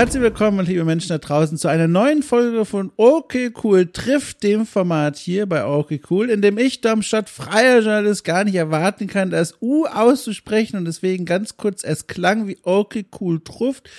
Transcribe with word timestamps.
Herzlich 0.00 0.22
willkommen, 0.22 0.64
liebe 0.64 0.86
Menschen 0.86 1.10
da 1.10 1.18
draußen, 1.18 1.58
zu 1.58 1.68
einer 1.68 1.86
neuen 1.86 2.22
Folge 2.22 2.64
von 2.64 2.90
Okay 2.96 3.52
Cool 3.62 3.84
trifft 3.92 4.42
dem 4.42 4.64
Format 4.64 5.18
hier 5.18 5.44
bei 5.44 5.66
Okay 5.66 6.00
Cool, 6.08 6.30
in 6.30 6.40
dem 6.40 6.56
ich, 6.56 6.80
Darmstadt, 6.80 7.28
freier 7.28 7.80
Journalist, 7.80 8.24
gar 8.24 8.44
nicht 8.44 8.54
erwarten 8.54 9.08
kann, 9.08 9.28
das 9.28 9.60
U 9.60 9.84
auszusprechen 9.84 10.78
und 10.78 10.86
deswegen 10.86 11.26
ganz 11.26 11.58
kurz, 11.58 11.84
es 11.84 12.06
klang 12.06 12.48
wie 12.48 12.56
Okay 12.62 13.04
Cool 13.20 13.44
trifft. 13.44 13.90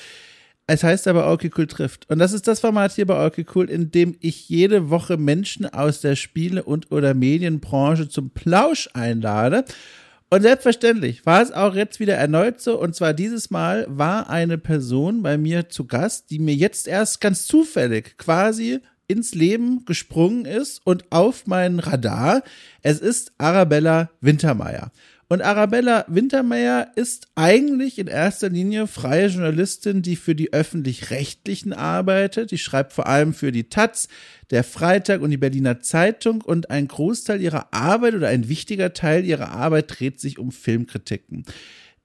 Es 0.66 0.84
heißt 0.84 1.07
aber 1.07 1.31
Okay 1.31 1.52
Cool 1.55 1.67
trifft. 1.67 2.09
Und 2.09 2.18
das 2.18 2.34
ist 2.34 2.48
das 2.48 2.62
Format 2.62 2.93
hier 2.93 3.05
bei 3.05 3.23
Okay 3.23 3.45
Cool, 3.54 3.70
in 3.70 3.91
dem 3.91 4.15
ich 4.21 4.49
jede 4.49 4.90
Woche 4.90 5.18
Menschen 5.18 5.71
aus 5.71 6.02
der 6.02 6.15
Spiele- 6.15 6.63
und 6.63 6.91
oder 6.91 7.13
Medienbranche 7.13 8.09
zum 8.09 8.31
Plausch 8.31 8.90
einlade. 8.95 9.65
Und 10.34 10.44
selbstverständlich 10.44 11.26
war 11.26 11.41
es 11.41 11.52
auch 11.52 11.76
jetzt 11.76 11.99
wieder 11.99 12.16
erneut 12.16 12.62
so. 12.62 12.80
Und 12.80 12.95
zwar 12.95 13.13
dieses 13.13 13.52
Mal 13.52 13.85
war 13.90 14.30
eine 14.30 14.57
Person 14.57 15.23
bei 15.23 15.38
mir 15.38 15.67
zu 15.67 15.85
Gast, 15.85 16.30
die 16.30 16.40
mir 16.40 16.55
jetzt 16.55 16.88
erst 16.88 17.20
ganz 17.20 17.45
zufällig 17.45 18.17
quasi 18.17 18.80
ins 19.07 19.35
Leben 19.35 19.84
gesprungen 19.84 20.45
ist 20.45 20.80
und 20.85 21.12
auf 21.12 21.48
meinen 21.48 21.80
Radar. 21.80 22.44
Es 22.81 22.99
ist 22.99 23.34
Arabella 23.40 24.09
Wintermeyer. 24.21 24.94
Und 25.31 25.41
Arabella 25.41 26.03
Wintermeyer 26.09 26.91
ist 26.95 27.30
eigentlich 27.35 27.99
in 27.99 28.08
erster 28.08 28.49
Linie 28.49 28.85
freie 28.85 29.27
Journalistin, 29.27 30.02
die 30.02 30.17
für 30.17 30.35
die 30.35 30.51
öffentlich-rechtlichen 30.51 31.71
arbeitet. 31.71 32.51
Die 32.51 32.57
schreibt 32.57 32.91
vor 32.91 33.07
allem 33.07 33.34
für 33.34 33.54
die 33.54 33.70
Taz, 33.70 34.09
der 34.49 34.65
Freitag 34.65 35.21
und 35.21 35.29
die 35.29 35.37
Berliner 35.37 35.79
Zeitung 35.79 36.41
und 36.41 36.70
ein 36.70 36.85
Großteil 36.85 37.40
ihrer 37.40 37.74
Arbeit 37.74 38.15
oder 38.15 38.27
ein 38.27 38.49
wichtiger 38.49 38.91
Teil 38.91 39.24
ihrer 39.24 39.52
Arbeit 39.52 40.02
dreht 40.02 40.20
sich 40.20 40.37
um 40.37 40.52
Filmkritiken. 40.52 41.46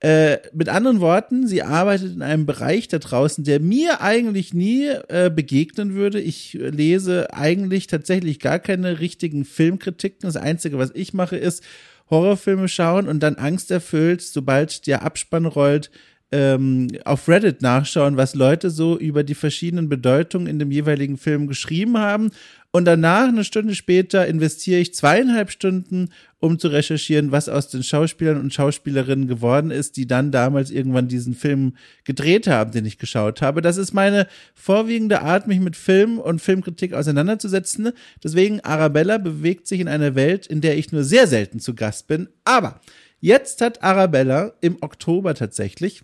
Äh, 0.01 0.39
mit 0.53 0.69
anderen 0.69 1.01
Worten, 1.01 1.47
sie 1.47 1.63
arbeitet 1.63 2.15
in 2.15 2.21
einem 2.21 2.45
Bereich 2.45 2.87
da 2.89 2.99
draußen, 2.99 3.45
der 3.45 3.61
mir 3.61 4.03
eigentlich 4.03 4.53
nie 4.53 4.89
äh, 5.09 5.31
begegnen 5.35 5.95
würde. 5.95 6.21
Ich 6.21 6.53
lese 6.53 7.33
eigentlich 7.33 7.87
tatsächlich 7.87 8.39
gar 8.39 8.59
keine 8.59 9.01
richtigen 9.01 9.47
Filmkritiken. 9.47 10.21
Das 10.29 10.37
Einzige, 10.37 10.77
was 10.77 10.91
ich 10.95 11.15
mache, 11.15 11.37
ist 11.37 11.65
Horrorfilme 12.11 12.69
schauen 12.69 13.09
und 13.09 13.21
dann 13.21 13.37
angsterfüllt, 13.37 14.21
sobald 14.21 14.87
der 14.87 15.03
Abspann 15.03 15.47
rollt, 15.47 15.91
ähm, 16.33 16.89
auf 17.05 17.29
Reddit 17.29 17.63
nachschauen, 17.63 18.17
was 18.17 18.35
Leute 18.35 18.71
so 18.71 18.99
über 18.99 19.23
die 19.23 19.35
verschiedenen 19.35 19.89
Bedeutungen 19.89 20.47
in 20.47 20.59
dem 20.59 20.73
jeweiligen 20.73 21.17
Film 21.17 21.47
geschrieben 21.47 21.99
haben. 21.99 22.31
Und 22.73 22.85
danach, 22.85 23.29
eine 23.29 23.45
Stunde 23.45 23.75
später, 23.75 24.27
investiere 24.27 24.81
ich 24.81 24.93
zweieinhalb 24.93 25.51
Stunden, 25.51 26.11
um 26.39 26.59
zu 26.59 26.69
recherchieren, 26.69 27.33
was 27.33 27.49
aus 27.49 27.69
den 27.69 27.83
Schauspielern 27.83 28.41
und 28.41 28.53
Schauspielerinnen 28.53 29.27
geworden 29.27 29.71
ist, 29.71 29.97
die 29.97 30.07
dann 30.07 30.31
damals 30.31 30.71
irgendwann 30.71 31.09
diesen 31.09 31.35
Film 31.35 31.77
gedreht 32.05 32.47
haben, 32.47 32.73
den 32.73 32.85
ich 32.85 32.99
geschaut 32.99 33.41
habe. 33.41 33.63
Das 33.63 33.79
ist 33.79 33.95
meine 33.95 34.27
vorwiegende 34.55 35.23
Art, 35.23 35.47
mich 35.47 35.61
mit 35.61 35.77
Film 35.77 36.19
und 36.19 36.43
Filmkritik 36.43 36.93
auseinanderzusetzen. 36.93 37.93
Deswegen, 38.23 38.61
Arabella 38.61 39.19
bewegt 39.19 39.67
sich 39.67 39.81
in 39.81 39.89
einer 39.89 40.15
Welt, 40.15 40.47
in 40.47 40.61
der 40.61 40.77
ich 40.77 40.93
nur 40.93 41.05
sehr 41.05 41.27
selten 41.27 41.59
zu 41.59 41.75
Gast 41.75 42.07
bin. 42.07 42.29
Aber 42.45 42.81
jetzt 43.21 43.63
hat 43.63 43.83
Arabella 43.83 44.53
im 44.61 44.77
Oktober 44.83 45.35
tatsächlich 45.35 46.03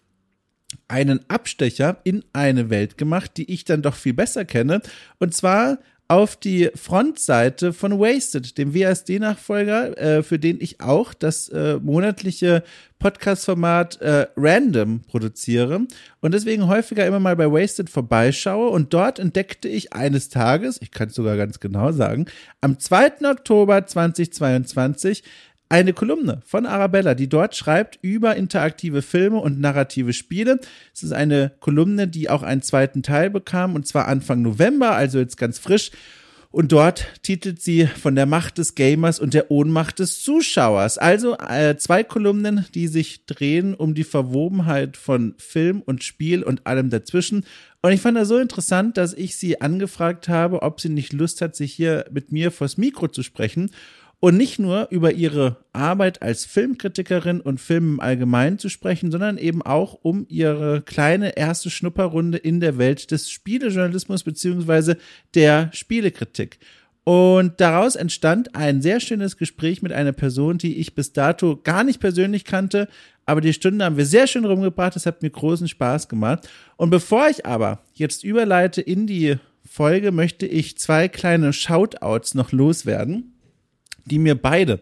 einen 0.88 1.20
Abstecher 1.28 1.98
in 2.04 2.24
eine 2.32 2.70
Welt 2.70 2.96
gemacht, 2.96 3.32
die 3.36 3.50
ich 3.52 3.64
dann 3.64 3.82
doch 3.82 3.94
viel 3.94 4.14
besser 4.14 4.44
kenne. 4.44 4.80
Und 5.18 5.34
zwar 5.34 5.78
auf 6.12 6.36
die 6.36 6.70
Frontseite 6.74 7.72
von 7.72 7.98
Wasted, 7.98 8.58
dem 8.58 8.74
WSD-Nachfolger, 8.74 9.96
äh, 9.96 10.22
für 10.22 10.38
den 10.38 10.60
ich 10.60 10.82
auch 10.82 11.14
das 11.14 11.48
äh, 11.48 11.78
monatliche 11.80 12.62
Podcast-Format 12.98 14.02
äh, 14.02 14.26
Random 14.36 15.00
produziere 15.00 15.86
und 16.20 16.34
deswegen 16.34 16.68
häufiger 16.68 17.06
immer 17.06 17.18
mal 17.18 17.34
bei 17.34 17.50
Wasted 17.50 17.88
vorbeischaue. 17.88 18.68
Und 18.68 18.92
dort 18.92 19.18
entdeckte 19.18 19.68
ich 19.68 19.94
eines 19.94 20.28
Tages, 20.28 20.78
ich 20.82 20.90
kann 20.90 21.08
es 21.08 21.14
sogar 21.14 21.38
ganz 21.38 21.60
genau 21.60 21.92
sagen, 21.92 22.26
am 22.60 22.78
2. 22.78 23.30
Oktober 23.30 23.86
2022 23.86 25.24
eine 25.72 25.94
Kolumne 25.94 26.42
von 26.44 26.66
Arabella, 26.66 27.14
die 27.14 27.30
dort 27.30 27.56
schreibt 27.56 27.98
über 28.02 28.36
interaktive 28.36 29.00
Filme 29.00 29.38
und 29.38 29.58
narrative 29.58 30.12
Spiele. 30.12 30.60
Es 30.94 31.02
ist 31.02 31.12
eine 31.12 31.52
Kolumne, 31.60 32.08
die 32.08 32.28
auch 32.28 32.42
einen 32.42 32.60
zweiten 32.60 33.02
Teil 33.02 33.30
bekam, 33.30 33.74
und 33.74 33.86
zwar 33.86 34.06
Anfang 34.06 34.42
November, 34.42 34.90
also 34.94 35.18
jetzt 35.18 35.38
ganz 35.38 35.58
frisch. 35.58 35.90
Und 36.50 36.72
dort 36.72 37.06
titelt 37.22 37.62
sie 37.62 37.86
von 37.86 38.14
der 38.14 38.26
Macht 38.26 38.58
des 38.58 38.74
Gamers 38.74 39.18
und 39.18 39.32
der 39.32 39.50
Ohnmacht 39.50 39.98
des 39.98 40.22
Zuschauers. 40.22 40.98
Also 40.98 41.38
äh, 41.38 41.78
zwei 41.78 42.04
Kolumnen, 42.04 42.66
die 42.74 42.88
sich 42.88 43.24
drehen 43.24 43.72
um 43.72 43.94
die 43.94 44.04
Verwobenheit 44.04 44.98
von 44.98 45.34
Film 45.38 45.80
und 45.80 46.04
Spiel 46.04 46.42
und 46.42 46.66
allem 46.66 46.90
dazwischen. 46.90 47.46
Und 47.80 47.92
ich 47.92 48.02
fand 48.02 48.18
das 48.18 48.28
so 48.28 48.36
interessant, 48.36 48.98
dass 48.98 49.14
ich 49.14 49.38
sie 49.38 49.62
angefragt 49.62 50.28
habe, 50.28 50.60
ob 50.60 50.82
sie 50.82 50.90
nicht 50.90 51.14
Lust 51.14 51.40
hat, 51.40 51.56
sich 51.56 51.72
hier 51.72 52.04
mit 52.12 52.30
mir 52.30 52.50
vors 52.50 52.76
Mikro 52.76 53.08
zu 53.08 53.22
sprechen 53.22 53.70
und 54.22 54.36
nicht 54.36 54.60
nur 54.60 54.86
über 54.92 55.14
ihre 55.14 55.56
Arbeit 55.72 56.22
als 56.22 56.44
Filmkritikerin 56.44 57.40
und 57.40 57.60
Film 57.60 57.94
im 57.94 58.00
Allgemeinen 58.00 58.56
zu 58.56 58.68
sprechen, 58.68 59.10
sondern 59.10 59.36
eben 59.36 59.62
auch 59.62 59.98
um 60.00 60.26
ihre 60.28 60.80
kleine 60.80 61.36
erste 61.36 61.70
Schnupperrunde 61.70 62.38
in 62.38 62.60
der 62.60 62.78
Welt 62.78 63.10
des 63.10 63.32
Spielejournalismus 63.32 64.22
beziehungsweise 64.22 64.96
der 65.34 65.70
Spielekritik. 65.72 66.60
Und 67.02 67.60
daraus 67.60 67.96
entstand 67.96 68.54
ein 68.54 68.80
sehr 68.80 69.00
schönes 69.00 69.38
Gespräch 69.38 69.82
mit 69.82 69.90
einer 69.90 70.12
Person, 70.12 70.56
die 70.56 70.76
ich 70.76 70.94
bis 70.94 71.12
dato 71.12 71.58
gar 71.60 71.82
nicht 71.82 71.98
persönlich 71.98 72.44
kannte, 72.44 72.86
aber 73.26 73.40
die 73.40 73.52
Stunde 73.52 73.84
haben 73.84 73.96
wir 73.96 74.06
sehr 74.06 74.28
schön 74.28 74.44
rumgebracht, 74.44 74.94
das 74.94 75.04
hat 75.04 75.22
mir 75.22 75.30
großen 75.30 75.66
Spaß 75.66 76.08
gemacht. 76.08 76.48
Und 76.76 76.90
bevor 76.90 77.28
ich 77.28 77.44
aber 77.44 77.80
jetzt 77.94 78.22
überleite 78.22 78.82
in 78.82 79.08
die 79.08 79.38
Folge, 79.68 80.12
möchte 80.12 80.46
ich 80.46 80.78
zwei 80.78 81.08
kleine 81.08 81.52
Shoutouts 81.52 82.36
noch 82.36 82.52
loswerden 82.52 83.32
die 84.06 84.18
mir 84.18 84.34
beide 84.34 84.80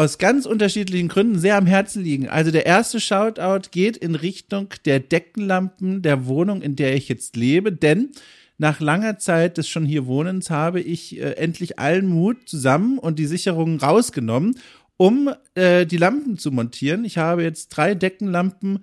aus 0.00 0.16
ganz 0.16 0.46
unterschiedlichen 0.46 1.08
Gründen 1.08 1.38
sehr 1.38 1.56
am 1.56 1.66
Herzen 1.66 2.02
liegen. 2.02 2.26
Also 2.26 2.50
der 2.50 2.64
erste 2.64 3.00
Shoutout 3.00 3.68
geht 3.70 3.98
in 3.98 4.14
Richtung 4.14 4.68
der 4.86 4.98
Deckenlampen 4.98 6.00
der 6.00 6.26
Wohnung, 6.26 6.62
in 6.62 6.74
der 6.74 6.94
ich 6.94 7.08
jetzt 7.10 7.36
lebe, 7.36 7.70
denn 7.70 8.08
nach 8.56 8.80
langer 8.80 9.18
Zeit 9.18 9.58
des 9.58 9.68
schon 9.68 9.84
hier 9.84 10.06
Wohnens 10.06 10.48
habe 10.48 10.80
ich 10.80 11.18
äh, 11.18 11.32
endlich 11.32 11.78
allen 11.78 12.06
Mut 12.06 12.48
zusammen 12.48 12.98
und 12.98 13.18
die 13.18 13.26
Sicherungen 13.26 13.78
rausgenommen, 13.78 14.58
um 14.96 15.30
äh, 15.54 15.84
die 15.84 15.96
Lampen 15.96 16.38
zu 16.38 16.50
montieren. 16.50 17.04
Ich 17.04 17.18
habe 17.18 17.42
jetzt 17.42 17.68
drei 17.68 17.94
Deckenlampen 17.94 18.80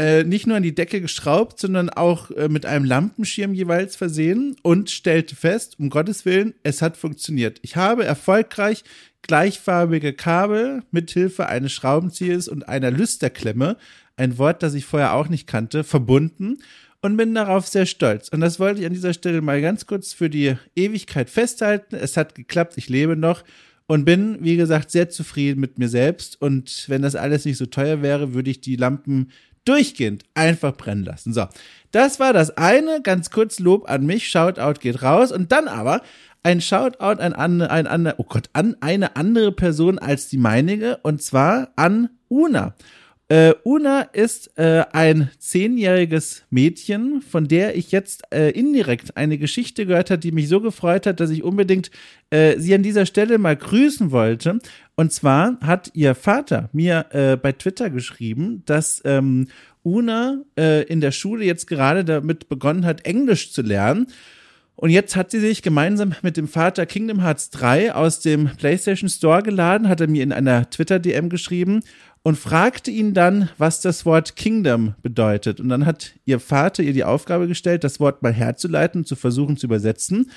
äh, 0.00 0.24
nicht 0.24 0.46
nur 0.46 0.56
an 0.56 0.62
die 0.62 0.74
Decke 0.74 1.02
geschraubt, 1.02 1.60
sondern 1.60 1.90
auch 1.90 2.30
äh, 2.30 2.48
mit 2.48 2.64
einem 2.64 2.86
Lampenschirm 2.86 3.52
jeweils 3.52 3.96
versehen 3.96 4.56
und 4.62 4.88
stellte 4.88 5.36
fest, 5.36 5.78
um 5.78 5.90
Gottes 5.90 6.24
Willen, 6.24 6.54
es 6.62 6.80
hat 6.80 6.96
funktioniert. 6.96 7.58
Ich 7.60 7.76
habe 7.76 8.04
erfolgreich 8.04 8.82
gleichfarbige 9.20 10.14
Kabel 10.14 10.84
mithilfe 10.90 11.48
eines 11.48 11.72
Schraubenziehes 11.72 12.48
und 12.48 12.66
einer 12.66 12.90
Lüsterklemme, 12.90 13.76
ein 14.16 14.38
Wort, 14.38 14.62
das 14.62 14.72
ich 14.72 14.86
vorher 14.86 15.12
auch 15.12 15.28
nicht 15.28 15.46
kannte, 15.46 15.84
verbunden 15.84 16.62
und 17.02 17.18
bin 17.18 17.34
darauf 17.34 17.66
sehr 17.66 17.84
stolz. 17.84 18.30
Und 18.30 18.40
das 18.40 18.58
wollte 18.58 18.80
ich 18.80 18.86
an 18.86 18.94
dieser 18.94 19.12
Stelle 19.12 19.42
mal 19.42 19.60
ganz 19.60 19.84
kurz 19.84 20.14
für 20.14 20.30
die 20.30 20.56
Ewigkeit 20.74 21.28
festhalten. 21.28 21.94
Es 21.96 22.16
hat 22.16 22.34
geklappt, 22.34 22.78
ich 22.78 22.88
lebe 22.88 23.16
noch 23.16 23.44
und 23.86 24.06
bin, 24.06 24.38
wie 24.40 24.56
gesagt, 24.56 24.92
sehr 24.92 25.10
zufrieden 25.10 25.60
mit 25.60 25.78
mir 25.78 25.88
selbst. 25.88 26.40
Und 26.40 26.84
wenn 26.88 27.02
das 27.02 27.16
alles 27.16 27.44
nicht 27.44 27.58
so 27.58 27.66
teuer 27.66 28.00
wäre, 28.00 28.32
würde 28.32 28.50
ich 28.50 28.62
die 28.62 28.76
Lampen 28.76 29.30
durchgehend 29.64 30.24
einfach 30.34 30.76
brennen 30.76 31.04
lassen. 31.04 31.32
So, 31.32 31.46
das 31.92 32.20
war 32.20 32.32
das 32.32 32.56
eine. 32.56 33.02
Ganz 33.02 33.30
kurz 33.30 33.58
Lob 33.58 33.88
an 33.88 34.06
mich. 34.06 34.28
Shoutout 34.28 34.80
geht 34.80 35.02
raus. 35.02 35.32
Und 35.32 35.52
dann 35.52 35.68
aber 35.68 36.02
ein 36.42 36.60
Shoutout 36.60 37.20
an, 37.20 37.32
an, 37.32 37.62
ein, 37.62 37.86
an, 37.86 38.12
oh 38.16 38.24
Gott, 38.24 38.48
an 38.52 38.76
eine 38.80 39.16
andere 39.16 39.52
Person 39.52 39.98
als 39.98 40.28
die 40.28 40.38
meinige. 40.38 40.98
Und 41.02 41.22
zwar 41.22 41.72
an 41.76 42.10
Una. 42.28 42.74
Äh, 43.30 43.54
Una 43.62 44.00
ist 44.00 44.58
äh, 44.58 44.82
ein 44.92 45.30
zehnjähriges 45.38 46.42
Mädchen, 46.50 47.22
von 47.22 47.46
der 47.46 47.76
ich 47.76 47.92
jetzt 47.92 48.24
äh, 48.34 48.50
indirekt 48.50 49.16
eine 49.16 49.38
Geschichte 49.38 49.86
gehört 49.86 50.10
habe, 50.10 50.18
die 50.18 50.32
mich 50.32 50.48
so 50.48 50.60
gefreut 50.60 51.06
hat, 51.06 51.20
dass 51.20 51.30
ich 51.30 51.44
unbedingt 51.44 51.92
äh, 52.30 52.58
sie 52.58 52.74
an 52.74 52.82
dieser 52.82 53.06
Stelle 53.06 53.38
mal 53.38 53.54
grüßen 53.54 54.10
wollte. 54.10 54.58
Und 54.96 55.12
zwar 55.12 55.60
hat 55.60 55.92
ihr 55.94 56.16
Vater 56.16 56.70
mir 56.72 57.06
äh, 57.10 57.36
bei 57.36 57.52
Twitter 57.52 57.88
geschrieben, 57.88 58.64
dass 58.66 59.00
ähm, 59.04 59.46
Una 59.84 60.42
äh, 60.58 60.82
in 60.86 61.00
der 61.00 61.12
Schule 61.12 61.44
jetzt 61.44 61.68
gerade 61.68 62.04
damit 62.04 62.48
begonnen 62.48 62.84
hat, 62.84 63.06
Englisch 63.06 63.52
zu 63.52 63.62
lernen. 63.62 64.08
Und 64.74 64.88
jetzt 64.88 65.14
hat 65.14 65.30
sie 65.30 65.40
sich 65.40 65.60
gemeinsam 65.60 66.14
mit 66.22 66.38
dem 66.38 66.48
Vater 66.48 66.86
Kingdom 66.86 67.20
Hearts 67.20 67.50
3 67.50 67.92
aus 67.92 68.20
dem 68.20 68.48
PlayStation 68.56 69.10
Store 69.10 69.42
geladen, 69.42 69.90
hat 69.90 70.00
er 70.00 70.08
mir 70.08 70.22
in 70.22 70.32
einer 70.32 70.70
Twitter-DM 70.70 71.28
geschrieben 71.28 71.82
und 72.22 72.36
fragte 72.36 72.90
ihn 72.90 73.14
dann, 73.14 73.48
was 73.56 73.80
das 73.80 74.04
Wort 74.04 74.36
Kingdom 74.36 74.94
bedeutet. 75.02 75.58
Und 75.60 75.68
dann 75.70 75.86
hat 75.86 76.12
ihr 76.26 76.38
Vater 76.38 76.82
ihr 76.82 76.92
die 76.92 77.04
Aufgabe 77.04 77.48
gestellt, 77.48 77.82
das 77.82 77.98
Wort 77.98 78.22
mal 78.22 78.32
herzuleiten, 78.32 79.04
zu 79.04 79.16
versuchen 79.16 79.56
zu 79.56 79.66
übersetzen. 79.66 80.30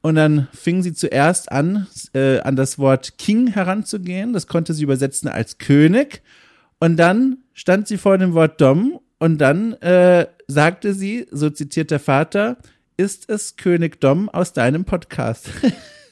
Und 0.00 0.16
dann 0.16 0.48
fing 0.52 0.82
sie 0.82 0.94
zuerst 0.94 1.50
an, 1.50 1.86
äh, 2.12 2.40
an 2.40 2.56
das 2.56 2.78
Wort 2.78 3.18
King 3.18 3.48
heranzugehen. 3.48 4.32
Das 4.32 4.46
konnte 4.46 4.74
sie 4.74 4.82
übersetzen 4.82 5.28
als 5.28 5.58
König. 5.58 6.22
Und 6.80 6.96
dann 6.96 7.38
stand 7.54 7.88
sie 7.88 7.98
vor 7.98 8.18
dem 8.18 8.34
Wort 8.34 8.60
Dom 8.60 9.00
Und 9.18 9.38
dann 9.38 9.74
äh, 9.74 10.26
sagte 10.46 10.94
sie, 10.94 11.26
so 11.30 11.50
zitiert 11.50 11.90
der 11.90 12.00
Vater, 12.00 12.56
ist 12.96 13.28
es 13.30 13.56
König 13.56 14.00
Dom 14.00 14.28
aus 14.28 14.52
deinem 14.52 14.84
Podcast? 14.84 15.50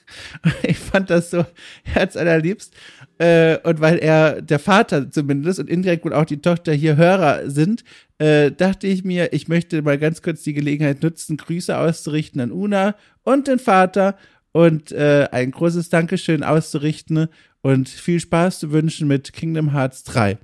ich 0.63 0.79
fand 0.79 1.11
das 1.11 1.31
so 1.31 1.45
herzallerliebst. 1.85 2.75
Äh, 3.19 3.59
und 3.63 3.81
weil 3.81 3.99
er, 3.99 4.43
der 4.43 4.59
Vater 4.59 5.11
zumindest 5.11 5.59
und 5.59 5.71
indirekt 5.71 6.05
wohl 6.05 6.13
auch 6.13 6.27
die 6.27 6.43
Tochter 6.43 6.73
hier 6.73 6.97
Hörer 6.97 7.49
sind, 7.49 7.83
äh, 8.19 8.51
dachte 8.53 8.87
ich 8.87 9.05
mir, 9.05 9.33
ich 9.33 9.49
möchte 9.49 9.81
mal 9.83 9.99
ganz 9.99 10.21
kurz 10.23 10.43
die 10.43 10.53
Gelegenheit 10.53 11.03
nutzen, 11.03 11.37
Grüße 11.37 11.77
auszurichten 11.77 12.41
an 12.41 12.53
Una 12.53 12.95
und 13.23 13.49
den 13.49 13.59
Vater 13.59 14.17
und 14.53 14.93
äh, 14.93 15.29
ein 15.33 15.51
großes 15.51 15.89
Dankeschön 15.89 16.43
auszurichten 16.43 17.29
und 17.63 17.89
viel 17.89 18.21
Spaß 18.21 18.59
zu 18.59 18.73
wünschen 18.73 19.09
mit 19.09 19.33
Kingdom 19.33 19.73
Hearts 19.73 20.05
3. 20.05 20.39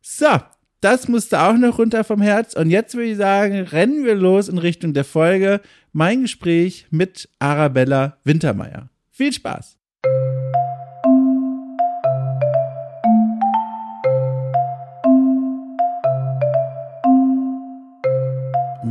So, 0.00 0.40
das 0.80 1.08
musste 1.08 1.40
auch 1.40 1.56
noch 1.56 1.78
runter 1.78 2.04
vom 2.04 2.20
Herz. 2.20 2.54
Und 2.54 2.70
jetzt 2.70 2.94
würde 2.94 3.10
ich 3.10 3.16
sagen, 3.16 3.60
rennen 3.60 4.04
wir 4.04 4.14
los 4.14 4.48
in 4.48 4.58
Richtung 4.58 4.94
der 4.94 5.04
Folge. 5.04 5.60
Mein 5.92 6.22
Gespräch 6.22 6.86
mit 6.90 7.28
Arabella 7.38 8.18
Wintermeyer. 8.24 8.88
Viel 9.10 9.32
Spaß! 9.32 9.78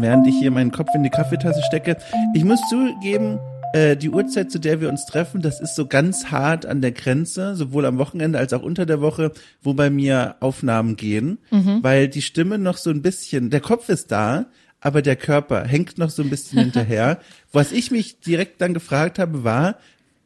Während 0.02 0.28
ich 0.28 0.36
hier 0.36 0.52
meinen 0.52 0.72
Kopf 0.72 0.90
in 0.94 1.04
die 1.04 1.10
Kaffeetasse 1.10 1.62
stecke, 1.64 1.98
ich 2.34 2.44
muss 2.44 2.60
zugeben, 2.70 3.40
äh, 3.74 3.98
die 3.98 4.10
Uhrzeit, 4.10 4.52
zu 4.52 4.60
der 4.60 4.82
wir 4.82 4.90
uns 4.90 5.06
treffen, 5.06 5.42
das 5.42 5.60
ist 5.60 5.76
so 5.76 5.86
ganz 5.86 6.32
hart 6.32 6.66
an 6.66 6.82
der 6.82 6.92
Grenze, 6.92 7.56
sowohl 7.56 7.86
am 7.86 7.98
Wochenende 7.98 8.40
als 8.40 8.54
auch 8.54 8.62
unter 8.62 8.86
der 8.86 9.02
Woche, 9.02 9.32
wo 9.62 9.74
bei 9.74 9.90
mir 9.90 10.36
Aufnahmen 10.40 10.96
gehen, 10.96 11.40
mhm. 11.52 11.80
weil 11.82 12.08
die 12.08 12.22
Stimme 12.22 12.58
noch 12.58 12.78
so 12.78 12.90
ein 12.90 13.02
bisschen, 13.02 13.50
der 13.50 13.62
Kopf 13.62 13.90
ist 13.90 14.12
da, 14.12 14.46
aber 14.80 15.02
der 15.02 15.16
Körper 15.16 15.64
hängt 15.64 15.98
noch 15.98 16.10
so 16.10 16.22
ein 16.22 16.30
bisschen 16.30 16.60
hinterher. 16.60 17.20
Was 17.52 17.72
ich 17.72 17.90
mich 17.90 18.20
direkt 18.20 18.62
dann 18.62 18.74
gefragt 18.74 19.18
habe, 19.18 19.44
war, 19.44 19.78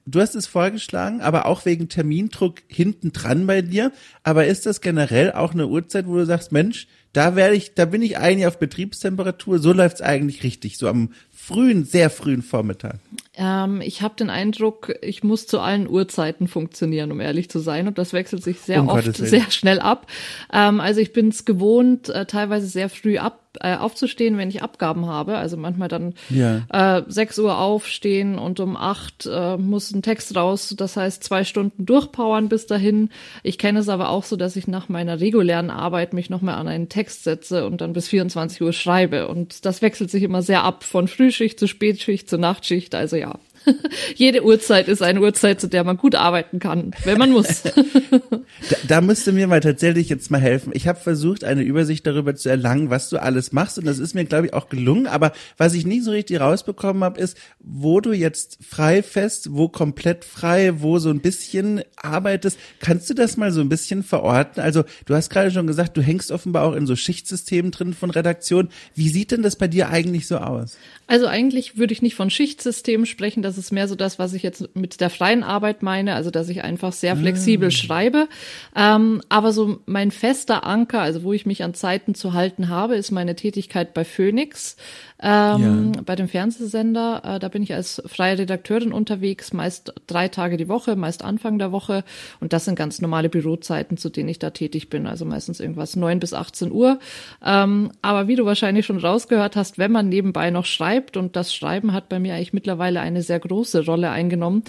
du 0.06 0.20
hast 0.20 0.36
es 0.36 0.48
vorgeschlagen, 0.48 1.22
aber 1.22 1.46
auch 1.46 1.66
wegen 1.66 1.90
Termindruck 1.90 2.56
hinten 2.68 3.14
dran 3.14 3.48
bei 3.48 3.62
dir. 3.62 3.92
Aber 4.24 4.48
ist 4.48 4.66
das 4.66 4.82
generell 4.82 5.32
auch 5.32 5.54
eine 5.54 5.68
Uhrzeit, 5.68 6.08
wo 6.08 6.16
du 6.16 6.26
sagst, 6.26 6.52
Mensch, 6.52 6.88
da 7.14 7.36
werde 7.36 7.56
ich, 7.56 7.74
da 7.74 7.86
bin 7.86 8.02
ich 8.02 8.18
eigentlich 8.18 8.48
auf 8.48 8.60
Betriebstemperatur, 8.60 9.60
so 9.60 9.74
läuft's 9.74 10.02
eigentlich 10.02 10.44
richtig, 10.44 10.78
so 10.78 10.88
am 10.88 11.14
frühen, 11.50 11.86
sehr 11.86 12.10
frühen 12.10 12.42
Vormittag. 12.42 13.00
Ähm, 13.36 13.82
ich 13.82 14.02
habe 14.02 14.16
den 14.16 14.30
Eindruck, 14.30 14.94
ich 15.02 15.24
muss 15.24 15.48
zu 15.48 15.60
allen 15.60 15.88
Uhrzeiten 15.90 16.48
funktionieren, 16.48 17.12
um 17.12 17.20
ehrlich 17.20 17.50
zu 17.50 17.60
sein. 17.60 17.88
Und 17.88 17.98
das 17.98 18.14
wechselt 18.14 18.44
sich 18.44 18.60
sehr 18.60 18.82
um 18.82 18.90
oft 18.90 19.16
sehr 19.16 19.50
schnell 19.50 19.80
ab. 19.80 20.08
Ähm, 20.54 20.80
also 20.80 21.02
ich 21.02 21.14
bin 21.14 21.30
es 21.30 21.46
gewohnt, 21.46 22.10
äh, 22.10 22.26
teilweise 22.26 22.68
sehr 22.68 22.90
früh 22.90 23.18
ab 23.18 23.50
äh, 23.62 23.76
aufzustehen, 23.76 24.38
wenn 24.38 24.50
ich 24.50 24.62
Abgaben 24.62 25.08
habe. 25.08 25.38
Also 25.38 25.58
manchmal 25.58 25.88
dann 25.88 26.14
ja. 26.30 26.62
äh, 26.70 27.04
6 27.08 27.40
Uhr 27.40 27.58
aufstehen 27.58 28.38
und 28.38 28.60
um 28.60 28.78
8 28.78 29.26
äh, 29.26 29.58
muss 29.58 29.92
ein 29.92 30.02
Text 30.02 30.36
raus. 30.36 30.76
Das 30.78 30.96
heißt, 30.98 31.24
zwei 31.24 31.44
Stunden 31.44 31.86
durchpowern 31.86 32.48
bis 32.48 32.68
dahin. 32.68 33.10
Ich 33.42 33.58
kenne 33.58 33.80
es 33.80 33.90
aber 33.90 34.10
auch 34.10 34.24
so, 34.24 34.36
dass 34.36 34.56
ich 34.56 34.68
nach 34.68 34.88
meiner 34.88 35.20
regulären 35.20 35.72
Arbeit 35.72 36.14
mich 36.14 36.30
nochmal 36.30 36.56
an 36.56 36.68
einen 36.68 36.90
Text 36.90 37.24
setze 37.24 37.66
und 37.66 37.82
dann 37.82 37.94
bis 37.94 38.08
24 38.08 38.62
Uhr 38.62 38.74
schreibe. 38.74 39.28
Und 39.28 39.66
das 39.66 39.82
wechselt 39.82 40.12
sich 40.12 40.24
immer 40.24 40.42
sehr 40.42 40.64
ab 40.64 40.84
von 40.84 41.08
Frühschicht 41.40 41.60
zu 41.60 41.68
Spätschicht 41.70 42.30
zu 42.30 42.38
Nachtschicht. 42.38 42.94
Also 42.96 43.16
ja, 43.16 43.40
Jede 44.16 44.44
Uhrzeit 44.44 44.88
ist 44.88 45.02
eine 45.02 45.22
Uhrzeit, 45.22 45.62
zu 45.62 45.68
der 45.68 45.84
man 45.84 45.98
gut 45.98 46.16
arbeiten 46.16 46.60
kann, 46.60 46.92
wenn 47.04 47.18
man 47.18 47.32
muss. 47.32 47.64
da, 48.70 48.76
da 48.88 49.02
müsste 49.02 49.32
mir 49.32 49.48
mal 49.48 49.60
tatsächlich 49.60 50.10
jetzt 50.10 50.32
mal 50.32 50.42
helfen. 50.42 50.72
Ich 50.76 50.88
habe 50.88 51.00
versucht, 51.00 51.44
eine 51.44 51.64
Übersicht 51.64 52.06
darüber 52.06 52.36
zu 52.36 52.50
erlangen, 52.50 52.90
was 52.90 53.10
du 53.10 53.22
alles 53.22 53.52
machst. 53.52 53.78
Und 53.78 53.86
das 53.86 54.00
ist 54.00 54.16
mir, 54.16 54.26
glaube 54.26 54.48
ich, 54.48 54.54
auch 54.54 54.70
gelungen. 54.70 55.08
Aber 55.08 55.32
was 55.58 55.74
ich 55.74 55.86
nie 55.86 56.02
so 56.02 56.12
richtig 56.12 56.40
rausbekommen 56.40 57.04
habe, 57.04 57.20
ist, 57.20 57.38
wo 57.60 58.02
du 58.02 58.12
jetzt 58.12 58.60
frei 58.68 59.04
fest, 59.04 59.50
wo 59.52 59.70
komplett 59.70 60.26
frei, 60.26 60.82
wo 60.82 61.00
so 61.00 61.10
ein 61.10 61.22
bisschen 61.22 61.82
arbeitest. 61.96 62.58
Kannst 62.80 63.10
du 63.10 63.14
das 63.14 63.38
mal 63.38 63.52
so 63.52 63.62
ein 63.62 63.70
bisschen 63.70 64.04
verorten? 64.04 64.62
Also 64.62 64.84
du 65.06 65.16
hast 65.16 65.30
gerade 65.30 65.52
schon 65.52 65.68
gesagt, 65.68 65.98
du 65.98 66.02
hängst 66.02 66.32
offenbar 66.32 66.64
auch 66.64 66.74
in 66.74 66.88
so 66.88 66.96
Schichtsystemen 66.96 67.72
drin 67.72 67.94
von 67.94 68.10
Redaktion. 68.12 68.70
Wie 68.96 69.10
sieht 69.10 69.32
denn 69.32 69.44
das 69.44 69.56
bei 69.56 69.68
dir 69.68 69.90
eigentlich 69.90 70.28
so 70.28 70.38
aus? 70.38 70.78
Also 71.08 71.28
eigentlich 71.28 71.78
würde 71.78 71.94
ich 71.94 72.02
nicht 72.02 72.16
von 72.16 72.30
Schichtsystemen 72.30 73.06
sprechen. 73.06 73.42
Das 73.42 73.58
ist 73.60 73.72
mehr 73.72 73.88
so 73.88 73.96
das, 73.96 74.18
was 74.18 74.34
ich 74.34 74.42
jetzt 74.42 74.76
mit 74.76 75.00
der 75.02 75.10
freien 75.10 75.44
Arbeit 75.44 75.84
meine. 75.84 76.16
Also 76.16 76.32
dass 76.32 76.50
ich 76.50 76.64
einfach 76.64 76.94
sehr 76.94 77.16
flexibel 77.16 77.68
ah. 77.68 77.72
schreibe. 77.72 78.28
Ähm, 78.76 79.22
aber 79.30 79.54
so 79.54 79.80
mein 79.86 80.12
fester 80.12 80.66
Anker, 80.66 81.02
also 81.02 81.24
wo 81.24 81.34
ich 81.34 81.46
mich 81.46 81.64
an 81.64 81.74
Zeiten 81.74 82.16
zu 82.16 82.34
halten 82.34 82.70
habe, 82.70 82.96
ist 82.96 83.12
meine 83.12 83.36
Tätigkeit 83.36 83.94
bei 83.94 84.04
Phoenix 84.06 84.76
ähm, 85.22 85.92
ja. 85.94 86.02
bei 86.06 86.16
dem 86.16 86.28
Fernsehsender. 86.28 87.22
Äh, 87.26 87.40
da 87.40 87.50
bin 87.50 87.62
ich 87.62 87.74
als 87.74 88.02
freie 88.06 88.38
Redakteurin 88.38 88.94
unterwegs, 88.94 89.52
meist 89.54 89.94
drei 90.08 90.30
Tage 90.30 90.58
die 90.58 90.70
Woche, 90.70 90.96
meist 90.96 91.24
Anfang 91.24 91.60
der 91.60 91.72
Woche. 91.72 92.04
Und 92.40 92.54
das 92.54 92.66
sind 92.66 92.76
ganz 92.76 93.02
normale 93.02 93.30
Bürozeiten, 93.30 93.98
zu 93.98 94.10
denen 94.10 94.30
ich 94.30 94.40
da 94.40 94.52
tätig 94.52 94.90
bin. 94.90 95.08
Also 95.08 95.26
meistens 95.26 95.60
irgendwas 95.60 95.96
neun 95.96 96.20
bis 96.20 96.34
18 96.34 96.72
Uhr. 96.72 97.00
Ähm, 97.44 97.92
aber 98.02 98.28
wie 98.28 98.36
du 98.36 98.46
wahrscheinlich 98.46 98.86
schon 98.86 98.98
rausgehört 98.98 99.56
hast, 99.56 99.78
wenn 99.78 99.92
man 99.92 100.08
nebenbei 100.08 100.52
noch 100.52 100.66
schreibt, 100.66 101.18
und 101.18 101.36
das 101.36 101.54
Schreiben 101.54 101.92
hat 101.94 102.08
bei 102.08 102.20
mir 102.20 102.36
eigentlich 102.36 102.54
mittlerweile 102.54 103.02
eine 103.02 103.22
sehr 103.22 103.39
große 103.40 103.86
Rolle 103.86 104.10
eingenommen, 104.10 104.64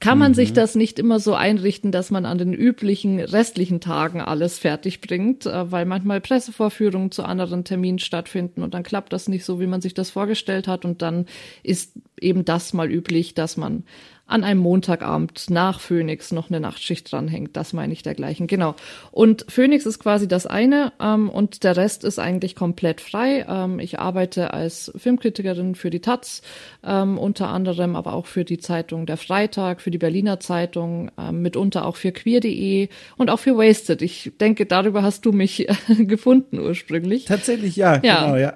kann 0.00 0.18
man 0.18 0.32
mhm. 0.32 0.36
sich 0.36 0.52
das 0.52 0.74
nicht 0.74 0.98
immer 0.98 1.20
so 1.20 1.34
einrichten, 1.34 1.92
dass 1.92 2.10
man 2.10 2.24
an 2.24 2.38
den 2.38 2.52
üblichen 2.54 3.20
restlichen 3.20 3.80
Tagen 3.80 4.20
alles 4.20 4.58
fertig 4.58 5.00
bringt, 5.00 5.46
äh, 5.46 5.70
weil 5.70 5.84
manchmal 5.84 6.20
Pressevorführungen 6.20 7.10
zu 7.10 7.24
anderen 7.24 7.64
Terminen 7.64 7.98
stattfinden 7.98 8.62
und 8.62 8.74
dann 8.74 8.82
klappt 8.82 9.12
das 9.12 9.28
nicht 9.28 9.44
so, 9.44 9.60
wie 9.60 9.66
man 9.66 9.80
sich 9.80 9.94
das 9.94 10.10
vorgestellt 10.10 10.68
hat 10.68 10.84
und 10.84 11.02
dann 11.02 11.26
ist 11.62 11.92
eben 12.20 12.44
das 12.44 12.72
mal 12.72 12.90
üblich, 12.90 13.34
dass 13.34 13.56
man 13.56 13.84
an 14.26 14.42
einem 14.42 14.60
Montagabend 14.60 15.50
nach 15.50 15.78
Phoenix 15.78 16.32
noch 16.32 16.50
eine 16.50 16.58
Nachtschicht 16.58 17.10
dranhängt. 17.10 17.56
Das 17.56 17.72
meine 17.72 17.92
ich 17.92 18.02
dergleichen. 18.02 18.48
Genau. 18.48 18.74
Und 19.12 19.46
Phoenix 19.48 19.86
ist 19.86 20.00
quasi 20.00 20.26
das 20.26 20.46
eine 20.46 20.92
ähm, 21.00 21.30
und 21.30 21.62
der 21.62 21.76
Rest 21.76 22.02
ist 22.02 22.18
eigentlich 22.18 22.56
komplett 22.56 23.00
frei. 23.00 23.46
Ähm, 23.48 23.78
ich 23.78 24.00
arbeite 24.00 24.52
als 24.52 24.90
Filmkritikerin 24.96 25.76
für 25.76 25.90
die 25.90 26.00
Taz, 26.00 26.42
ähm, 26.84 27.18
unter 27.18 27.48
anderem 27.48 27.94
aber 27.94 28.14
auch 28.14 28.26
für 28.26 28.44
die 28.44 28.58
Zeitung 28.58 29.06
Der 29.06 29.16
Freitag, 29.16 29.80
für 29.80 29.92
die 29.92 29.98
Berliner 29.98 30.40
Zeitung, 30.40 31.12
ähm, 31.18 31.42
mitunter 31.42 31.86
auch 31.86 31.94
für 31.94 32.10
queer.de 32.10 32.88
und 33.16 33.30
auch 33.30 33.38
für 33.38 33.56
Wasted. 33.56 34.02
Ich 34.02 34.32
denke, 34.40 34.66
darüber 34.66 35.04
hast 35.04 35.24
du 35.24 35.30
mich 35.30 35.68
gefunden 35.98 36.58
ursprünglich. 36.58 37.26
Tatsächlich, 37.26 37.76
ja. 37.76 38.00
ja. 38.02 38.24
Genau, 38.24 38.36
ja. 38.36 38.54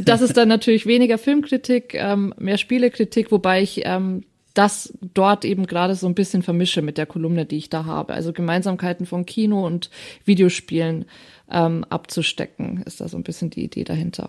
das 0.00 0.20
ist 0.20 0.36
dann 0.36 0.48
natürlich 0.52 0.86
weniger 0.86 1.16
Filmkritik, 1.16 1.94
ähm, 1.94 2.34
mehr 2.38 2.58
Spielekritik, 2.58 3.30
wobei 3.30 3.62
ich 3.62 3.82
ähm, 3.84 4.24
das 4.54 4.92
dort 5.14 5.44
eben 5.44 5.66
gerade 5.66 5.94
so 5.94 6.06
ein 6.06 6.14
bisschen 6.14 6.42
vermische 6.42 6.82
mit 6.82 6.98
der 6.98 7.06
Kolumne, 7.06 7.46
die 7.46 7.56
ich 7.56 7.70
da 7.70 7.84
habe. 7.84 8.14
Also 8.14 8.32
Gemeinsamkeiten 8.32 9.06
von 9.06 9.26
Kino 9.26 9.66
und 9.66 9.90
Videospielen 10.24 11.06
ähm, 11.50 11.84
abzustecken, 11.88 12.82
ist 12.84 13.00
da 13.00 13.08
so 13.08 13.16
ein 13.16 13.22
bisschen 13.22 13.50
die 13.50 13.64
Idee 13.64 13.84
dahinter. 13.84 14.28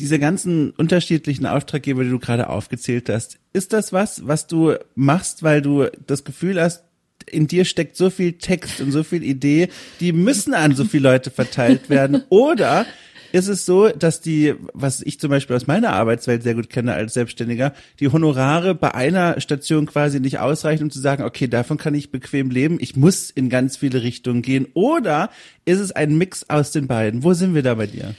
Diese 0.00 0.18
ganzen 0.18 0.70
unterschiedlichen 0.70 1.46
Auftraggeber, 1.46 2.04
die 2.04 2.10
du 2.10 2.18
gerade 2.18 2.50
aufgezählt 2.50 3.08
hast, 3.08 3.38
ist 3.52 3.72
das 3.72 3.92
was, 3.92 4.26
was 4.26 4.46
du 4.46 4.74
machst, 4.94 5.42
weil 5.42 5.62
du 5.62 5.86
das 6.06 6.24
Gefühl 6.24 6.60
hast, 6.60 6.84
in 7.28 7.46
dir 7.46 7.64
steckt 7.64 7.96
so 7.96 8.10
viel 8.10 8.34
Text 8.34 8.80
und 8.80 8.92
so 8.92 9.02
viel 9.02 9.24
Idee, 9.24 9.68
die 10.00 10.12
müssen 10.12 10.54
an 10.54 10.74
so 10.74 10.84
viele 10.84 11.10
Leute 11.10 11.30
verteilt 11.30 11.90
werden? 11.90 12.22
Oder 12.28 12.86
ist 13.32 13.48
es 13.48 13.66
so, 13.66 13.88
dass 13.88 14.20
die, 14.20 14.54
was 14.72 15.02
ich 15.02 15.20
zum 15.20 15.30
Beispiel 15.30 15.56
aus 15.56 15.66
meiner 15.66 15.92
Arbeitswelt 15.92 16.42
sehr 16.42 16.54
gut 16.54 16.70
kenne 16.70 16.94
als 16.94 17.14
Selbstständiger, 17.14 17.74
die 18.00 18.08
Honorare 18.08 18.74
bei 18.74 18.94
einer 18.94 19.40
Station 19.40 19.86
quasi 19.86 20.20
nicht 20.20 20.38
ausreichen, 20.38 20.84
um 20.84 20.90
zu 20.90 21.00
sagen, 21.00 21.24
okay, 21.24 21.48
davon 21.48 21.78
kann 21.78 21.94
ich 21.94 22.10
bequem 22.10 22.50
leben, 22.50 22.78
ich 22.80 22.96
muss 22.96 23.30
in 23.30 23.48
ganz 23.48 23.76
viele 23.76 24.02
Richtungen 24.02 24.42
gehen. 24.42 24.66
Oder 24.74 25.30
ist 25.64 25.80
es 25.80 25.92
ein 25.92 26.16
Mix 26.16 26.48
aus 26.48 26.70
den 26.70 26.86
beiden? 26.86 27.22
Wo 27.22 27.34
sind 27.34 27.54
wir 27.54 27.62
da 27.62 27.74
bei 27.74 27.86
dir? 27.86 28.14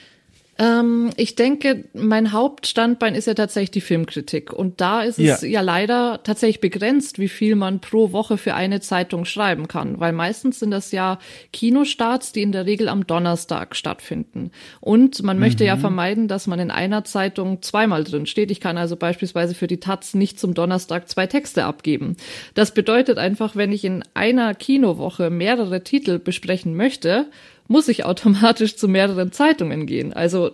Ähm, 0.60 1.12
ich 1.18 1.36
denke, 1.36 1.86
mein 1.94 2.32
Hauptstandbein 2.32 3.16
ist 3.16 3.28
ja 3.28 3.34
tatsächlich 3.34 3.72
die 3.72 3.82
Filmkritik. 3.82 4.52
Und 4.52 4.82
da 4.82 5.04
ist 5.04 5.20
es 5.20 5.42
ja. 5.42 5.48
ja. 5.48 5.62
leider 5.62 6.22
tatsächlich 6.24 6.62
begrenzt, 6.62 7.20
wie 7.20 7.28
viel 7.28 7.56
man 7.56 7.80
pro 7.80 8.12
Woche 8.12 8.38
für 8.38 8.56
eine 8.56 8.80
Zeitung 8.80 9.26
schreiben 9.26 9.68
kann. 9.68 10.00
Weil 10.00 10.14
meistens 10.14 10.60
sind 10.60 10.72
das 10.72 10.92
ja 10.92 11.20
Kinostarts, 11.54 12.32
die 12.32 12.42
in 12.42 12.52
der 12.52 12.66
Regel 12.66 12.90
am 12.90 13.06
Donnerstag 13.06 13.76
stattfinden. 13.76 14.52
Und 14.82 15.22
man 15.22 15.38
mhm. 15.38 15.42
möchte 15.42 15.64
ja 15.64 15.76
mhm. 15.76 15.82
vermeiden, 15.82 16.28
dass 16.28 16.48
man 16.48 16.60
in 16.60 16.72
einer 16.72 17.04
Zeitung 17.04 17.62
zweimal 17.62 18.04
drin 18.04 18.26
steht. 18.26 18.50
Ich 18.50 18.60
kann 18.60 18.78
also 18.78 18.96
beispielsweise 18.96 19.54
für 19.54 19.68
die 19.68 19.80
Taz 19.80 20.16
nicht 20.16 20.40
zum 20.40 20.54
Donnerstag 20.54 21.08
zwei 21.08 21.28
Texte 21.28 21.66
abgeben. 21.66 22.18
Das 22.56 22.74
bedeutet 22.74 23.20
einfach, 23.20 23.56
wenn 23.56 23.72
ich 23.72 23.86
in 23.86 24.04
einer 24.16 24.56
Kinowoche 24.56 25.30
mehrere 25.30 25.84
Titel 25.84 26.18
besprechen 26.20 26.76
möchte, 26.76 27.28
muss 27.68 27.88
ich 27.88 28.06
automatisch 28.06 28.76
zu 28.78 28.88
mehreren 28.88 29.32
Zeitungen 29.32 29.86
gehen. 29.86 30.14
Also 30.14 30.52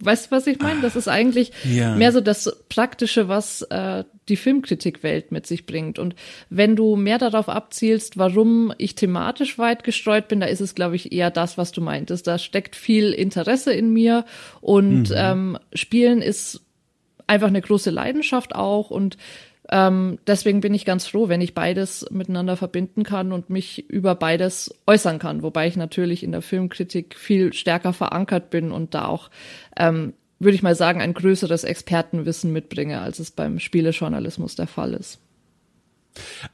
Weißt 0.00 0.26
du, 0.26 0.30
was 0.32 0.46
ich 0.46 0.58
meine? 0.58 0.80
Das 0.80 0.96
ist 0.96 1.08
eigentlich 1.08 1.52
ja. 1.64 1.94
mehr 1.94 2.12
so 2.12 2.20
das 2.20 2.64
Praktische, 2.68 3.28
was 3.28 3.62
äh, 3.62 4.04
die 4.28 4.36
Filmkritikwelt 4.36 5.30
mit 5.32 5.46
sich 5.46 5.66
bringt. 5.66 5.98
Und 5.98 6.14
wenn 6.50 6.74
du 6.76 6.96
mehr 6.96 7.18
darauf 7.18 7.48
abzielst, 7.48 8.18
warum 8.18 8.74
ich 8.76 8.96
thematisch 8.96 9.56
weit 9.56 9.84
gestreut 9.84 10.28
bin, 10.28 10.40
da 10.40 10.46
ist 10.46 10.60
es, 10.60 10.74
glaube 10.74 10.96
ich, 10.96 11.12
eher 11.12 11.30
das, 11.30 11.56
was 11.56 11.72
du 11.72 11.80
meintest. 11.80 12.26
Da 12.26 12.38
steckt 12.38 12.76
viel 12.76 13.12
Interesse 13.12 13.72
in 13.72 13.92
mir 13.92 14.24
und 14.60 15.10
mhm. 15.10 15.16
ähm, 15.16 15.58
Spielen 15.72 16.20
ist 16.20 16.60
einfach 17.26 17.48
eine 17.48 17.62
große 17.62 17.90
Leidenschaft 17.90 18.54
auch 18.54 18.90
und 18.90 19.16
ähm, 19.70 20.18
deswegen 20.26 20.60
bin 20.60 20.74
ich 20.74 20.84
ganz 20.84 21.06
froh, 21.06 21.28
wenn 21.28 21.40
ich 21.40 21.54
beides 21.54 22.06
miteinander 22.10 22.56
verbinden 22.56 23.02
kann 23.02 23.32
und 23.32 23.48
mich 23.48 23.88
über 23.88 24.14
beides 24.14 24.74
äußern 24.86 25.18
kann, 25.18 25.42
wobei 25.42 25.66
ich 25.66 25.76
natürlich 25.76 26.22
in 26.22 26.32
der 26.32 26.42
Filmkritik 26.42 27.14
viel 27.16 27.52
stärker 27.52 27.92
verankert 27.92 28.50
bin 28.50 28.72
und 28.72 28.94
da 28.94 29.06
auch, 29.06 29.30
ähm, 29.76 30.12
würde 30.38 30.54
ich 30.54 30.62
mal 30.62 30.74
sagen, 30.74 31.00
ein 31.00 31.14
größeres 31.14 31.64
Expertenwissen 31.64 32.52
mitbringe, 32.52 33.00
als 33.00 33.18
es 33.18 33.30
beim 33.30 33.58
Spielejournalismus 33.58 34.54
der 34.54 34.66
Fall 34.66 34.92
ist. 34.92 35.18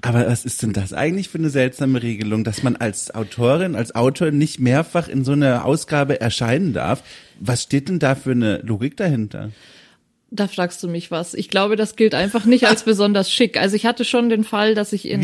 Aber 0.01 0.27
was 0.27 0.45
ist 0.45 0.63
denn 0.63 0.73
das 0.73 0.93
eigentlich 0.93 1.29
für 1.29 1.39
eine 1.39 1.51
seltsame 1.51 2.03
Regelung, 2.03 2.45
dass 2.45 2.63
man 2.63 2.77
als 2.77 3.15
Autorin, 3.15 3.75
als 3.75 3.95
Autor 3.95 4.31
nicht 4.31 4.59
mehrfach 4.59 5.09
in 5.09 5.25
so 5.25 5.33
einer 5.33 5.65
Ausgabe 5.65 6.21
erscheinen 6.21 6.73
darf? 6.73 7.03
Was 7.41 7.65
steht 7.65 7.89
denn 7.89 7.99
da 7.99 8.15
für 8.15 8.31
eine 8.31 8.59
Logik 8.59 8.97
dahinter? 8.97 9.51
Da 10.33 10.47
fragst 10.47 10.81
du 10.83 10.89
mich 10.89 11.11
was. 11.11 11.35
Ich 11.35 11.49
glaube, 11.49 11.75
das 11.75 11.97
gilt 11.97 12.15
einfach 12.15 12.45
nicht 12.45 12.67
als 12.69 12.83
besonders 12.85 13.31
schick. 13.31 13.61
Also 13.61 13.75
ich 13.75 13.85
hatte 13.85 14.05
schon 14.05 14.29
den 14.29 14.45
Fall, 14.45 14.75
dass 14.75 14.93
ich 14.93 15.09
in, 15.09 15.23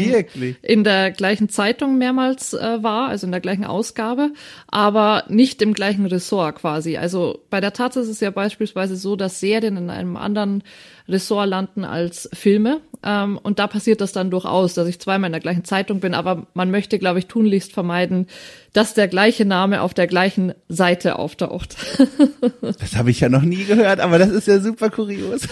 in 0.63 0.85
der 0.85 1.13
gleichen 1.13 1.49
Zeitung 1.49 1.97
mehrmals 1.97 2.55
äh, 2.55 2.83
war, 2.83 3.09
also 3.09 3.27
in 3.27 3.31
der 3.31 3.41
gleichen 3.41 3.65
Ausgabe, 3.65 4.33
aber 4.67 5.25
nicht 5.29 5.63
im 5.63 5.75
gleichen 5.75 6.07
Ressort 6.07 6.57
quasi. 6.57 6.97
Also 6.97 7.45
bei 7.51 7.61
der 7.61 7.73
Taz 7.73 7.95
ist 7.97 8.09
es 8.09 8.21
ja 8.21 8.31
beispielsweise 8.31 8.97
so, 8.97 9.15
dass 9.15 9.39
Serien 9.39 9.77
in 9.77 9.91
einem 9.91 10.17
anderen 10.17 10.65
Ressort 11.09 11.49
landen 11.49 11.85
als 11.85 12.29
Filme. 12.33 12.81
Ähm, 13.07 13.39
und 13.41 13.61
da 13.61 13.69
passiert 13.69 14.01
das 14.01 14.13
dann 14.13 14.33
durchaus, 14.33 14.75
dass 14.75 14.89
ich 14.89 14.99
zweimal 14.99 15.29
in 15.29 15.33
der 15.33 15.41
gleichen 15.41 15.65
Zeitung 15.65 16.01
bin, 16.01 16.13
aber 16.13 16.49
man 16.55 16.73
möchte, 16.73 16.99
glaube 16.99 17.21
ich, 17.21 17.27
tunlichst 17.27 17.73
vermeiden, 17.73 18.27
dass 18.73 18.95
der 18.95 19.07
gleiche 19.07 19.45
Name 19.45 19.81
auf 19.81 19.95
der 19.95 20.09
gleichen 20.09 20.53
Seite 20.69 21.17
auftaucht. 21.19 21.77
das 22.61 22.97
habe 22.97 23.11
ich 23.11 23.21
ja 23.21 23.29
noch 23.29 23.43
nie 23.43 23.65
gehört, 23.65 24.01
aber 24.01 24.19
das 24.19 24.31
ist 24.31 24.49
ja 24.49 24.59
super 24.59 24.91
kurios. 24.91 25.43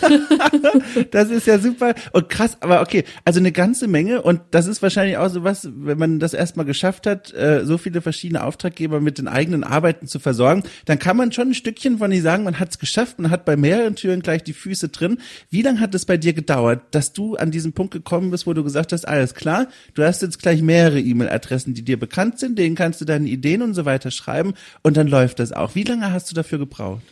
das 1.13 1.31
ist 1.31 1.47
ja 1.47 1.61
super 1.61 1.95
und 2.13 2.29
krass, 2.29 2.59
aber 2.61 2.83
okay, 2.83 3.05
also 3.25 3.39
eine 3.39 3.53
ganze 3.53 3.87
Menge 3.87 4.21
und 4.21 4.41
das 4.51 4.67
ist 4.67 4.83
wahrscheinlich 4.83 5.17
auch 5.17 5.29
so 5.29 5.45
was, 5.45 5.71
wenn 5.73 5.97
man 5.97 6.19
das 6.19 6.35
erstmal 6.35 6.67
geschafft 6.67 7.07
hat, 7.07 7.33
äh, 7.33 7.65
so 7.65 7.79
viele 7.79 8.03
verschiedene 8.03 8.43
Auftraggeber 8.43 9.01
mit 9.01 9.19
den 9.19 9.29
eigenen 9.29 9.63
Arbeiten 9.63 10.09
zu 10.09 10.19
versorgen, 10.19 10.65
dann 10.87 10.99
kann 10.99 11.17
man 11.17 11.31
schon 11.31 11.51
ein 11.51 11.55
Stückchen 11.55 11.99
von 11.99 12.11
die 12.11 12.21
sagen, 12.21 12.43
man 12.43 12.59
hat 12.59 12.71
es 12.71 12.79
geschafft, 12.81 13.21
man 13.21 13.31
hat 13.31 13.45
bei 13.45 13.57
mehreren 13.57 13.95
Türen 13.95 14.23
gleich 14.23 14.43
die 14.43 14.53
Füße 14.53 14.89
drin. 14.89 15.19
Wie 15.51 15.63
lange 15.63 15.79
hat 15.79 15.95
es 15.95 16.05
bei 16.05 16.17
dir 16.17 16.33
gedauert, 16.33 16.83
dass 16.91 17.13
du 17.13 17.37
an 17.45 17.53
diesen 17.53 17.73
Punkt 17.73 17.93
gekommen 17.93 18.31
bist, 18.31 18.47
wo 18.47 18.53
du 18.53 18.65
gesagt 18.65 18.93
hast, 18.93 19.07
alles 19.07 19.35
klar, 19.35 19.69
du 19.95 20.03
hast 20.03 20.23
jetzt 20.23 20.43
gleich 20.43 20.63
mehrere 20.63 21.01
E-Mail-Adressen, 21.01 21.75
die 21.75 21.83
dir 21.83 21.99
bekannt 21.99 22.41
sind, 22.41 22.59
denen 22.59 22.75
kannst 22.75 23.01
du 23.01 23.05
deine 23.05 23.29
Ideen 23.29 23.63
und 23.63 23.75
so 23.75 23.85
weiter 23.85 24.11
schreiben 24.11 24.55
und 24.83 24.97
dann 24.97 25.07
läuft 25.07 25.39
das 25.39 25.53
auch. 25.53 25.75
Wie 25.77 25.85
lange 25.85 26.13
hast 26.13 26.31
du 26.31 26.35
dafür 26.35 26.59
gebraucht? 26.59 27.03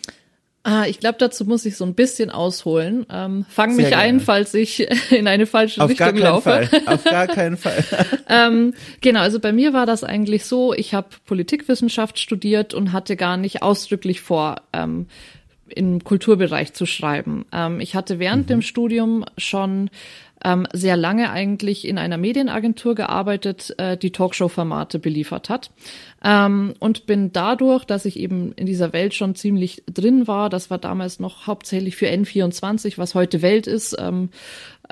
Ah, 0.65 0.85
ich 0.87 1.01
glaube, 1.01 1.17
dazu 1.19 1.45
muss 1.45 1.67
ich 1.67 1.77
so 1.77 1.85
ein 1.85 1.95
bisschen 1.95 2.31
ausholen. 2.31 3.05
Ähm, 3.11 3.45
fang 3.49 3.75
mich 3.75 3.97
ein, 3.97 4.21
falls 4.21 4.55
ich 4.55 4.87
in 5.11 5.27
eine 5.27 5.47
falsche 5.47 5.81
Auf 5.83 5.91
Richtung 5.91 6.15
gar 6.15 6.35
laufe. 6.35 6.69
Fall. 6.69 6.83
Auf 6.87 7.03
gar 7.03 7.27
keinen 7.27 7.57
Fall. 7.57 7.85
ähm, 8.29 8.75
genau, 9.01 9.21
also 9.21 9.41
bei 9.41 9.53
mir 9.53 9.73
war 9.73 9.87
das 9.87 10.05
eigentlich 10.05 10.45
so, 10.45 10.73
ich 10.73 10.95
habe 10.95 11.09
Politikwissenschaft 11.27 12.21
studiert 12.21 12.75
und 12.75 12.93
hatte 12.93 13.17
gar 13.17 13.37
nicht 13.37 13.63
ausdrücklich 13.63 14.21
vor, 14.21 14.63
ähm, 14.73 15.07
im 15.73 16.05
Kulturbereich 16.05 16.73
zu 16.73 16.87
schreiben. 16.87 17.45
Ähm, 17.53 17.81
ich 17.81 17.95
hatte 17.95 18.19
während 18.19 18.45
mhm. 18.45 18.49
dem 18.49 18.63
Studium 18.63 19.25
schon 19.37 19.91
ähm, 20.45 20.67
sehr 20.73 20.97
lange 20.97 21.31
eigentlich 21.31 21.87
in 21.87 21.99
einer 21.99 22.17
Medienagentur 22.17 22.95
gearbeitet, 22.95 23.75
äh, 23.79 23.97
die 23.97 24.11
Talkshow-Formate 24.11 24.99
beliefert 24.99 25.49
hat. 25.49 25.71
Ähm, 26.25 26.75
und 26.79 27.07
bin 27.07 27.33
dadurch, 27.33 27.85
dass 27.85 28.05
ich 28.05 28.19
eben 28.19 28.53
in 28.53 28.67
dieser 28.67 28.93
Welt 28.93 29.15
schon 29.15 29.35
ziemlich 29.35 29.85
drin 29.87 30.27
war, 30.27 30.51
das 30.51 30.71
war 30.71 30.79
damals 30.79 31.21
noch 31.21 31.47
hauptsächlich 31.47 31.97
für 31.97 32.07
N24, 32.07 32.99
was 32.99 33.15
heute 33.15 33.43
Welt 33.43 33.67
ist, 33.67 33.97
ähm, 33.99 34.31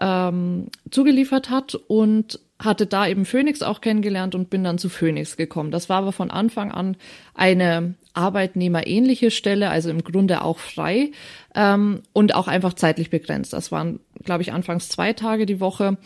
ähm, 0.00 0.66
zugeliefert 0.90 1.50
hat 1.50 1.74
und 1.74 2.40
hatte 2.58 2.86
da 2.86 3.06
eben 3.06 3.24
Phoenix 3.24 3.62
auch 3.62 3.80
kennengelernt 3.80 4.34
und 4.34 4.50
bin 4.50 4.62
dann 4.64 4.78
zu 4.78 4.88
Phoenix 4.88 5.36
gekommen. 5.36 5.70
Das 5.70 5.88
war 5.88 5.98
aber 5.98 6.12
von 6.12 6.30
Anfang 6.30 6.70
an 6.70 6.96
eine 7.34 7.94
arbeitnehmerähnliche 8.20 9.30
Stelle, 9.30 9.70
also 9.70 9.88
im 9.90 10.04
Grunde 10.04 10.42
auch 10.42 10.58
frei 10.58 11.12
ähm, 11.54 12.02
und 12.12 12.34
auch 12.34 12.48
einfach 12.48 12.74
zeitlich 12.74 13.08
begrenzt. 13.08 13.52
Das 13.52 13.72
waren, 13.72 14.00
glaube 14.22 14.42
ich, 14.42 14.52
anfangs 14.52 14.88
zwei 14.88 15.12
Tage 15.14 15.46
die 15.46 15.60
Woche. 15.60 15.96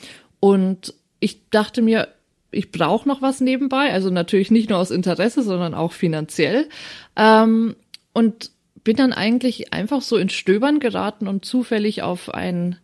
Und 0.41 0.95
ich 1.19 1.51
dachte 1.51 1.83
mir, 1.83 2.09
ich 2.53 2.71
brauche 2.71 3.09
noch 3.09 3.21
was 3.21 3.41
nebenbei, 3.41 3.93
also 3.93 4.11
natürlich 4.11 4.51
nicht 4.51 4.71
nur 4.71 4.79
aus 4.79 4.93
Interesse, 4.93 5.43
sondern 5.43 5.75
auch 5.75 5.93
finanziell. 5.93 6.69
Ähm, 7.17 7.75
und 8.13 8.51
bin 8.85 8.97
dann 8.97 9.13
eigentlich 9.13 9.73
einfach 9.73 10.03
so 10.03 10.17
in 10.17 10.29
Stöbern 10.29 10.79
geraten 10.79 11.27
und 11.27 11.45
zufällig 11.45 12.03
auf 12.03 12.33
ein, 12.33 12.77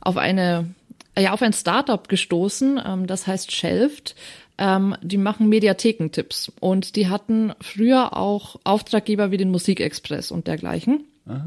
auf 0.00 0.16
eine, 0.16 0.74
ja, 1.18 1.32
auf 1.32 1.42
ein 1.42 1.54
Startup 1.54 2.08
gestoßen, 2.08 2.80
ähm, 2.86 3.06
das 3.06 3.26
heißt 3.26 3.50
Shelft. 3.50 4.14
Ähm, 4.58 4.96
die 5.02 5.18
machen 5.18 5.48
Mediathekentipps 5.48 6.52
und 6.60 6.96
die 6.96 7.08
hatten 7.08 7.52
früher 7.60 8.16
auch 8.16 8.56
Auftraggeber 8.64 9.30
wie 9.30 9.36
den 9.36 9.50
Musikexpress 9.50 10.30
und 10.30 10.46
dergleichen. 10.46 11.04
Ah. 11.28 11.44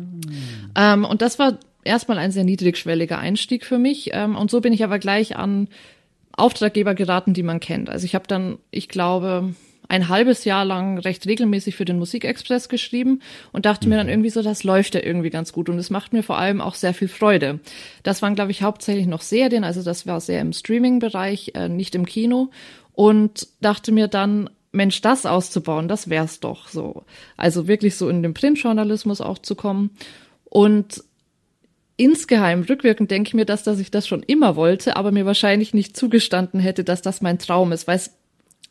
Ähm, 0.76 1.06
und 1.06 1.22
das 1.22 1.40
war 1.40 1.58
erstmal 1.84 2.20
ein 2.20 2.32
sehr 2.32 2.44
niedrigschwelliger 2.44 3.18
Einstieg 3.18 3.66
für 3.66 3.80
mich. 3.80 4.12
Ähm, 4.14 4.36
und 4.36 4.52
so 4.52 4.62
bin 4.62 4.74
ich 4.74 4.84
aber 4.84 5.00
gleich 5.00 5.36
an 5.38 5.68
Auftraggeber 6.34 6.94
geraten, 6.94 7.34
die 7.34 7.44
man 7.44 7.60
kennt. 7.60 7.90
Also 7.90 8.06
ich 8.06 8.16
habe 8.16 8.28
dann, 8.28 8.60
ich 8.72 8.88
glaube, 8.90 9.54
ein 9.90 10.08
halbes 10.08 10.46
Jahr 10.46 10.64
lang 10.66 11.00
recht 11.00 11.26
regelmäßig 11.26 11.76
für 11.76 11.84
den 11.84 11.98
Musikexpress 11.98 12.70
geschrieben 12.70 13.22
und 13.52 13.66
dachte 13.66 13.88
mhm. 13.88 13.90
mir 13.90 13.98
dann 13.98 14.06
mhm. 14.06 14.14
irgendwie 14.14 14.30
so, 14.30 14.42
das 14.44 14.64
läuft 14.64 14.94
ja 14.94 15.02
irgendwie 15.04 15.32
ganz 15.32 15.52
gut 15.52 15.68
und 15.68 15.80
es 15.80 15.90
macht 15.90 16.14
mir 16.14 16.22
vor 16.22 16.38
allem 16.38 16.62
auch 16.62 16.76
sehr 16.76 16.94
viel 16.94 17.08
Freude. 17.08 17.60
Das 18.04 18.22
waren, 18.22 18.36
glaube 18.36 18.52
ich, 18.52 18.62
hauptsächlich 18.62 19.08
noch 19.08 19.22
Serien, 19.22 19.64
also 19.64 19.82
das 19.82 20.06
war 20.06 20.22
sehr 20.22 20.42
im 20.42 20.54
Streaming-Bereich, 20.54 21.54
äh, 21.56 21.68
nicht 21.68 21.96
im 21.96 22.06
Kino 22.06 22.52
und 23.00 23.48
dachte 23.62 23.94
mir 23.94 24.10
dann, 24.10 24.50
Mensch, 24.74 25.00
das 25.00 25.26
auszubauen, 25.26 25.88
das 25.88 26.10
wär's 26.10 26.42
doch 26.42 26.68
so. 26.68 27.06
Also 27.38 27.66
wirklich 27.66 27.96
so 27.96 28.10
in 28.10 28.22
den 28.22 28.34
Printjournalismus 28.34 29.22
auch 29.22 29.38
zu 29.38 29.56
kommen. 29.56 29.92
Und 30.44 31.02
insgeheim, 31.96 32.64
rückwirkend 32.64 33.10
denke 33.10 33.30
ich 33.30 33.34
mir, 33.36 33.46
dass, 33.46 33.64
dass 33.64 33.80
ich 33.80 33.90
das 33.90 34.06
schon 34.06 34.22
immer 34.22 34.58
wollte, 34.58 34.98
aber 34.98 35.14
mir 35.14 35.26
wahrscheinlich 35.26 35.74
nicht 35.74 35.96
zugestanden 35.96 36.60
hätte, 36.60 36.84
dass 36.84 37.02
das 37.02 37.22
mein 37.22 37.40
Traum 37.40 37.72
ist, 37.72 37.88
weil 37.88 37.96
es 37.96 38.19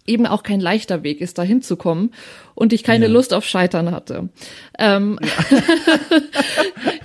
eben 0.08 0.26
auch 0.26 0.42
kein 0.42 0.60
leichter 0.60 1.02
Weg 1.02 1.20
ist, 1.20 1.38
da 1.38 1.42
hinzukommen 1.42 2.12
und 2.54 2.72
ich 2.72 2.82
keine 2.82 3.06
ja. 3.06 3.12
Lust 3.12 3.32
auf 3.34 3.44
Scheitern 3.44 3.90
hatte. 3.92 4.28
Ähm, 4.78 5.18
ja. 5.22 5.58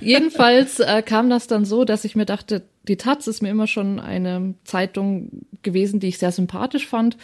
jedenfalls 0.00 0.80
äh, 0.80 1.02
kam 1.02 1.30
das 1.30 1.46
dann 1.46 1.64
so, 1.64 1.84
dass 1.84 2.04
ich 2.04 2.16
mir 2.16 2.26
dachte, 2.26 2.62
die 2.88 2.96
Taz 2.96 3.26
ist 3.26 3.42
mir 3.42 3.50
immer 3.50 3.66
schon 3.66 4.00
eine 4.00 4.54
Zeitung 4.64 5.30
gewesen, 5.62 6.00
die 6.00 6.08
ich 6.08 6.18
sehr 6.18 6.32
sympathisch 6.32 6.86
fand 6.86 7.16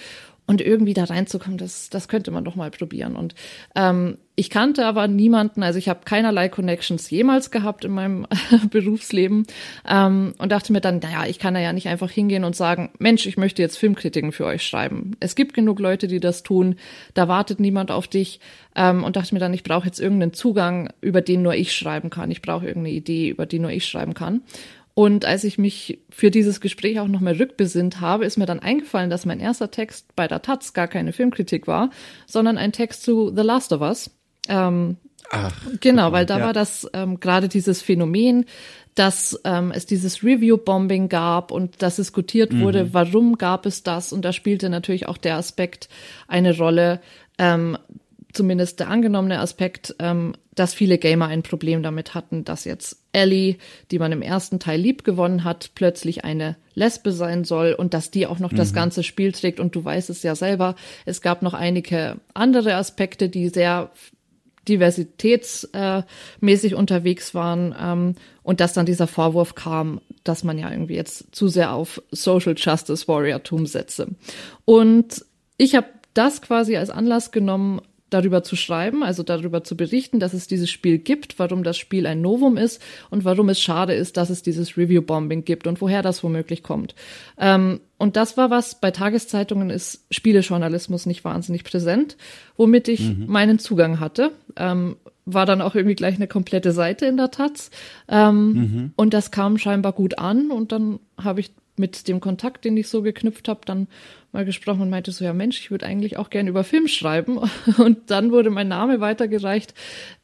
und 0.47 0.61
irgendwie 0.61 0.95
da 0.95 1.05
reinzukommen, 1.05 1.59
das, 1.59 1.91
das 1.91 2.09
könnte 2.09 2.33
man 2.33 2.45
doch 2.45 2.57
mal 2.57 2.71
probieren. 2.71 3.15
Und 3.15 3.35
ähm, 3.77 4.19
ich 4.41 4.49
kannte 4.49 4.87
aber 4.87 5.07
niemanden, 5.07 5.63
also 5.63 5.79
ich 5.79 5.91
habe 5.91 6.01
keinerlei 6.07 6.49
Connections 6.49 7.11
jemals 7.11 7.51
gehabt 7.51 7.85
in 7.85 7.91
meinem 7.91 8.27
Berufsleben 8.71 9.47
ähm, 9.87 10.33
und 10.39 10.51
dachte 10.51 10.73
mir 10.73 10.81
dann, 10.81 10.99
naja, 10.99 11.27
ich 11.27 11.39
kann 11.39 11.53
da 11.53 11.61
ja 11.61 11.75
nicht 11.75 11.89
einfach 11.89 12.11
hingehen 12.11 12.45
und 12.45 12.57
sagen, 12.57 12.89
Mensch, 12.99 13.27
ich 13.27 13.37
möchte 13.37 13.61
jetzt 13.61 13.77
Filmkritiken 13.77 14.33
für 14.33 14.47
euch 14.47 14.63
schreiben. 14.63 15.15
Es 15.21 15.35
gibt 15.35 15.53
genug 15.53 15.79
Leute, 15.79 16.09
die 16.09 16.21
das 16.21 16.43
tun, 16.43 16.77
da 17.13 17.29
wartet 17.29 17.61
niemand 17.61 17.91
auf 17.91 18.09
dich 18.09 18.41
ähm, 18.75 19.05
und 19.05 19.17
dachte 19.17 19.35
mir 19.35 19.41
dann, 19.41 19.53
ich 19.53 19.63
brauche 19.63 19.85
jetzt 19.85 20.01
irgendeinen 20.01 20.33
Zugang, 20.33 20.91
über 21.03 21.21
den 21.21 21.43
nur 21.43 21.55
ich 21.55 21.75
schreiben 21.77 22.09
kann. 22.09 22.31
Ich 22.31 22.41
brauche 22.41 22.67
irgendeine 22.67 22.97
Idee, 22.97 23.29
über 23.29 23.45
die 23.45 23.59
nur 23.59 23.73
ich 23.73 23.85
schreiben 23.85 24.15
kann. 24.15 24.41
Und 24.95 25.27
als 25.27 25.45
ich 25.45 25.59
mich 25.59 25.99
für 26.09 26.31
dieses 26.31 26.63
Gespräch 26.63 26.99
auch 26.99 27.09
nochmal 27.09 27.35
rückbesinnt 27.35 28.01
habe, 28.01 28.25
ist 28.25 28.39
mir 28.39 28.47
dann 28.47 28.61
eingefallen, 28.61 29.11
dass 29.11 29.27
mein 29.27 29.39
erster 29.39 29.71
Text 29.71 30.17
bei 30.17 30.27
der 30.27 30.41
Taz 30.41 30.73
gar 30.73 30.89
keine 30.89 31.13
Filmkritik 31.13 31.67
war, 31.67 31.91
sondern 32.27 32.57
ein 32.57 32.73
Text 32.73 33.03
zu 33.03 33.31
The 33.35 33.43
Last 33.43 33.75
of 33.75 33.83
Us. 33.83 34.11
Ähm, 34.49 34.97
Ach, 35.31 35.55
genau, 35.81 36.11
weil 36.11 36.27
da 36.27 36.39
ja. 36.39 36.47
war 36.47 36.53
das 36.53 36.89
ähm, 36.93 37.21
gerade 37.21 37.49
dieses 37.49 37.83
Phänomen, 37.83 38.47
dass 38.97 39.41
ähm, 39.45 39.73
es 39.75 39.87
dieses 39.87 40.25
Review-Bombing 40.25 41.09
gab 41.09 41.53
und 41.53 41.83
dass 41.83 41.97
diskutiert 41.97 42.59
wurde, 42.59 42.87
mhm. 42.87 42.95
warum 42.95 43.39
gab 43.39 43.65
es 43.65 43.85
das? 43.85 44.13
Und 44.13 44.25
da 44.25 44.33
spielte 44.33 44.69
natürlich 44.69 45.07
auch 45.07 45.17
der 45.17 45.37
Aspekt 45.37 45.89
eine 46.27 46.57
Rolle, 46.57 47.01
ähm, 47.39 47.79
zumindest 48.33 48.81
der 48.81 48.89
angenommene 48.89 49.39
Aspekt, 49.39 49.95
ähm, 50.01 50.35
dass 50.55 50.75
viele 50.75 50.99
Gamer 50.99 51.29
ein 51.29 51.43
Problem 51.43 51.83
damit 51.83 52.15
hatten, 52.15 52.45
dass 52.45 52.65
jetzt 52.65 52.99
Ellie, 53.13 53.57
die 53.91 53.99
man 53.99 54.13
im 54.13 54.23
ersten 54.23 54.59
Teil 54.59 54.81
lieb 54.81 55.05
gewonnen 55.05 55.45
hat, 55.45 55.71
plötzlich 55.75 56.25
eine 56.25 56.57
Lesbe 56.75 57.13
sein 57.13 57.45
soll 57.45 57.73
und 57.73 57.95
dass 57.95 58.11
die 58.11 58.27
auch 58.27 58.39
noch 58.41 58.53
mhm. 58.53 58.57
das 58.57 58.73
ganze 58.73 59.03
Spiel 59.03 59.33
trägt. 59.33 59.61
Und 59.61 59.75
du 59.75 59.85
weißt 59.85 60.11
es 60.11 60.23
ja 60.23 60.35
selber, 60.35 60.75
es 61.07 61.23
gab 61.23 61.43
noch 61.43 61.55
einige 61.55 62.17
andere 62.35 62.75
Aspekte, 62.75 63.29
die 63.29 63.49
sehr 63.49 63.91
diversitätsmäßig 64.71 66.73
äh, 66.73 66.75
unterwegs 66.75 67.35
waren 67.35 67.75
ähm, 67.79 68.15
und 68.43 68.61
dass 68.61 68.73
dann 68.73 68.87
dieser 68.87 69.07
Vorwurf 69.07 69.55
kam, 69.55 70.01
dass 70.25 70.45
man 70.45 70.59
ja 70.59 70.71
irgendwie 70.71 70.95
jetzt 70.95 71.35
zu 71.35 71.49
sehr 71.49 71.73
auf 71.73 72.03
Social 72.11 72.55
Justice 72.57 73.09
Warrior-Tum 73.09 73.67
setze. 73.67 74.09
Und 74.65 75.25
ich 75.57 75.75
habe 75.75 75.87
das 76.15 76.43
quasi 76.43 76.77
als 76.77 76.91
Anlass 76.91 77.31
genommen, 77.31 77.81
darüber 78.11 78.43
zu 78.43 78.57
schreiben, 78.57 79.03
also 79.03 79.23
darüber 79.23 79.65
zu 79.65 79.77
berichten, 79.77 80.21
dass 80.21 80.35
es 80.35 80.47
dieses 80.47 80.71
Spiel 80.71 80.99
gibt, 80.99 81.39
warum 81.39 81.63
das 81.63 81.79
Spiel 81.79 82.07
ein 82.07 82.21
Novum 82.21 82.57
ist 82.57 82.83
und 83.09 83.25
warum 83.25 83.49
es 83.49 83.61
schade 83.61 83.95
ist, 83.95 84.17
dass 84.17 84.31
es 84.31 84.43
dieses 84.43 84.77
Review-Bombing 84.77 85.45
gibt 85.45 85.67
und 85.67 85.81
woher 85.81 86.03
das 86.03 86.23
womöglich 86.23 86.63
kommt. 86.63 86.95
Ähm, 87.39 87.81
und 87.99 88.17
das 88.17 88.37
war 88.37 88.51
was, 88.51 88.81
bei 88.81 88.91
Tageszeitungen 88.91 89.71
ist 89.71 90.07
Spielejournalismus 90.11 91.07
nicht 91.07 91.25
wahnsinnig 91.25 91.65
präsent, 91.65 92.17
womit 92.57 92.89
ich 92.89 93.01
mhm. 93.01 93.27
meinen 93.27 93.59
Zugang 93.59 94.01
hatte. 94.01 94.33
Ähm, 94.57 94.97
war 95.27 95.47
dann 95.47 95.61
auch 95.61 95.75
irgendwie 95.75 95.95
gleich 95.95 96.17
eine 96.17 96.27
komplette 96.27 96.73
Seite 96.73 97.07
in 97.07 97.17
der 97.17 97.31
Taz. 97.31 97.71
Ähm, 98.09 98.53
mhm. 98.53 98.93
Und 98.97 99.15
das 99.15 99.31
kam 99.31 99.59
scheinbar 99.59 99.93
gut 99.93 100.19
an 100.19 100.51
und 100.51 100.73
dann 100.73 100.99
habe 101.17 101.41
ich 101.41 101.53
mit 101.81 102.07
dem 102.07 102.21
Kontakt, 102.21 102.65
den 102.65 102.77
ich 102.77 102.89
so 102.89 103.03
geknüpft 103.03 103.49
habe, 103.49 103.63
dann 103.65 103.89
mal 104.33 104.45
gesprochen 104.45 104.83
und 104.83 104.91
meinte 104.91 105.11
so, 105.11 105.25
ja 105.25 105.33
Mensch, 105.33 105.59
ich 105.59 105.71
würde 105.71 105.87
eigentlich 105.87 106.17
auch 106.17 106.31
gerne 106.31 106.51
über 106.51 106.63
Film 106.63 106.87
schreiben. 106.87 107.41
Und 107.79 108.11
dann 108.11 108.31
wurde 108.31 108.51
mein 108.51 108.69
Name 108.69 109.01
weitergereicht 109.01 109.75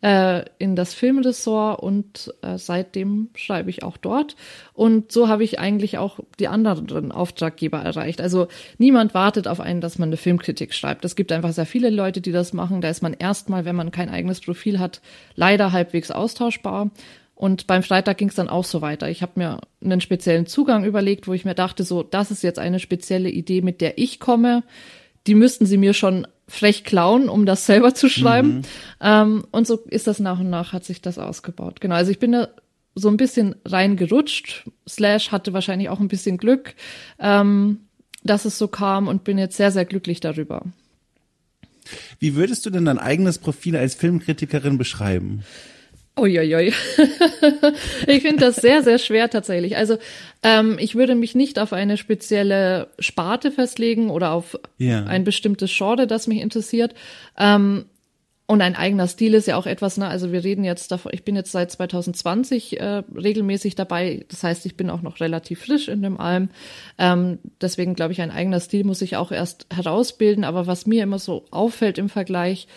äh, 0.00 0.44
in 0.58 0.76
das 0.76 0.94
Filmressort 0.94 1.80
und 1.80 2.32
äh, 2.42 2.58
seitdem 2.58 3.30
schreibe 3.34 3.70
ich 3.70 3.82
auch 3.82 3.96
dort. 3.96 4.36
Und 4.74 5.10
so 5.10 5.28
habe 5.28 5.42
ich 5.42 5.58
eigentlich 5.58 5.98
auch 5.98 6.20
die 6.38 6.48
anderen 6.48 7.10
Auftraggeber 7.10 7.78
erreicht. 7.78 8.20
Also 8.20 8.48
niemand 8.78 9.14
wartet 9.14 9.48
auf 9.48 9.60
einen, 9.60 9.80
dass 9.80 9.98
man 9.98 10.10
eine 10.10 10.16
Filmkritik 10.16 10.74
schreibt. 10.74 11.04
Es 11.04 11.16
gibt 11.16 11.32
einfach 11.32 11.52
sehr 11.52 11.66
viele 11.66 11.90
Leute, 11.90 12.20
die 12.20 12.32
das 12.32 12.52
machen. 12.52 12.80
Da 12.80 12.88
ist 12.88 13.02
man 13.02 13.12
erstmal, 13.12 13.64
wenn 13.64 13.76
man 13.76 13.90
kein 13.90 14.08
eigenes 14.08 14.40
Profil 14.40 14.78
hat, 14.78 15.00
leider 15.34 15.72
halbwegs 15.72 16.10
austauschbar. 16.10 16.90
Und 17.36 17.66
beim 17.66 17.82
Freitag 17.82 18.16
ging 18.16 18.30
es 18.30 18.34
dann 18.34 18.48
auch 18.48 18.64
so 18.64 18.80
weiter. 18.80 19.10
Ich 19.10 19.20
habe 19.20 19.32
mir 19.36 19.60
einen 19.84 20.00
speziellen 20.00 20.46
Zugang 20.46 20.84
überlegt, 20.84 21.28
wo 21.28 21.34
ich 21.34 21.44
mir 21.44 21.54
dachte, 21.54 21.84
so, 21.84 22.02
das 22.02 22.30
ist 22.30 22.42
jetzt 22.42 22.58
eine 22.58 22.80
spezielle 22.80 23.28
Idee, 23.28 23.60
mit 23.60 23.82
der 23.82 23.98
ich 23.98 24.20
komme. 24.20 24.64
Die 25.26 25.34
müssten 25.34 25.66
sie 25.66 25.76
mir 25.76 25.92
schon 25.92 26.26
frech 26.48 26.82
klauen, 26.82 27.28
um 27.28 27.44
das 27.44 27.66
selber 27.66 27.94
zu 27.94 28.08
schreiben. 28.08 28.48
Mhm. 28.48 28.62
Ähm, 29.02 29.44
und 29.50 29.66
so 29.66 29.76
ist 29.90 30.06
das 30.06 30.18
nach 30.18 30.40
und 30.40 30.48
nach, 30.48 30.72
hat 30.72 30.86
sich 30.86 31.02
das 31.02 31.18
ausgebaut. 31.18 31.82
Genau, 31.82 31.96
also 31.96 32.10
ich 32.10 32.18
bin 32.18 32.32
da 32.32 32.48
so 32.94 33.08
ein 33.08 33.18
bisschen 33.18 33.54
reingerutscht. 33.66 34.64
Slash 34.88 35.30
hatte 35.30 35.52
wahrscheinlich 35.52 35.90
auch 35.90 36.00
ein 36.00 36.08
bisschen 36.08 36.38
Glück, 36.38 36.74
ähm, 37.18 37.80
dass 38.24 38.46
es 38.46 38.56
so 38.56 38.66
kam 38.66 39.08
und 39.08 39.24
bin 39.24 39.36
jetzt 39.36 39.58
sehr, 39.58 39.72
sehr 39.72 39.84
glücklich 39.84 40.20
darüber. 40.20 40.64
Wie 42.18 42.34
würdest 42.34 42.64
du 42.64 42.70
denn 42.70 42.86
dein 42.86 42.98
eigenes 42.98 43.38
Profil 43.38 43.76
als 43.76 43.94
Filmkritikerin 43.94 44.78
beschreiben? 44.78 45.44
Uiuiui. 46.18 46.72
ich 48.06 48.22
finde 48.22 48.46
das 48.46 48.56
sehr, 48.56 48.82
sehr 48.82 48.98
schwer 48.98 49.28
tatsächlich. 49.28 49.76
Also 49.76 49.98
ähm, 50.42 50.78
ich 50.78 50.94
würde 50.94 51.14
mich 51.14 51.34
nicht 51.34 51.58
auf 51.58 51.72
eine 51.72 51.96
spezielle 51.96 52.88
Sparte 52.98 53.50
festlegen 53.50 54.10
oder 54.10 54.32
auf 54.32 54.58
yeah. 54.80 55.04
ein 55.04 55.24
bestimmtes 55.24 55.70
Genre, 55.76 56.06
das 56.06 56.26
mich 56.26 56.40
interessiert. 56.40 56.94
Ähm, 57.36 57.86
und 58.48 58.62
ein 58.62 58.76
eigener 58.76 59.08
Stil 59.08 59.34
ist 59.34 59.48
ja 59.48 59.56
auch 59.56 59.66
etwas, 59.66 59.98
ne, 59.98 60.06
also 60.06 60.30
wir 60.30 60.44
reden 60.44 60.62
jetzt 60.62 60.92
davon, 60.92 61.10
ich 61.12 61.24
bin 61.24 61.34
jetzt 61.34 61.50
seit 61.50 61.72
2020 61.72 62.78
äh, 62.80 63.02
regelmäßig 63.14 63.74
dabei, 63.74 64.24
das 64.28 64.44
heißt, 64.44 64.66
ich 64.66 64.76
bin 64.76 64.88
auch 64.88 65.02
noch 65.02 65.18
relativ 65.18 65.64
frisch 65.64 65.88
in 65.88 66.00
dem 66.00 66.20
Alm. 66.20 66.50
Ähm, 66.96 67.40
deswegen 67.60 67.94
glaube 67.94 68.12
ich, 68.12 68.22
ein 68.22 68.30
eigener 68.30 68.60
Stil 68.60 68.84
muss 68.84 69.02
ich 69.02 69.16
auch 69.16 69.32
erst 69.32 69.66
herausbilden. 69.74 70.44
Aber 70.44 70.68
was 70.68 70.86
mir 70.86 71.02
immer 71.02 71.18
so 71.18 71.44
auffällt 71.50 71.98
im 71.98 72.08
Vergleich, 72.08 72.68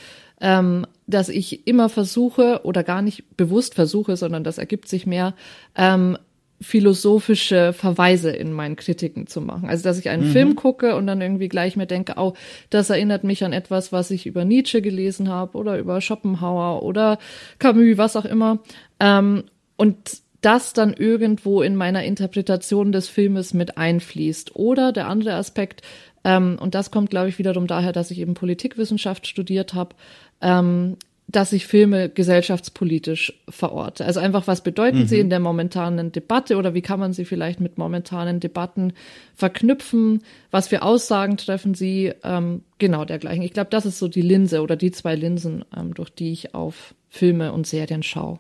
ähm, 0.41 0.87
dass 1.09 1.29
ich 1.29 1.67
immer 1.67 1.89
versuche 1.89 2.61
oder 2.63 2.83
gar 2.83 3.01
nicht 3.01 3.35
bewusst 3.35 3.75
versuche, 3.75 4.15
sondern 4.15 4.43
das 4.43 4.57
ergibt 4.57 4.87
sich 4.87 5.05
mehr, 5.05 5.33
ähm, 5.75 6.17
philosophische 6.61 7.71
Verweise 7.71 8.31
in 8.31 8.51
meinen 8.51 8.75
Kritiken 8.75 9.27
zu 9.27 9.39
machen. 9.39 9.69
Also, 9.69 9.83
dass 9.83 9.97
ich 9.97 10.09
einen 10.09 10.27
mhm. 10.27 10.31
Film 10.31 10.55
gucke 10.55 10.95
und 10.95 11.07
dann 11.07 11.21
irgendwie 11.21 11.47
gleich 11.47 11.77
mir 11.77 11.85
denke, 11.85 12.15
oh, 12.17 12.33
das 12.69 12.89
erinnert 12.89 13.23
mich 13.23 13.45
an 13.45 13.53
etwas, 13.53 13.93
was 13.93 14.11
ich 14.11 14.25
über 14.25 14.43
Nietzsche 14.43 14.81
gelesen 14.81 15.29
habe 15.29 15.57
oder 15.57 15.79
über 15.79 16.01
Schopenhauer 16.01 16.83
oder 16.83 17.17
Camus, 17.59 17.97
was 17.97 18.17
auch 18.17 18.25
immer. 18.25 18.59
Ähm, 18.99 19.45
und 19.77 19.97
das 20.41 20.73
dann 20.73 20.93
irgendwo 20.93 21.61
in 21.61 21.75
meiner 21.75 22.03
Interpretation 22.03 22.91
des 22.91 23.07
Filmes 23.07 23.53
mit 23.53 23.77
einfließt. 23.77 24.55
Oder 24.55 24.91
der 24.91 25.07
andere 25.07 25.33
Aspekt, 25.33 25.81
ähm, 26.23 26.57
und 26.59 26.75
das 26.75 26.91
kommt, 26.91 27.09
glaube 27.09 27.29
ich, 27.29 27.39
wiederum 27.39 27.67
daher, 27.67 27.91
dass 27.91 28.11
ich 28.11 28.19
eben 28.19 28.33
Politikwissenschaft 28.33 29.27
studiert 29.27 29.73
habe, 29.73 29.95
ähm, 30.41 30.97
dass 31.31 31.53
ich 31.53 31.67
Filme 31.67 32.09
gesellschaftspolitisch 32.09 33.33
verorte. 33.47 34.03
Also 34.03 34.19
einfach, 34.19 34.47
was 34.47 34.63
bedeuten 34.63 35.01
mhm. 35.01 35.07
sie 35.07 35.19
in 35.19 35.29
der 35.29 35.39
momentanen 35.39 36.11
Debatte 36.11 36.57
oder 36.57 36.73
wie 36.73 36.81
kann 36.81 36.99
man 36.99 37.13
sie 37.13 37.23
vielleicht 37.23 37.59
mit 37.59 37.77
momentanen 37.77 38.39
Debatten 38.39 38.93
verknüpfen? 39.35 40.23
Was 40.49 40.69
für 40.69 40.81
Aussagen 40.81 41.37
treffen 41.37 41.75
sie? 41.75 42.13
Ähm, 42.23 42.63
genau 42.79 43.05
dergleichen. 43.05 43.43
Ich 43.43 43.53
glaube, 43.53 43.69
das 43.69 43.85
ist 43.85 43.99
so 43.99 44.07
die 44.07 44.23
Linse 44.23 44.61
oder 44.61 44.75
die 44.75 44.89
zwei 44.91 45.13
Linsen, 45.13 45.63
ähm, 45.77 45.93
durch 45.93 46.09
die 46.09 46.31
ich 46.31 46.55
auf 46.55 46.95
Filme 47.09 47.53
und 47.53 47.67
Serien 47.67 48.01
schaue. 48.01 48.39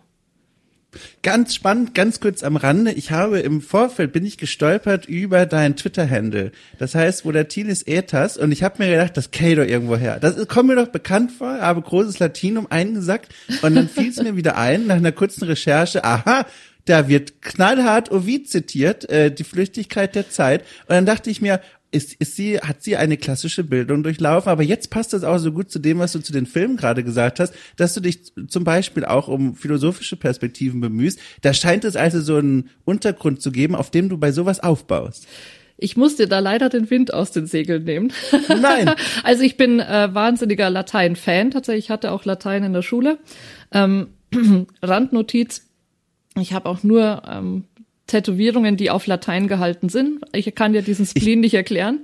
Ganz 1.21 1.53
spannend, 1.53 1.93
ganz 1.93 2.19
kurz 2.19 2.43
am 2.43 2.55
Rande. 2.55 2.91
Ich 2.91 3.11
habe 3.11 3.39
im 3.39 3.61
Vorfeld 3.61 4.11
bin 4.11 4.25
ich 4.25 4.37
gestolpert 4.37 5.05
über 5.05 5.45
dein 5.45 5.75
Twitter-Handle. 5.75 6.51
Das 6.79 6.95
heißt, 6.95 7.25
Volatilis 7.25 7.85
Ethas. 7.85 8.37
Und 8.37 8.51
ich 8.51 8.63
habe 8.63 8.83
mir 8.83 8.89
gedacht, 8.89 9.15
das 9.15 9.29
käme 9.29 9.57
doch 9.57 9.69
irgendwo 9.69 9.97
her. 9.97 10.17
Das 10.19 10.47
kommt 10.47 10.69
mir 10.69 10.75
doch 10.75 10.87
bekannt 10.87 11.31
vor, 11.31 11.59
habe 11.59 11.81
großes 11.81 12.17
Latinum 12.17 12.67
eingesackt. 12.69 13.29
Und 13.61 13.75
dann 13.75 13.87
fiel 13.87 14.09
es 14.09 14.21
mir 14.21 14.35
wieder 14.35 14.57
ein, 14.57 14.87
nach 14.87 14.95
einer 14.95 15.11
kurzen 15.11 15.43
Recherche, 15.43 16.03
aha, 16.03 16.45
da 16.85 17.07
wird 17.07 17.43
knallhart 17.43 18.11
Ovid 18.11 18.49
zitiert, 18.49 19.07
äh, 19.09 19.31
die 19.31 19.43
Flüchtigkeit 19.43 20.15
der 20.15 20.31
Zeit. 20.31 20.61
Und 20.87 20.95
dann 20.95 21.05
dachte 21.05 21.29
ich 21.29 21.39
mir, 21.39 21.61
ist, 21.91 22.13
ist 22.13 22.35
sie, 22.35 22.59
hat 22.59 22.83
sie 22.83 22.97
eine 22.97 23.17
klassische 23.17 23.63
Bildung 23.63 24.03
durchlaufen, 24.03 24.49
aber 24.49 24.63
jetzt 24.63 24.89
passt 24.89 25.13
das 25.13 25.23
auch 25.23 25.37
so 25.39 25.51
gut 25.51 25.71
zu 25.71 25.79
dem, 25.79 25.99
was 25.99 26.11
du 26.11 26.19
zu 26.19 26.31
den 26.31 26.45
Filmen 26.45 26.77
gerade 26.77 27.03
gesagt 27.03 27.39
hast, 27.39 27.53
dass 27.77 27.93
du 27.93 27.99
dich 27.99 28.31
zum 28.47 28.63
Beispiel 28.63 29.05
auch 29.05 29.27
um 29.27 29.55
philosophische 29.55 30.15
Perspektiven 30.15 30.81
bemühst. 30.81 31.19
Da 31.41 31.53
scheint 31.53 31.85
es 31.85 31.95
also 31.95 32.21
so 32.21 32.37
einen 32.37 32.69
Untergrund 32.85 33.41
zu 33.41 33.51
geben, 33.51 33.75
auf 33.75 33.89
dem 33.89 34.09
du 34.09 34.17
bei 34.17 34.31
sowas 34.31 34.59
aufbaust. 34.59 35.27
Ich 35.81 35.95
musste 35.95 36.27
da 36.27 36.39
leider 36.39 36.67
den 36.67 36.89
Wind 36.89 37.13
aus 37.13 37.31
den 37.31 37.45
Segeln 37.47 37.85
nehmen. 37.85 38.11
Nein. 38.49 38.93
also 39.23 39.43
ich 39.43 39.55
bin 39.55 39.79
äh, 39.79 40.13
wahnsinniger 40.13 40.69
Latein-Fan. 40.69 41.51
Tatsächlich 41.51 41.85
ich 41.85 41.89
hatte 41.89 42.11
auch 42.11 42.25
Latein 42.25 42.65
in 42.65 42.73
der 42.73 42.81
Schule. 42.81 43.17
Ähm, 43.71 44.07
Randnotiz. 44.83 45.65
Ich 46.37 46.53
habe 46.53 46.67
auch 46.67 46.83
nur 46.83 47.23
ähm, 47.27 47.63
Tätowierungen, 48.09 48.75
die 48.75 48.89
auf 48.89 49.07
Latein 49.07 49.47
gehalten 49.47 49.87
sind. 49.87 50.21
Ich 50.33 50.53
kann 50.55 50.73
dir 50.73 50.81
diesen 50.81 51.05
Spleen 51.05 51.39
ich, 51.39 51.51
nicht 51.51 51.53
erklären. 51.53 51.99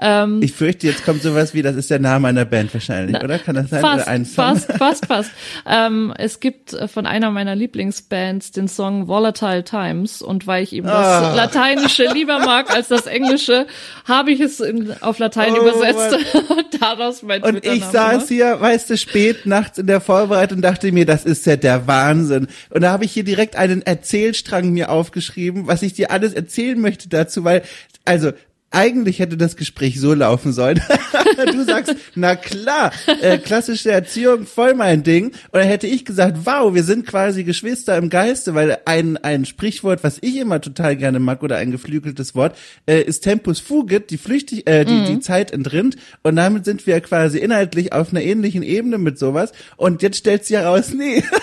Ähm, 0.00 0.40
ich 0.42 0.52
fürchte, 0.52 0.86
jetzt 0.86 1.04
kommt 1.04 1.22
sowas 1.22 1.54
wie, 1.54 1.62
das 1.62 1.76
ist 1.76 1.90
der 1.90 1.98
Name 1.98 2.28
einer 2.28 2.44
Band 2.44 2.72
wahrscheinlich, 2.72 3.16
na, 3.18 3.24
oder? 3.24 3.38
Kann 3.38 3.56
das 3.56 3.70
sein? 3.70 3.80
Fast, 3.80 4.06
oder 4.06 4.26
fast, 4.26 4.76
fast, 4.76 5.06
fast. 5.06 5.30
ähm, 5.66 6.12
es 6.16 6.40
gibt 6.40 6.74
äh, 6.74 6.86
von 6.86 7.06
einer 7.06 7.30
meiner 7.30 7.56
Lieblingsbands 7.56 8.52
den 8.52 8.68
Song 8.68 9.08
Volatile 9.08 9.64
Times 9.64 10.22
und 10.22 10.46
weil 10.46 10.62
ich 10.62 10.72
eben 10.72 10.86
das 10.86 11.32
oh. 11.32 11.36
Lateinische 11.36 12.06
lieber 12.12 12.38
mag 12.38 12.70
als 12.70 12.88
das 12.88 13.06
Englische, 13.06 13.66
habe 14.04 14.32
ich 14.32 14.40
es 14.40 14.60
in, 14.60 14.92
auf 15.00 15.18
Latein 15.18 15.54
oh, 15.54 15.62
übersetzt 15.62 16.18
und 16.50 16.82
daraus 16.82 17.22
mein 17.22 17.42
Und 17.42 17.64
ich 17.64 17.82
saß 17.82 18.28
hier, 18.28 18.60
weißt 18.60 18.90
du, 18.90 18.98
spät 18.98 19.46
nachts 19.46 19.78
in 19.78 19.86
der 19.86 20.02
Vorbereitung 20.02 20.58
und 20.58 20.62
dachte 20.62 20.92
mir, 20.92 21.06
das 21.06 21.24
ist 21.24 21.46
ja 21.46 21.56
der 21.56 21.86
Wahnsinn. 21.86 22.46
Und 22.70 22.82
da 22.82 22.92
habe 22.92 23.06
ich 23.06 23.12
hier 23.12 23.24
direkt 23.24 23.56
einen 23.56 23.80
Erzählstrang 23.80 24.70
mir 24.70 24.90
aufgeschrieben 24.90 25.45
aufgeschrieben, 25.46 25.66
was 25.66 25.82
ich 25.82 25.92
dir 25.94 26.10
alles 26.10 26.34
erzählen 26.34 26.80
möchte 26.80 27.08
dazu, 27.08 27.44
weil, 27.44 27.62
also, 28.04 28.32
eigentlich 28.76 29.18
hätte 29.18 29.38
das 29.38 29.56
Gespräch 29.56 29.98
so 29.98 30.12
laufen 30.12 30.52
sollen. 30.52 30.80
du 31.52 31.64
sagst, 31.64 31.96
na 32.14 32.36
klar, 32.36 32.92
äh, 33.22 33.38
klassische 33.38 33.90
Erziehung, 33.90 34.46
voll 34.46 34.74
mein 34.74 35.02
Ding. 35.02 35.32
Dann 35.50 35.66
hätte 35.66 35.86
ich 35.86 36.04
gesagt, 36.04 36.38
wow, 36.44 36.74
wir 36.74 36.82
sind 36.82 37.06
quasi 37.06 37.42
Geschwister 37.44 37.96
im 37.96 38.10
Geiste, 38.10 38.54
weil 38.54 38.78
ein, 38.84 39.16
ein 39.16 39.46
Sprichwort, 39.46 40.04
was 40.04 40.18
ich 40.20 40.36
immer 40.36 40.60
total 40.60 40.96
gerne 40.96 41.20
mag, 41.20 41.42
oder 41.42 41.56
ein 41.56 41.70
geflügeltes 41.70 42.34
Wort, 42.34 42.56
äh, 42.86 43.00
ist 43.00 43.20
Tempus 43.20 43.60
fugit, 43.60 44.10
die 44.10 44.18
Flüchtig, 44.18 44.68
äh, 44.68 44.84
die, 44.84 44.92
mhm. 44.92 45.06
die 45.06 45.20
Zeit 45.20 45.52
entrinnt. 45.52 45.96
Und 46.22 46.36
damit 46.36 46.66
sind 46.66 46.86
wir 46.86 47.00
quasi 47.00 47.38
inhaltlich 47.38 47.94
auf 47.94 48.10
einer 48.10 48.22
ähnlichen 48.22 48.62
Ebene 48.62 48.98
mit 48.98 49.18
sowas. 49.18 49.52
Und 49.76 50.02
jetzt 50.02 50.18
stellt 50.18 50.44
sich 50.44 50.56
heraus, 50.56 50.92
nee. 50.92 51.24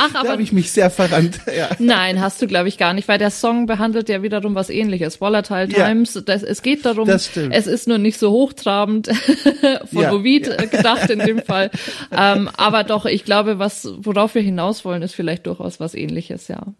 Ach, 0.00 0.14
aber 0.14 0.24
da 0.24 0.32
habe 0.32 0.42
ich 0.42 0.52
mich 0.52 0.70
sehr 0.70 0.90
verrannt. 0.90 1.40
Ja. 1.56 1.70
Nein, 1.80 2.20
hast 2.20 2.40
du 2.40 2.46
glaube 2.46 2.68
ich 2.68 2.78
gar 2.78 2.92
nicht, 2.92 3.08
weil 3.08 3.18
der 3.18 3.30
Song 3.30 3.66
behandelt 3.66 4.08
ja 4.08 4.22
wiederum 4.22 4.54
was 4.54 4.70
Ähnliches. 4.70 5.20
Volatile 5.20 5.68
Times. 5.68 6.14
Ja, 6.14 6.20
das, 6.20 6.44
es 6.44 6.62
geht 6.68 6.84
darum, 6.84 7.08
es 7.08 7.66
ist 7.66 7.88
nur 7.88 7.98
nicht 7.98 8.18
so 8.18 8.30
hochtrabend 8.30 9.08
von 9.92 10.02
ja, 10.02 10.12
Ovid 10.12 10.48
ja. 10.48 10.56
Gedacht 10.66 11.10
in 11.10 11.20
dem 11.20 11.42
Fall. 11.42 11.70
ähm, 12.10 12.50
aber 12.56 12.84
doch, 12.84 13.06
ich 13.06 13.24
glaube, 13.24 13.58
was 13.58 13.88
worauf 13.98 14.34
wir 14.34 14.42
hinaus 14.42 14.84
wollen, 14.84 15.02
ist 15.02 15.14
vielleicht 15.14 15.46
durchaus 15.46 15.80
was 15.80 15.94
Ähnliches, 15.94 16.48
ja. 16.48 16.74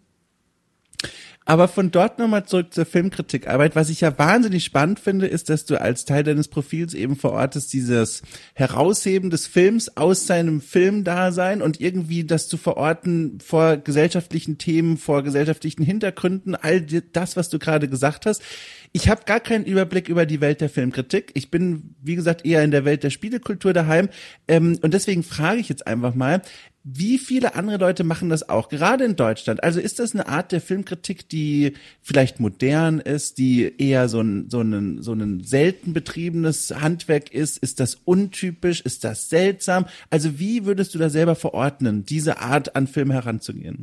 Aber 1.49 1.67
von 1.67 1.89
dort 1.89 2.19
nochmal 2.19 2.45
zurück 2.45 2.75
zur 2.75 2.85
Filmkritikarbeit. 2.85 3.75
Was 3.75 3.89
ich 3.89 4.01
ja 4.01 4.15
wahnsinnig 4.19 4.63
spannend 4.63 4.99
finde, 4.99 5.25
ist, 5.25 5.49
dass 5.49 5.65
du 5.65 5.81
als 5.81 6.05
Teil 6.05 6.21
deines 6.21 6.47
Profils 6.47 6.93
eben 6.93 7.15
verortest, 7.15 7.73
dieses 7.73 8.21
Herausheben 8.53 9.31
des 9.31 9.47
Films 9.47 9.97
aus 9.97 10.27
seinem 10.27 10.61
Filmdasein 10.61 11.63
und 11.63 11.81
irgendwie 11.81 12.23
das 12.23 12.49
zu 12.49 12.57
verorten 12.57 13.39
vor 13.43 13.77
gesellschaftlichen 13.77 14.59
Themen, 14.59 14.97
vor 14.97 15.23
gesellschaftlichen 15.23 15.81
Hintergründen, 15.81 16.53
all 16.53 16.81
das, 16.81 17.35
was 17.35 17.49
du 17.49 17.57
gerade 17.57 17.87
gesagt 17.87 18.27
hast. 18.27 18.43
Ich 18.91 19.07
habe 19.07 19.21
gar 19.25 19.39
keinen 19.39 19.65
Überblick 19.65 20.09
über 20.09 20.25
die 20.25 20.41
Welt 20.41 20.61
der 20.61 20.69
Filmkritik. 20.69 21.31
Ich 21.35 21.51
bin, 21.51 21.95
wie 22.01 22.15
gesagt, 22.15 22.45
eher 22.45 22.63
in 22.63 22.71
der 22.71 22.85
Welt 22.85 23.03
der 23.03 23.11
Spielekultur 23.11 23.71
daheim. 23.71 24.09
Ähm, 24.47 24.79
und 24.81 24.93
deswegen 24.93 25.23
frage 25.23 25.59
ich 25.59 25.69
jetzt 25.69 25.85
einfach 25.85 26.15
mal, 26.15 26.41
wie 26.83 27.19
viele 27.19 27.55
andere 27.55 27.77
Leute 27.77 28.03
machen 28.03 28.29
das 28.29 28.47
auch, 28.49 28.69
gerade 28.69 29.03
in 29.03 29.15
Deutschland? 29.15 29.63
Also 29.63 29.79
ist 29.79 29.99
das 29.99 30.15
eine 30.15 30.27
Art 30.27 30.51
der 30.51 30.61
Filmkritik, 30.61 31.29
die 31.29 31.73
vielleicht 32.01 32.39
modern 32.39 32.99
ist, 32.99 33.37
die 33.37 33.71
eher 33.77 34.09
so 34.09 34.21
ein, 34.21 34.49
so 34.49 34.61
ein, 34.61 35.01
so 35.03 35.13
ein 35.13 35.43
selten 35.43 35.93
betriebenes 35.93 36.71
Handwerk 36.71 37.31
ist? 37.31 37.57
Ist 37.57 37.79
das 37.79 37.95
untypisch? 38.05 38.81
Ist 38.81 39.03
das 39.03 39.29
seltsam? 39.29 39.85
Also 40.09 40.39
wie 40.39 40.65
würdest 40.65 40.95
du 40.95 40.99
da 40.99 41.09
selber 41.09 41.35
verordnen, 41.35 42.05
diese 42.05 42.39
Art 42.39 42.75
an 42.75 42.87
Film 42.87 43.11
heranzugehen? 43.11 43.81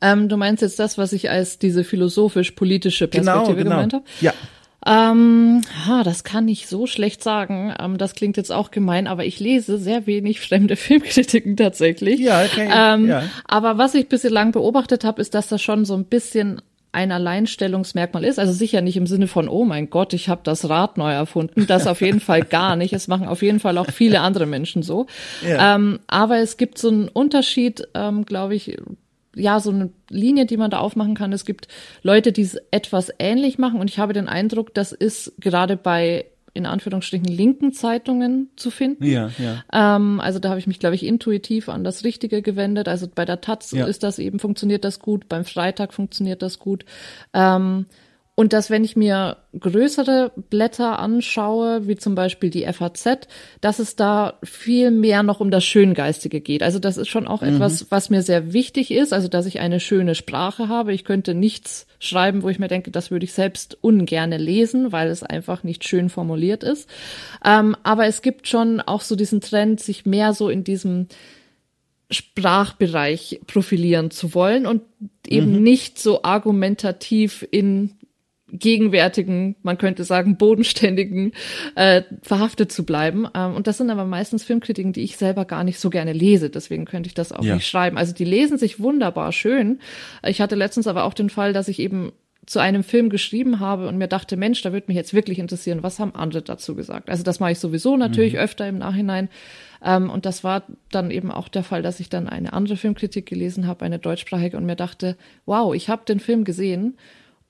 Ähm, 0.00 0.28
du 0.28 0.36
meinst 0.36 0.62
jetzt 0.62 0.78
das, 0.78 0.98
was 0.98 1.12
ich 1.12 1.30
als 1.30 1.58
diese 1.58 1.84
philosophisch-politische 1.84 3.08
Perspektive 3.08 3.56
genau, 3.56 3.64
genau. 3.64 3.70
gemeint 3.76 3.92
habe? 3.94 4.04
Ja. 4.20 4.32
Ähm, 4.86 5.62
ha, 5.86 6.02
das 6.02 6.24
kann 6.24 6.46
ich 6.46 6.66
so 6.66 6.86
schlecht 6.86 7.22
sagen. 7.22 7.74
Ähm, 7.78 7.96
das 7.96 8.14
klingt 8.14 8.36
jetzt 8.36 8.52
auch 8.52 8.70
gemein, 8.70 9.06
aber 9.06 9.24
ich 9.24 9.40
lese 9.40 9.78
sehr 9.78 10.06
wenig 10.06 10.40
fremde 10.40 10.76
Filmkritiken 10.76 11.56
tatsächlich. 11.56 12.20
Ja, 12.20 12.44
okay. 12.44 12.68
Ähm, 12.72 13.08
ja. 13.08 13.22
Aber 13.46 13.78
was 13.78 13.94
ich 13.94 14.08
bislang 14.08 14.52
beobachtet 14.52 15.04
habe, 15.04 15.22
ist, 15.22 15.34
dass 15.34 15.48
das 15.48 15.62
schon 15.62 15.84
so 15.84 15.94
ein 15.94 16.04
bisschen 16.04 16.60
ein 16.92 17.10
Alleinstellungsmerkmal 17.10 18.24
ist. 18.24 18.38
Also 18.38 18.52
sicher 18.52 18.80
nicht 18.80 18.96
im 18.96 19.06
Sinne 19.06 19.26
von, 19.26 19.48
oh 19.48 19.64
mein 19.64 19.90
Gott, 19.90 20.12
ich 20.12 20.28
habe 20.28 20.42
das 20.44 20.68
Rad 20.68 20.96
neu 20.96 21.12
erfunden. 21.12 21.66
Das 21.66 21.86
auf 21.88 22.00
jeden 22.00 22.20
Fall 22.20 22.42
gar 22.42 22.76
nicht. 22.76 22.92
Es 22.92 23.08
machen 23.08 23.26
auf 23.26 23.42
jeden 23.42 23.58
Fall 23.58 23.78
auch 23.78 23.90
viele 23.90 24.20
andere 24.20 24.46
Menschen 24.46 24.82
so. 24.82 25.06
Ja. 25.46 25.74
Ähm, 25.74 25.98
aber 26.06 26.38
es 26.38 26.56
gibt 26.56 26.78
so 26.78 26.88
einen 26.88 27.08
Unterschied, 27.08 27.88
ähm, 27.94 28.24
glaube 28.24 28.54
ich, 28.54 28.76
ja, 29.36 29.60
so 29.60 29.70
eine 29.70 29.90
Linie, 30.10 30.46
die 30.46 30.56
man 30.56 30.70
da 30.70 30.78
aufmachen 30.78 31.14
kann. 31.14 31.32
Es 31.32 31.44
gibt 31.44 31.68
Leute, 32.02 32.32
die 32.32 32.42
es 32.42 32.56
etwas 32.70 33.12
ähnlich 33.18 33.58
machen 33.58 33.80
und 33.80 33.90
ich 33.90 33.98
habe 33.98 34.12
den 34.12 34.28
Eindruck, 34.28 34.74
das 34.74 34.92
ist 34.92 35.32
gerade 35.38 35.76
bei 35.76 36.26
in 36.56 36.66
Anführungsstrichen 36.66 37.26
linken 37.26 37.72
Zeitungen 37.72 38.48
zu 38.54 38.70
finden. 38.70 39.04
Ja, 39.04 39.30
ja. 39.38 39.96
Ähm, 39.96 40.20
also 40.20 40.38
da 40.38 40.50
habe 40.50 40.60
ich 40.60 40.68
mich, 40.68 40.78
glaube 40.78 40.94
ich, 40.94 41.04
intuitiv 41.04 41.68
an 41.68 41.82
das 41.82 42.04
Richtige 42.04 42.42
gewendet. 42.42 42.86
Also 42.86 43.08
bei 43.12 43.24
der 43.24 43.40
Taz 43.40 43.72
Ja. 43.72 43.86
ist 43.86 44.04
das 44.04 44.20
eben, 44.20 44.38
funktioniert 44.38 44.84
das 44.84 45.00
gut, 45.00 45.28
beim 45.28 45.44
Freitag 45.44 45.92
funktioniert 45.92 46.42
das 46.42 46.60
gut. 46.60 46.84
Ähm, 47.32 47.86
und 48.36 48.52
dass, 48.52 48.68
wenn 48.68 48.82
ich 48.82 48.96
mir 48.96 49.36
größere 49.58 50.32
Blätter 50.50 50.98
anschaue, 50.98 51.86
wie 51.86 51.94
zum 51.94 52.16
Beispiel 52.16 52.50
die 52.50 52.64
FAZ, 52.64 53.28
dass 53.60 53.78
es 53.78 53.94
da 53.94 54.38
viel 54.42 54.90
mehr 54.90 55.22
noch 55.22 55.38
um 55.38 55.52
das 55.52 55.64
Schöngeistige 55.64 56.40
geht. 56.40 56.64
Also 56.64 56.80
das 56.80 56.96
ist 56.96 57.08
schon 57.08 57.28
auch 57.28 57.42
etwas, 57.42 57.92
was 57.92 58.10
mir 58.10 58.22
sehr 58.22 58.52
wichtig 58.52 58.90
ist. 58.90 59.12
Also, 59.12 59.28
dass 59.28 59.46
ich 59.46 59.60
eine 59.60 59.78
schöne 59.78 60.16
Sprache 60.16 60.68
habe. 60.68 60.92
Ich 60.92 61.04
könnte 61.04 61.32
nichts 61.32 61.86
schreiben, 62.00 62.42
wo 62.42 62.48
ich 62.48 62.58
mir 62.58 62.66
denke, 62.66 62.90
das 62.90 63.12
würde 63.12 63.24
ich 63.24 63.32
selbst 63.32 63.78
ungerne 63.80 64.36
lesen, 64.36 64.90
weil 64.90 65.10
es 65.10 65.22
einfach 65.22 65.62
nicht 65.62 65.86
schön 65.86 66.08
formuliert 66.08 66.64
ist. 66.64 66.88
Ähm, 67.44 67.76
aber 67.84 68.06
es 68.06 68.20
gibt 68.20 68.48
schon 68.48 68.80
auch 68.80 69.02
so 69.02 69.14
diesen 69.14 69.42
Trend, 69.42 69.78
sich 69.78 70.06
mehr 70.06 70.32
so 70.32 70.48
in 70.48 70.64
diesem 70.64 71.06
Sprachbereich 72.10 73.40
profilieren 73.46 74.10
zu 74.10 74.34
wollen 74.34 74.66
und 74.66 74.82
eben 75.26 75.62
nicht 75.62 75.98
so 75.98 76.22
argumentativ 76.22 77.46
in 77.50 77.92
gegenwärtigen, 78.58 79.56
man 79.62 79.78
könnte 79.78 80.04
sagen, 80.04 80.36
bodenständigen 80.36 81.32
äh, 81.74 82.02
verhaftet 82.22 82.72
zu 82.72 82.84
bleiben. 82.84 83.26
Ähm, 83.34 83.54
und 83.54 83.66
das 83.66 83.78
sind 83.78 83.90
aber 83.90 84.04
meistens 84.04 84.44
Filmkritiken, 84.44 84.92
die 84.92 85.02
ich 85.02 85.16
selber 85.16 85.44
gar 85.44 85.64
nicht 85.64 85.78
so 85.78 85.90
gerne 85.90 86.12
lese. 86.12 86.50
Deswegen 86.50 86.84
könnte 86.84 87.08
ich 87.08 87.14
das 87.14 87.32
auch 87.32 87.44
Ja. 87.44 87.56
nicht 87.56 87.66
schreiben. 87.66 87.98
Also 87.98 88.14
die 88.14 88.24
lesen 88.24 88.56
sich 88.58 88.80
wunderbar 88.80 89.32
schön. 89.32 89.80
Ich 90.26 90.40
hatte 90.40 90.54
letztens 90.54 90.86
aber 90.86 91.04
auch 91.04 91.14
den 91.14 91.30
Fall, 91.30 91.52
dass 91.52 91.68
ich 91.68 91.78
eben 91.80 92.12
zu 92.46 92.58
einem 92.58 92.84
Film 92.84 93.08
geschrieben 93.08 93.58
habe 93.58 93.88
und 93.88 93.96
mir 93.96 94.06
dachte, 94.08 94.36
Mensch, 94.36 94.60
da 94.62 94.72
würde 94.72 94.86
mich 94.88 94.96
jetzt 94.96 95.14
wirklich 95.14 95.38
interessieren, 95.38 95.82
was 95.82 95.98
haben 95.98 96.14
andere 96.14 96.42
dazu 96.42 96.74
gesagt? 96.74 97.08
Also 97.08 97.22
das 97.22 97.40
mache 97.40 97.52
ich 97.52 97.58
sowieso 97.58 97.96
natürlich 97.96 98.36
öfter 98.38 98.68
im 98.68 98.78
Nachhinein. 98.78 99.30
Ähm, 99.82 100.10
und 100.10 100.26
das 100.26 100.44
war 100.44 100.64
dann 100.90 101.10
eben 101.10 101.30
auch 101.30 101.48
der 101.48 101.64
Fall, 101.64 101.82
dass 101.82 102.00
ich 102.00 102.10
dann 102.10 102.28
eine 102.28 102.52
andere 102.52 102.76
Filmkritik 102.76 103.26
gelesen 103.26 103.66
habe, 103.66 103.84
eine 103.84 103.98
deutschsprachige, 103.98 104.56
und 104.58 104.66
mir 104.66 104.76
dachte, 104.76 105.16
wow, 105.46 105.74
ich 105.74 105.88
habe 105.88 106.02
den 106.06 106.20
Film 106.20 106.44
gesehen 106.44 106.98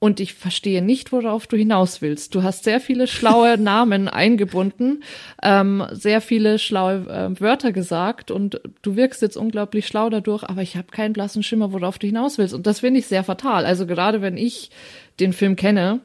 und 0.04 0.20
ich 0.20 0.34
verstehe 0.34 0.82
nicht, 0.82 1.12
worauf 1.12 1.46
du 1.46 1.56
hinaus 1.56 2.02
willst. 2.02 2.34
Du 2.34 2.42
hast 2.42 2.64
sehr 2.64 2.78
viele 2.78 3.06
schlaue 3.06 3.56
Namen 3.58 4.06
eingebunden, 4.06 5.02
ähm, 5.42 5.82
sehr 5.92 6.20
viele 6.20 6.58
schlaue 6.58 7.06
äh, 7.08 7.40
Wörter 7.40 7.72
gesagt 7.72 8.30
und 8.30 8.60
du 8.82 8.96
wirkst 8.96 9.22
jetzt 9.22 9.38
unglaublich 9.38 9.86
schlau 9.86 10.10
dadurch, 10.10 10.44
aber 10.44 10.60
ich 10.60 10.76
habe 10.76 10.88
keinen 10.88 11.14
blassen 11.14 11.42
Schimmer, 11.42 11.72
worauf 11.72 11.98
du 11.98 12.06
hinaus 12.06 12.36
willst. 12.36 12.52
Und 12.52 12.66
das 12.66 12.80
finde 12.80 13.00
ich 13.00 13.06
sehr 13.06 13.24
fatal. 13.24 13.64
Also 13.64 13.86
gerade 13.86 14.20
wenn 14.20 14.36
ich 14.36 14.68
den 15.20 15.32
Film 15.32 15.56
kenne 15.56 16.00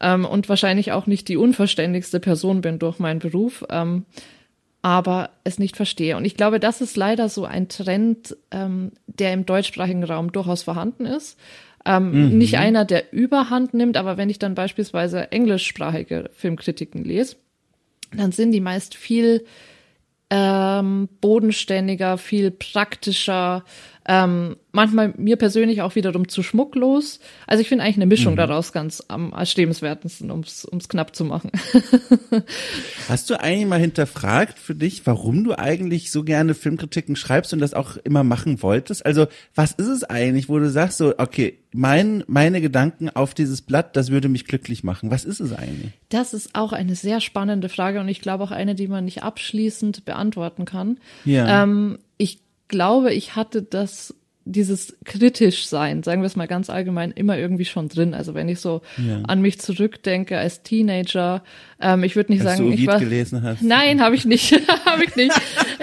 ähm, 0.00 0.24
und 0.24 0.48
wahrscheinlich 0.48 0.92
auch 0.92 1.06
nicht 1.06 1.28
die 1.28 1.36
unverständigste 1.36 2.20
Person 2.20 2.62
bin 2.62 2.78
durch 2.78 3.00
meinen 3.00 3.18
Beruf, 3.18 3.66
ähm, 3.68 4.06
aber 4.80 5.28
es 5.44 5.58
nicht 5.58 5.76
verstehe. 5.76 6.16
Und 6.16 6.24
ich 6.24 6.36
glaube, 6.38 6.58
das 6.58 6.80
ist 6.80 6.96
leider 6.96 7.28
so 7.28 7.44
ein 7.44 7.68
Trend, 7.68 8.34
ähm, 8.50 8.92
der 9.06 9.34
im 9.34 9.44
deutschsprachigen 9.44 10.04
Raum 10.04 10.32
durchaus 10.32 10.62
vorhanden 10.62 11.04
ist. 11.04 11.38
Ähm, 11.84 12.38
Nicht 12.38 12.58
einer, 12.58 12.84
der 12.84 13.12
Überhand 13.12 13.74
nimmt, 13.74 13.96
aber 13.96 14.16
wenn 14.16 14.30
ich 14.30 14.38
dann 14.38 14.54
beispielsweise 14.54 15.32
englischsprachige 15.32 16.30
Filmkritiken 16.34 17.04
lese, 17.04 17.36
dann 18.14 18.32
sind 18.32 18.52
die 18.52 18.60
meist 18.60 18.94
viel 18.94 19.44
ähm, 20.30 21.08
bodenständiger, 21.20 22.16
viel 22.18 22.50
praktischer, 22.50 23.64
ähm, 24.06 24.56
manchmal 24.72 25.14
mir 25.16 25.36
persönlich 25.36 25.82
auch 25.82 25.94
wiederum 25.94 26.28
zu 26.28 26.42
schmucklos. 26.42 27.20
Also 27.46 27.60
ich 27.60 27.68
finde 27.68 27.84
eigentlich 27.84 27.96
eine 27.96 28.06
Mischung 28.06 28.34
daraus 28.36 28.72
ganz 28.72 29.02
am 29.06 29.32
erstrebenswertesten, 29.32 30.30
ums 30.30 30.64
ums 30.64 30.88
knapp 30.88 31.14
zu 31.14 31.24
machen. 31.24 31.50
Hast 33.08 33.30
du 33.30 33.38
eigentlich 33.38 33.66
mal 33.66 33.78
hinterfragt 33.78 34.58
für 34.58 34.74
dich, 34.74 35.06
warum 35.06 35.44
du 35.44 35.56
eigentlich 35.56 36.10
so 36.10 36.24
gerne 36.24 36.54
Filmkritiken 36.54 37.14
schreibst 37.14 37.52
und 37.52 37.60
das 37.60 37.74
auch 37.74 37.96
immer 37.98 38.24
machen 38.24 38.62
wolltest? 38.62 39.06
Also, 39.06 39.26
was 39.54 39.72
ist 39.72 39.88
es 39.88 40.04
eigentlich, 40.04 40.48
wo 40.48 40.58
du 40.58 40.68
sagst 40.68 40.98
so, 40.98 41.14
okay, 41.18 41.58
mein, 41.72 42.24
meine 42.26 42.60
Gedanken 42.60 43.08
auf 43.08 43.34
dieses 43.34 43.62
Blatt, 43.62 43.96
das 43.96 44.10
würde 44.10 44.28
mich 44.28 44.44
glücklich 44.44 44.84
machen. 44.84 45.10
Was 45.10 45.24
ist 45.24 45.40
es 45.40 45.52
eigentlich? 45.52 45.92
Das 46.08 46.34
ist 46.34 46.54
auch 46.54 46.72
eine 46.72 46.94
sehr 46.94 47.20
spannende 47.20 47.68
Frage 47.68 48.00
und 48.00 48.08
ich 48.08 48.20
glaube 48.20 48.44
auch 48.44 48.50
eine, 48.50 48.74
die 48.74 48.88
man 48.88 49.04
nicht 49.04 49.22
abschließend 49.22 50.04
beantworten 50.04 50.64
kann. 50.64 50.98
Ja. 51.24 51.62
Ähm, 51.62 51.98
glaube, 52.72 53.12
ich 53.14 53.36
hatte 53.36 53.62
das 53.62 54.14
dieses 54.44 54.96
kritisch 55.04 55.66
sein, 55.68 56.02
sagen 56.02 56.20
wir 56.22 56.26
es 56.26 56.34
mal 56.34 56.48
ganz 56.48 56.68
allgemein, 56.68 57.12
immer 57.12 57.38
irgendwie 57.38 57.64
schon 57.64 57.88
drin. 57.88 58.12
Also 58.12 58.34
wenn 58.34 58.48
ich 58.48 58.58
so 58.58 58.82
Ja. 58.96 59.20
an 59.28 59.40
mich 59.40 59.60
zurückdenke 59.60 60.36
als 60.36 60.64
Teenager, 60.64 61.44
ähm, 61.80 62.02
ich 62.02 62.16
würde 62.16 62.32
nicht 62.32 62.44
Dass 62.44 62.56
sagen, 62.56 62.64
du 62.68 62.72
ich 62.74 62.80
Ovid 62.80 62.86
war 62.88 62.98
gelesen 62.98 63.44
hast. 63.44 63.62
Nein, 63.62 64.00
habe 64.00 64.16
ich 64.16 64.24
nicht, 64.24 64.50
habe 64.84 65.04
ich 65.04 65.14
nicht. 65.14 65.30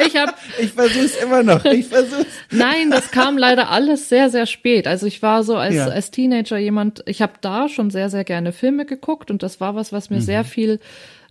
Ich 0.06 0.18
habe 0.18 0.34
Ich 0.62 0.74
versuch's 0.74 1.16
immer 1.24 1.42
noch. 1.42 1.64
Ich 1.64 1.86
versuch's. 1.88 2.26
Nein, 2.52 2.92
das 2.92 3.12
kam 3.12 3.38
leider 3.38 3.70
alles 3.70 4.10
sehr, 4.10 4.30
sehr 4.30 4.46
spät. 4.46 4.88
Also 4.88 5.06
ich 5.06 5.22
war 5.22 5.44
so 5.46 5.56
als, 5.56 5.76
Ja. 5.76 5.88
als 5.88 6.12
Teenager 6.12 6.58
jemand, 6.58 7.02
ich 7.06 7.22
habe 7.22 7.36
da 7.40 7.70
schon 7.70 7.92
sehr, 7.92 8.10
sehr 8.10 8.26
gerne 8.26 8.52
Filme 8.52 8.86
geguckt 8.86 9.32
und 9.32 9.42
das 9.42 9.62
war 9.62 9.74
was, 9.76 9.94
was 9.94 10.10
mir 10.10 10.20
sehr 10.20 10.44
viel 10.44 10.82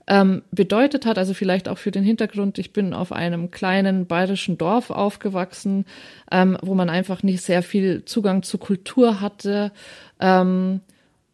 ähm, 0.09 0.43
bedeutet 0.51 1.07
hat. 1.07 1.19
Also 1.19 1.35
vielleicht 1.35 1.69
auch 1.69 1.79
für 1.79 1.91
den 1.91 2.03
Hintergrund, 2.03 2.59
ich 2.59 2.73
bin 2.73 2.95
auf 2.95 3.13
einem 3.13 3.51
kleinen 3.51 4.07
bayerischen 4.07 4.59
Dorf 4.59 4.91
aufgewachsen, 4.91 5.85
ähm, 6.33 6.57
wo 6.63 6.75
man 6.75 6.91
einfach 6.91 7.23
nicht 7.23 7.43
sehr 7.43 7.63
viel 7.63 8.05
Zugang 8.05 8.43
zu 8.43 8.59
Kultur 8.59 9.21
hatte. 9.21 9.71
Ähm, 10.19 10.81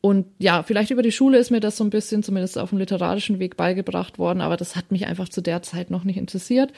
und 0.01 0.27
ja, 0.39 0.63
vielleicht 0.65 0.91
über 0.91 1.03
die 1.03 1.13
Schule 1.13 1.39
ist 1.39 1.51
mir 1.51 1.61
das 1.61 1.79
so 1.79 1.85
ein 1.85 1.91
bisschen, 1.91 2.23
zumindest 2.23 2.59
auf 2.59 2.71
dem 2.71 2.79
literarischen 2.79 3.39
Weg 3.39 3.57
beigebracht 3.57 4.19
worden, 4.19 4.43
aber 4.43 4.59
das 4.59 4.77
hat 4.77 4.93
mich 4.93 5.07
einfach 5.07 5.31
zu 5.31 5.41
der 5.41 5.63
Zeit 5.63 5.91
noch 5.91 6.05
nicht 6.05 6.19
interessiert. 6.19 6.73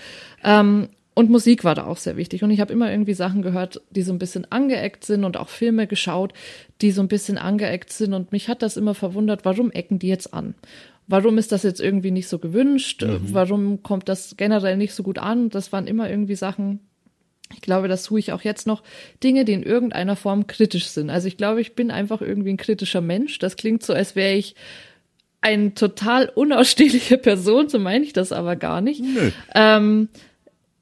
Ähm, 0.44 0.88
und 1.14 1.30
Musik 1.30 1.64
war 1.64 1.74
da 1.74 1.87
auch 1.87 1.96
sehr 1.96 2.18
wichtig. 2.18 2.44
Und 2.44 2.50
ich 2.50 2.61
habe 2.61 2.74
immer 2.74 2.90
irgendwie 2.90 3.14
Sachen 3.14 3.40
gehört, 3.40 3.80
die 3.88 4.02
so 4.02 4.12
ein 4.12 4.18
bisschen 4.18 4.52
angeeckt 4.52 5.02
sind 5.02 5.24
und 5.24 5.38
auch 5.38 5.48
Filme 5.48 5.87
geschaut, 5.87 6.35
die 6.82 6.90
so 6.90 7.00
ein 7.00 7.09
bisschen 7.09 7.38
angeeckt 7.38 7.90
sind. 7.90 8.12
Und 8.12 8.32
mich 8.32 8.48
hat 8.48 8.61
das 8.61 8.76
immer 8.76 8.94
verwundert, 8.94 9.46
warum 9.46 9.70
ecken 9.70 9.98
die 9.98 10.09
jetzt 10.09 10.35
an? 10.35 10.54
Warum 11.09 11.38
ist 11.38 11.53
das 11.53 11.62
jetzt 11.62 11.81
irgendwie 11.81 12.11
nicht 12.11 12.29
so 12.29 12.38
gewünscht? 12.38 13.05
Warum 13.33 13.83
kommt 13.83 14.09
das 14.09 14.37
generell 14.37 14.77
nicht 14.77 14.92
so 14.92 15.03
gut 15.03 15.19
an? 15.19 15.51
Das 15.51 15.73
waren 15.73 15.87
immer 15.87 16.11
irgendwie 16.11 16.35
Sachen, 16.35 16.81
ich 17.55 17.61
glaube, 17.61 17.88
das 17.88 18.05
tue 18.05 18.19
ich 18.19 18.33
auch 18.33 18.42
jetzt 18.42 18.66
noch. 18.66 18.83
Dinge, 19.23 19.45
die 19.45 19.53
in 19.53 19.62
irgendeiner 19.62 20.16
Form 20.16 20.47
kritisch 20.47 20.88
sind. 20.88 21.11
Also 21.11 21.29
ich 21.29 21.37
glaube, 21.37 21.61
ich 21.61 21.75
bin 21.75 21.90
einfach 21.90 22.21
irgendwie 22.21 22.51
ein 22.51 22.57
kritischer 22.57 23.01
Mensch. 23.01 23.38
Das 23.38 23.57
klingt 23.57 23.85
so, 23.85 23.92
als 23.92 24.16
wäre 24.16 24.35
ich 24.35 24.57
eine 25.40 25.75
total 25.75 26.29
unausstehliche 26.35 27.19
Person, 27.19 27.69
so 27.69 27.79
meine 27.79 28.05
ich 28.05 28.12
das 28.12 28.33
aber 28.33 28.57
gar 28.57 28.81
nicht. 28.81 29.01
Nö. 29.01 29.31
Ähm, 29.55 30.09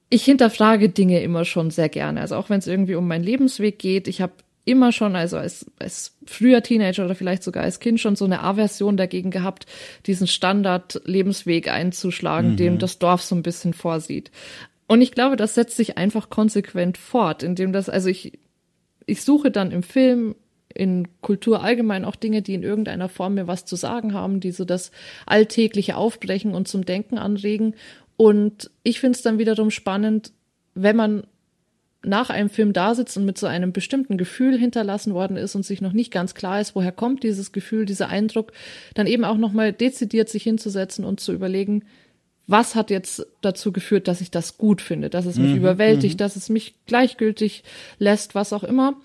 ich 0.09 0.25
hinterfrage 0.25 0.89
Dinge 0.89 1.23
immer 1.23 1.45
schon 1.45 1.71
sehr 1.71 1.89
gerne. 1.89 2.21
Also 2.21 2.37
auch 2.37 2.49
wenn 2.49 2.61
es 2.61 2.67
irgendwie 2.67 2.95
um 2.95 3.07
meinen 3.07 3.25
Lebensweg 3.25 3.79
geht. 3.79 4.09
Ich 4.09 4.23
habe 4.23 4.33
immer 4.65 4.93
schon, 4.93 5.15
also 5.17 5.37
als, 5.37 5.67
als 5.79 6.17
früher 6.27 6.63
Teenager 6.63 7.05
oder 7.05 7.15
vielleicht 7.15 7.43
sogar 7.43 7.65
als 7.65 7.81
Kind 7.81 8.01
schon 8.01 8.17
so 8.17 8.25
eine 8.25 8.43
Aversion 8.43 8.97
dagegen 8.97 9.31
gehabt, 9.31 9.67
diesen 10.07 10.27
Standard-Lebensweg 10.27 11.71
einzuschlagen, 11.71 12.53
mhm. 12.53 12.57
dem 12.57 12.79
das 12.79 12.99
Dorf 12.99 13.23
so 13.23 13.35
ein 13.35 13.43
bisschen 13.43 13.75
vorsieht. 13.75 14.31
Und 14.87 15.03
ich 15.03 15.13
glaube, 15.13 15.37
das 15.37 15.55
setzt 15.55 15.77
sich 15.77 15.97
einfach 15.99 16.31
konsequent 16.31 16.99
fort, 16.99 17.43
indem 17.43 17.73
das, 17.73 17.89
also 17.89 18.09
ich, 18.09 18.39
ich 19.07 19.23
suche 19.23 19.51
dann 19.51 19.71
im 19.71 19.83
Film, 19.83 20.35
in 20.75 21.09
Kultur 21.21 21.63
allgemein 21.63 22.05
auch 22.05 22.17
Dinge, 22.17 22.43
die 22.43 22.55
in 22.55 22.63
irgendeiner 22.63 23.09
Form 23.09 23.35
mir 23.35 23.47
was 23.47 23.65
zu 23.65 23.77
sagen 23.77 24.13
haben, 24.13 24.41
die 24.41 24.51
so 24.51 24.65
das 24.65 24.91
alltägliche 25.25 25.97
aufbrechen 25.97 26.55
und 26.55 26.67
zum 26.67 26.85
Denken 26.85 27.17
anregen. 27.17 27.77
Und 28.17 28.71
ich 28.83 29.01
finde 29.01 29.17
es 29.17 29.23
dann 29.23 29.39
wiederum 29.39 29.71
spannend, 29.71 30.33
wenn 30.75 30.97
man 30.97 31.27
nach 32.05 32.31
einem 32.31 32.51
Film 32.51 32.73
da 32.73 32.95
sitzt 32.95 33.17
und 33.17 33.25
mit 33.25 33.39
so 33.39 33.47
einem 33.47 33.73
bestimmten 33.73 34.19
Gefühl 34.19 34.59
hinterlassen 34.59 35.15
worden 35.15 35.37
ist 35.37 35.55
und 35.55 35.65
sich 35.65 35.81
noch 35.81 35.93
nicht 35.93 36.13
ganz 36.13 36.35
klar 36.35 36.61
ist, 36.61 36.75
woher 36.75 36.93
kommt 36.93 37.23
dieses 37.23 37.53
Gefühl, 37.53 37.87
dieser 37.87 38.09
Eindruck, 38.09 38.53
dann 38.95 39.07
eben 39.07 39.25
auch 39.25 39.37
nochmal 39.37 39.73
dezidiert 39.73 40.29
sich 40.29 40.43
hinzusetzen 40.43 41.05
und 41.05 41.21
zu 41.21 41.33
überlegen, 41.33 41.85
was 42.47 42.75
hat 42.75 42.91
jetzt 42.91 43.27
dazu 43.41 43.73
geführt, 43.73 44.07
dass 44.07 44.21
ich 44.21 44.31
das 44.31 44.59
gut 44.59 44.83
finde, 44.83 45.09
dass 45.09 45.25
es 45.25 45.39
mich 45.39 45.53
mhm, 45.53 45.59
überwältigt, 45.59 46.17
mhm. 46.17 46.19
dass 46.19 46.37
es 46.37 46.49
mich 46.49 46.75
gleichgültig 46.87 47.65
lässt, 47.99 48.35
was 48.35 48.53
auch 48.53 48.65
immer. 48.65 49.01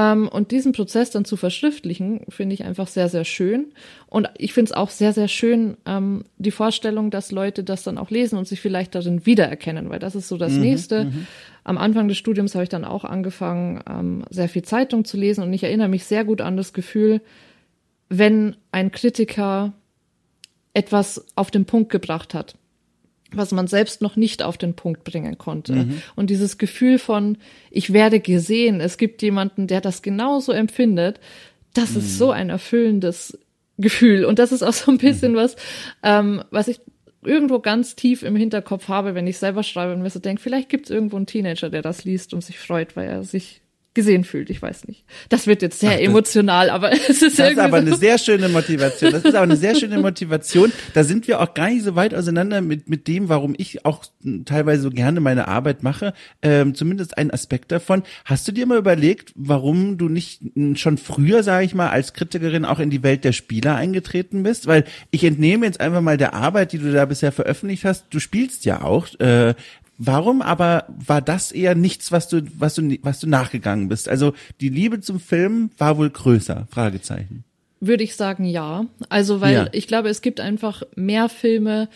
Ähm, 0.00 0.28
und 0.28 0.50
diesen 0.50 0.72
Prozess 0.72 1.10
dann 1.10 1.26
zu 1.26 1.36
verschriftlichen, 1.36 2.22
finde 2.30 2.54
ich 2.54 2.64
einfach 2.64 2.88
sehr, 2.88 3.10
sehr 3.10 3.24
schön. 3.24 3.72
Und 4.06 4.30
ich 4.38 4.54
finde 4.54 4.70
es 4.70 4.76
auch 4.76 4.88
sehr, 4.88 5.12
sehr 5.12 5.28
schön, 5.28 5.76
ähm, 5.84 6.24
die 6.38 6.50
Vorstellung, 6.50 7.10
dass 7.10 7.32
Leute 7.32 7.64
das 7.64 7.82
dann 7.82 7.98
auch 7.98 8.08
lesen 8.10 8.38
und 8.38 8.48
sich 8.48 8.60
vielleicht 8.60 8.94
darin 8.94 9.26
wiedererkennen, 9.26 9.90
weil 9.90 9.98
das 9.98 10.14
ist 10.14 10.28
so 10.28 10.38
das 10.38 10.52
mhm, 10.52 10.60
Nächste. 10.60 11.04
Mhm. 11.04 11.26
Am 11.64 11.76
Anfang 11.76 12.08
des 12.08 12.16
Studiums 12.16 12.54
habe 12.54 12.62
ich 12.62 12.70
dann 12.70 12.86
auch 12.86 13.04
angefangen, 13.04 13.82
ähm, 13.88 14.24
sehr 14.30 14.48
viel 14.48 14.62
Zeitung 14.62 15.04
zu 15.04 15.18
lesen 15.18 15.44
und 15.44 15.52
ich 15.52 15.64
erinnere 15.64 15.88
mich 15.88 16.04
sehr 16.04 16.24
gut 16.24 16.40
an 16.40 16.56
das 16.56 16.72
Gefühl, 16.72 17.20
wenn 18.08 18.56
ein 18.72 18.92
Kritiker 18.92 19.74
etwas 20.72 21.26
auf 21.34 21.50
den 21.50 21.66
Punkt 21.66 21.90
gebracht 21.90 22.32
hat 22.32 22.56
was 23.32 23.52
man 23.52 23.66
selbst 23.66 24.02
noch 24.02 24.16
nicht 24.16 24.42
auf 24.42 24.58
den 24.58 24.74
Punkt 24.74 25.04
bringen 25.04 25.38
konnte. 25.38 25.74
Mhm. 25.74 26.02
Und 26.16 26.30
dieses 26.30 26.58
Gefühl 26.58 26.98
von, 26.98 27.38
ich 27.70 27.92
werde 27.92 28.20
gesehen, 28.20 28.80
es 28.80 28.98
gibt 28.98 29.22
jemanden, 29.22 29.66
der 29.66 29.80
das 29.80 30.02
genauso 30.02 30.52
empfindet, 30.52 31.20
das 31.74 31.92
mhm. 31.92 31.98
ist 31.98 32.18
so 32.18 32.30
ein 32.30 32.50
erfüllendes 32.50 33.38
Gefühl. 33.78 34.24
Und 34.24 34.38
das 34.38 34.52
ist 34.52 34.62
auch 34.62 34.72
so 34.72 34.90
ein 34.90 34.98
bisschen 34.98 35.32
mhm. 35.32 35.36
was, 35.36 35.56
ähm, 36.02 36.42
was 36.50 36.68
ich 36.68 36.80
irgendwo 37.22 37.58
ganz 37.58 37.96
tief 37.96 38.22
im 38.22 38.36
Hinterkopf 38.36 38.88
habe, 38.88 39.14
wenn 39.14 39.26
ich 39.26 39.38
selber 39.38 39.62
schreibe 39.62 39.92
und 39.92 40.02
mir 40.02 40.10
so 40.10 40.20
denke, 40.20 40.42
vielleicht 40.42 40.68
gibt 40.68 40.86
es 40.86 40.90
irgendwo 40.90 41.16
einen 41.16 41.26
Teenager, 41.26 41.68
der 41.68 41.82
das 41.82 42.04
liest 42.04 42.32
und 42.32 42.42
sich 42.42 42.58
freut, 42.58 42.96
weil 42.96 43.08
er 43.08 43.24
sich 43.24 43.60
gesehen 44.00 44.24
fühlt. 44.24 44.48
Ich 44.48 44.62
weiß 44.62 44.88
nicht. 44.88 45.04
Das 45.28 45.46
wird 45.46 45.60
jetzt 45.60 45.80
sehr 45.80 45.90
Ach, 45.90 45.96
das, 45.96 46.06
emotional, 46.06 46.70
aber 46.70 46.92
es 47.08 47.22
ist 47.22 47.38
Das 47.38 47.50
ist 47.52 47.58
aber 47.58 47.80
so. 47.80 47.86
eine 47.86 47.96
sehr 47.96 48.16
schöne 48.18 48.48
Motivation. 48.48 49.12
Das 49.12 49.24
ist 49.24 49.34
aber 49.34 49.42
eine 49.42 49.56
sehr 49.56 49.74
schöne 49.74 49.98
Motivation. 50.08 50.72
Da 50.94 51.04
sind 51.04 51.28
wir 51.28 51.40
auch 51.40 51.52
gar 51.52 51.68
nicht 51.68 51.84
so 51.84 51.96
weit 51.96 52.14
auseinander 52.14 52.60
mit 52.62 52.88
mit 52.88 53.06
dem, 53.08 53.28
warum 53.28 53.54
ich 53.56 53.84
auch 53.84 54.04
teilweise 54.46 54.82
so 54.82 54.90
gerne 54.90 55.20
meine 55.20 55.48
Arbeit 55.48 55.82
mache. 55.82 56.14
Ähm, 56.40 56.74
zumindest 56.74 57.18
ein 57.18 57.30
Aspekt 57.30 57.70
davon. 57.72 58.02
Hast 58.24 58.48
du 58.48 58.52
dir 58.52 58.66
mal 58.66 58.78
überlegt, 58.78 59.32
warum 59.36 59.98
du 59.98 60.08
nicht 60.08 60.40
schon 60.76 60.96
früher, 60.96 61.42
sage 61.42 61.66
ich 61.66 61.74
mal, 61.74 61.90
als 61.90 62.14
Kritikerin 62.14 62.64
auch 62.64 62.78
in 62.78 62.88
die 62.90 63.02
Welt 63.02 63.24
der 63.24 63.32
Spieler 63.32 63.76
eingetreten 63.76 64.42
bist? 64.42 64.66
Weil 64.66 64.84
ich 65.10 65.24
entnehme 65.24 65.66
jetzt 65.66 65.80
einfach 65.80 66.00
mal 66.00 66.16
der 66.16 66.32
Arbeit, 66.32 66.72
die 66.72 66.78
du 66.78 66.90
da 66.90 67.04
bisher 67.04 67.32
veröffentlicht 67.32 67.84
hast. 67.84 68.06
Du 68.10 68.18
spielst 68.18 68.64
ja 68.64 68.82
auch. 68.82 69.08
Äh, 69.20 69.54
Warum 70.02 70.40
aber 70.40 70.86
war 70.88 71.20
das 71.20 71.52
eher 71.52 71.74
nichts, 71.74 72.10
was 72.10 72.26
du, 72.26 72.42
was 72.56 72.74
du, 72.74 72.96
was 73.02 73.20
du 73.20 73.26
nachgegangen 73.28 73.90
bist? 73.90 74.08
Also 74.08 74.32
die 74.62 74.70
Liebe 74.70 75.00
zum 75.00 75.20
Film 75.20 75.68
war 75.76 75.98
wohl 75.98 76.08
größer? 76.08 76.66
Fragezeichen. 76.70 77.44
Würde 77.80 78.02
ich 78.02 78.16
sagen, 78.16 78.46
ja. 78.46 78.86
Also 79.10 79.42
weil 79.42 79.54
ja. 79.54 79.68
ich 79.72 79.86
glaube, 79.86 80.08
es 80.08 80.22
gibt 80.22 80.40
einfach 80.40 80.82
mehr 80.96 81.28
Filme, 81.28 81.90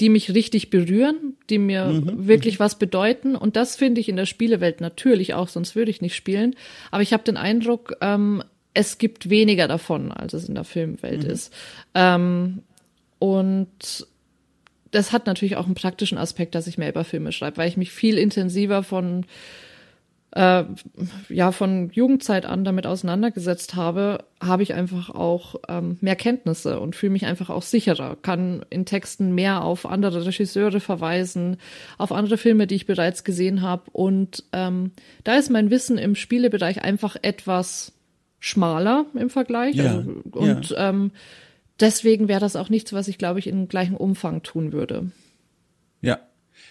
die 0.00 0.08
mich 0.08 0.34
richtig 0.34 0.70
berühren, 0.70 1.36
die 1.48 1.58
mir 1.58 1.84
mhm. 1.84 2.26
wirklich 2.26 2.58
was 2.58 2.80
bedeuten. 2.80 3.36
Und 3.36 3.54
das 3.54 3.76
finde 3.76 4.00
ich 4.00 4.08
in 4.08 4.16
der 4.16 4.26
Spielewelt 4.26 4.80
natürlich 4.80 5.34
auch, 5.34 5.46
sonst 5.46 5.76
würde 5.76 5.92
ich 5.92 6.00
nicht 6.00 6.16
spielen. 6.16 6.56
Aber 6.90 7.02
ich 7.02 7.12
habe 7.12 7.22
den 7.22 7.36
Eindruck, 7.36 7.94
ähm, 8.00 8.42
es 8.74 8.98
gibt 8.98 9.30
weniger 9.30 9.68
davon, 9.68 10.10
als 10.10 10.32
es 10.32 10.48
in 10.48 10.56
der 10.56 10.64
Filmwelt 10.64 11.22
mhm. 11.22 11.30
ist. 11.30 11.54
Ähm, 11.94 12.62
und 13.20 14.06
das 14.96 15.12
hat 15.12 15.26
natürlich 15.26 15.56
auch 15.56 15.66
einen 15.66 15.74
praktischen 15.74 16.16
Aspekt, 16.16 16.54
dass 16.54 16.66
ich 16.66 16.78
mehr 16.78 16.88
über 16.88 17.04
Filme 17.04 17.30
schreibe, 17.30 17.58
weil 17.58 17.68
ich 17.68 17.76
mich 17.76 17.92
viel 17.92 18.16
intensiver 18.16 18.82
von 18.82 19.26
äh, 20.30 20.64
ja 21.28 21.52
von 21.52 21.90
Jugendzeit 21.90 22.46
an 22.46 22.64
damit 22.64 22.86
auseinandergesetzt 22.86 23.74
habe, 23.74 24.24
habe 24.42 24.62
ich 24.62 24.72
einfach 24.72 25.10
auch 25.10 25.56
ähm, 25.68 25.98
mehr 26.00 26.16
Kenntnisse 26.16 26.80
und 26.80 26.96
fühle 26.96 27.12
mich 27.12 27.26
einfach 27.26 27.50
auch 27.50 27.62
sicherer, 27.62 28.16
kann 28.20 28.64
in 28.70 28.86
Texten 28.86 29.34
mehr 29.34 29.62
auf 29.62 29.84
andere 29.84 30.24
Regisseure 30.24 30.80
verweisen, 30.80 31.58
auf 31.98 32.10
andere 32.10 32.38
Filme, 32.38 32.66
die 32.66 32.76
ich 32.76 32.86
bereits 32.86 33.22
gesehen 33.22 33.60
habe 33.60 33.90
und 33.92 34.44
ähm, 34.52 34.92
da 35.24 35.34
ist 35.34 35.50
mein 35.50 35.70
Wissen 35.70 35.98
im 35.98 36.14
Spielebereich 36.14 36.82
einfach 36.82 37.16
etwas 37.20 37.92
schmaler 38.40 39.06
im 39.14 39.28
Vergleich 39.28 39.76
ja, 39.76 39.96
also, 39.96 40.22
und 40.32 40.70
ja. 40.70 40.88
ähm, 40.88 41.10
deswegen 41.80 42.28
wäre 42.28 42.40
das 42.40 42.56
auch 42.56 42.68
nichts, 42.68 42.92
was 42.92 43.08
ich, 43.08 43.18
glaube 43.18 43.38
ich, 43.38 43.46
in 43.46 43.68
gleichem 43.68 43.96
Umfang 43.96 44.42
tun 44.42 44.72
würde. 44.72 45.10
Ja. 46.00 46.20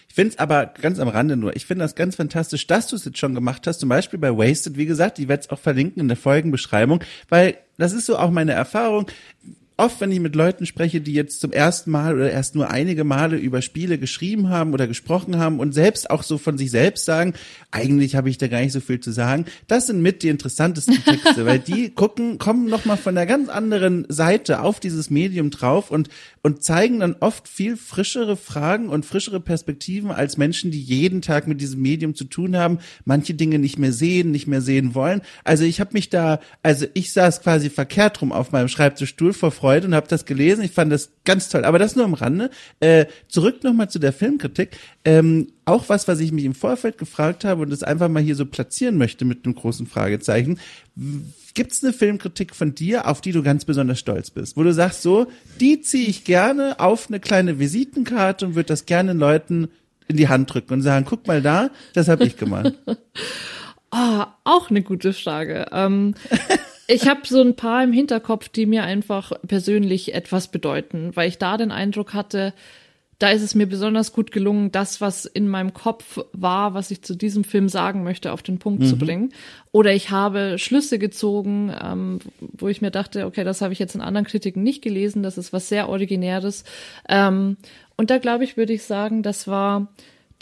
Ich 0.08 0.14
finde 0.14 0.30
es 0.30 0.38
aber 0.38 0.66
ganz 0.66 0.98
am 0.98 1.08
Rande 1.08 1.36
nur. 1.36 1.54
Ich 1.56 1.66
finde 1.66 1.84
das 1.84 1.94
ganz 1.94 2.16
fantastisch, 2.16 2.66
dass 2.66 2.86
du 2.88 2.96
es 2.96 3.04
jetzt 3.04 3.18
schon 3.18 3.34
gemacht 3.34 3.66
hast. 3.66 3.80
Zum 3.80 3.88
Beispiel 3.88 4.18
bei 4.18 4.36
Wasted, 4.36 4.76
wie 4.76 4.86
gesagt, 4.86 5.18
die 5.18 5.28
werde 5.28 5.42
es 5.42 5.50
auch 5.50 5.58
verlinken 5.58 6.00
in 6.00 6.08
der 6.08 6.16
Folgenbeschreibung, 6.16 7.04
weil 7.28 7.58
das 7.76 7.92
ist 7.92 8.06
so 8.06 8.18
auch 8.18 8.30
meine 8.30 8.52
Erfahrung 8.52 9.06
oft, 9.78 10.00
wenn 10.00 10.10
ich 10.10 10.20
mit 10.20 10.34
Leuten 10.34 10.64
spreche, 10.64 11.00
die 11.02 11.12
jetzt 11.12 11.40
zum 11.40 11.52
ersten 11.52 11.90
Mal 11.90 12.14
oder 12.14 12.30
erst 12.30 12.54
nur 12.54 12.70
einige 12.70 13.04
Male 13.04 13.36
über 13.36 13.60
Spiele 13.60 13.98
geschrieben 13.98 14.48
haben 14.48 14.72
oder 14.72 14.86
gesprochen 14.86 15.38
haben 15.38 15.60
und 15.60 15.72
selbst 15.72 16.08
auch 16.08 16.22
so 16.22 16.38
von 16.38 16.56
sich 16.56 16.70
selbst 16.70 17.04
sagen, 17.04 17.34
eigentlich 17.70 18.16
habe 18.16 18.30
ich 18.30 18.38
da 18.38 18.48
gar 18.48 18.60
nicht 18.60 18.72
so 18.72 18.80
viel 18.80 19.00
zu 19.00 19.12
sagen, 19.12 19.44
das 19.66 19.86
sind 19.86 20.00
mit 20.00 20.22
die 20.22 20.28
interessantesten 20.28 21.04
Texte, 21.04 21.44
weil 21.44 21.58
die 21.58 21.90
gucken, 21.94 22.38
kommen 22.38 22.68
nochmal 22.68 22.96
von 22.96 23.14
der 23.14 23.26
ganz 23.26 23.50
anderen 23.50 24.06
Seite 24.08 24.60
auf 24.60 24.80
dieses 24.80 25.10
Medium 25.10 25.50
drauf 25.50 25.90
und, 25.90 26.08
und 26.42 26.62
zeigen 26.62 27.00
dann 27.00 27.16
oft 27.20 27.46
viel 27.46 27.76
frischere 27.76 28.36
Fragen 28.36 28.88
und 28.88 29.04
frischere 29.04 29.40
Perspektiven 29.40 30.10
als 30.10 30.38
Menschen, 30.38 30.70
die 30.70 30.80
jeden 30.80 31.20
Tag 31.20 31.46
mit 31.46 31.60
diesem 31.60 31.82
Medium 31.82 32.14
zu 32.14 32.24
tun 32.24 32.56
haben, 32.56 32.78
manche 33.04 33.34
Dinge 33.34 33.58
nicht 33.58 33.78
mehr 33.78 33.92
sehen, 33.92 34.30
nicht 34.30 34.46
mehr 34.46 34.62
sehen 34.62 34.94
wollen. 34.94 35.20
Also 35.44 35.64
ich 35.64 35.80
habe 35.80 35.90
mich 35.92 36.08
da, 36.08 36.40
also 36.62 36.86
ich 36.94 37.12
saß 37.12 37.42
quasi 37.42 37.68
verkehrt 37.68 38.22
rum 38.22 38.32
auf 38.32 38.52
meinem 38.52 38.68
Schreibtischstuhl 38.68 39.34
vor 39.34 39.50
gefreut 39.66 39.84
und 39.84 39.94
habe 39.94 40.06
das 40.08 40.24
gelesen. 40.24 40.62
Ich 40.62 40.70
fand 40.70 40.92
das 40.92 41.10
ganz 41.24 41.48
toll. 41.48 41.64
Aber 41.64 41.78
das 41.78 41.96
nur 41.96 42.04
am 42.04 42.14
Rande. 42.14 42.50
Äh, 42.80 43.06
zurück 43.28 43.64
nochmal 43.64 43.90
zu 43.90 43.98
der 43.98 44.12
Filmkritik. 44.12 44.76
Ähm, 45.04 45.48
auch 45.64 45.88
was, 45.88 46.06
was 46.06 46.20
ich 46.20 46.30
mich 46.32 46.44
im 46.44 46.54
Vorfeld 46.54 46.98
gefragt 46.98 47.44
habe 47.44 47.62
und 47.62 47.70
das 47.70 47.82
einfach 47.82 48.08
mal 48.08 48.22
hier 48.22 48.36
so 48.36 48.46
platzieren 48.46 48.96
möchte 48.96 49.24
mit 49.24 49.44
einem 49.44 49.54
großen 49.54 49.86
Fragezeichen. 49.86 50.60
Gibt 51.54 51.72
es 51.72 51.82
eine 51.82 51.92
Filmkritik 51.92 52.54
von 52.54 52.74
dir, 52.74 53.08
auf 53.08 53.20
die 53.20 53.32
du 53.32 53.42
ganz 53.42 53.64
besonders 53.64 53.98
stolz 53.98 54.30
bist? 54.30 54.56
Wo 54.56 54.62
du 54.62 54.72
sagst, 54.72 55.02
so, 55.02 55.26
die 55.60 55.80
ziehe 55.80 56.06
ich 56.06 56.24
gerne 56.24 56.78
auf 56.78 57.08
eine 57.08 57.18
kleine 57.18 57.58
Visitenkarte 57.58 58.46
und 58.46 58.54
würde 58.54 58.68
das 58.68 58.86
gerne 58.86 59.12
Leuten 59.14 59.68
in 60.08 60.16
die 60.16 60.28
Hand 60.28 60.52
drücken 60.52 60.74
und 60.74 60.82
sagen, 60.82 61.04
guck 61.08 61.26
mal 61.26 61.42
da, 61.42 61.70
das 61.94 62.06
habe 62.06 62.24
ich 62.24 62.36
gemacht. 62.36 62.74
oh, 63.90 64.24
auch 64.44 64.70
eine 64.70 64.82
gute 64.82 65.12
Frage. 65.12 65.66
Ähm, 65.72 66.14
ich 66.88 67.08
habe 67.08 67.20
so 67.24 67.40
ein 67.40 67.56
paar 67.56 67.82
im 67.82 67.92
Hinterkopf, 67.92 68.48
die 68.48 68.66
mir 68.66 68.84
einfach 68.84 69.32
persönlich 69.46 70.14
etwas 70.14 70.48
bedeuten, 70.48 71.10
weil 71.14 71.28
ich 71.28 71.38
da 71.38 71.56
den 71.56 71.72
Eindruck 71.72 72.14
hatte, 72.14 72.52
da 73.18 73.30
ist 73.30 73.42
es 73.42 73.54
mir 73.54 73.66
besonders 73.66 74.12
gut 74.12 74.30
gelungen, 74.30 74.72
das, 74.72 75.00
was 75.00 75.24
in 75.24 75.48
meinem 75.48 75.72
Kopf 75.72 76.18
war, 76.32 76.74
was 76.74 76.90
ich 76.90 77.02
zu 77.02 77.14
diesem 77.14 77.44
Film 77.44 77.70
sagen 77.70 78.02
möchte, 78.02 78.30
auf 78.30 78.42
den 78.42 78.58
Punkt 78.58 78.82
mhm. 78.82 78.86
zu 78.86 78.98
bringen. 78.98 79.32
Oder 79.72 79.94
ich 79.94 80.10
habe 80.10 80.58
Schlüsse 80.58 80.98
gezogen, 80.98 81.74
ähm, 81.82 82.18
wo 82.40 82.68
ich 82.68 82.82
mir 82.82 82.90
dachte, 82.90 83.24
okay, 83.24 83.42
das 83.42 83.62
habe 83.62 83.72
ich 83.72 83.78
jetzt 83.78 83.94
in 83.94 84.02
anderen 84.02 84.26
Kritiken 84.26 84.62
nicht 84.62 84.82
gelesen, 84.82 85.22
das 85.22 85.38
ist 85.38 85.54
was 85.54 85.70
sehr 85.70 85.88
Originäres. 85.88 86.64
Ähm, 87.08 87.56
und 87.96 88.10
da 88.10 88.18
glaube 88.18 88.44
ich, 88.44 88.58
würde 88.58 88.74
ich 88.74 88.82
sagen, 88.82 89.22
das 89.22 89.48
war 89.48 89.88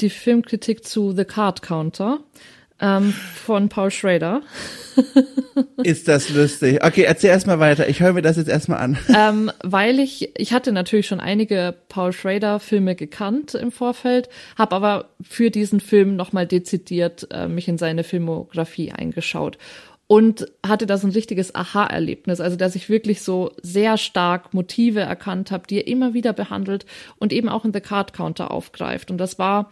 die 0.01 0.11
Filmkritik 0.11 0.85
zu 0.85 1.13
The 1.13 1.25
Card 1.25 1.63
Counter 1.63 2.21
ähm, 2.85 3.13
von 3.13 3.69
Paul 3.69 3.91
Schrader. 3.91 4.43
Ist 5.83 6.07
das 6.07 6.29
lustig? 6.29 6.85
Okay, 6.85 7.03
erzähl 7.03 7.31
erstmal 7.31 7.59
weiter. 7.59 7.89
Ich 7.89 8.01
höre 8.01 8.13
mir 8.13 8.23
das 8.23 8.37
jetzt 8.37 8.49
erstmal 8.49 8.79
an. 8.79 8.99
Ähm, 9.17 9.51
weil 9.63 10.01
ich, 10.01 10.33
ich 10.37 10.53
hatte 10.53 10.73
natürlich 10.73 11.07
schon 11.07 11.21
einige 11.21 11.75
Paul 11.89 12.13
Schrader 12.13 12.59
Filme 12.59 12.97
gekannt 12.97 13.55
im 13.55 13.71
Vorfeld, 13.71 14.29
habe 14.59 14.75
aber 14.75 15.11
für 15.23 15.51
diesen 15.51 15.79
Film 15.79 16.17
nochmal 16.17 16.47
dezidiert 16.47 17.29
äh, 17.31 17.47
mich 17.47 17.69
in 17.69 17.79
seine 17.79 18.03
Filmografie 18.03 18.93
eingeschaut 18.93 19.57
und 20.09 20.47
hatte 20.67 20.87
da 20.87 20.99
so 20.99 21.07
ein 21.07 21.13
richtiges 21.13 21.55
Aha-Erlebnis, 21.55 22.41
also 22.41 22.57
dass 22.57 22.75
ich 22.75 22.89
wirklich 22.89 23.23
so 23.23 23.53
sehr 23.63 23.97
stark 23.97 24.53
Motive 24.53 25.01
erkannt 25.01 25.53
habe, 25.53 25.67
die 25.69 25.77
er 25.77 25.87
immer 25.87 26.13
wieder 26.13 26.33
behandelt 26.33 26.87
und 27.19 27.33
eben 27.33 27.49
auch 27.49 27.65
in 27.65 27.73
The 27.73 27.81
Card 27.81 28.13
Counter 28.13 28.51
aufgreift. 28.51 29.11
Und 29.11 29.19
das 29.19 29.39
war 29.39 29.71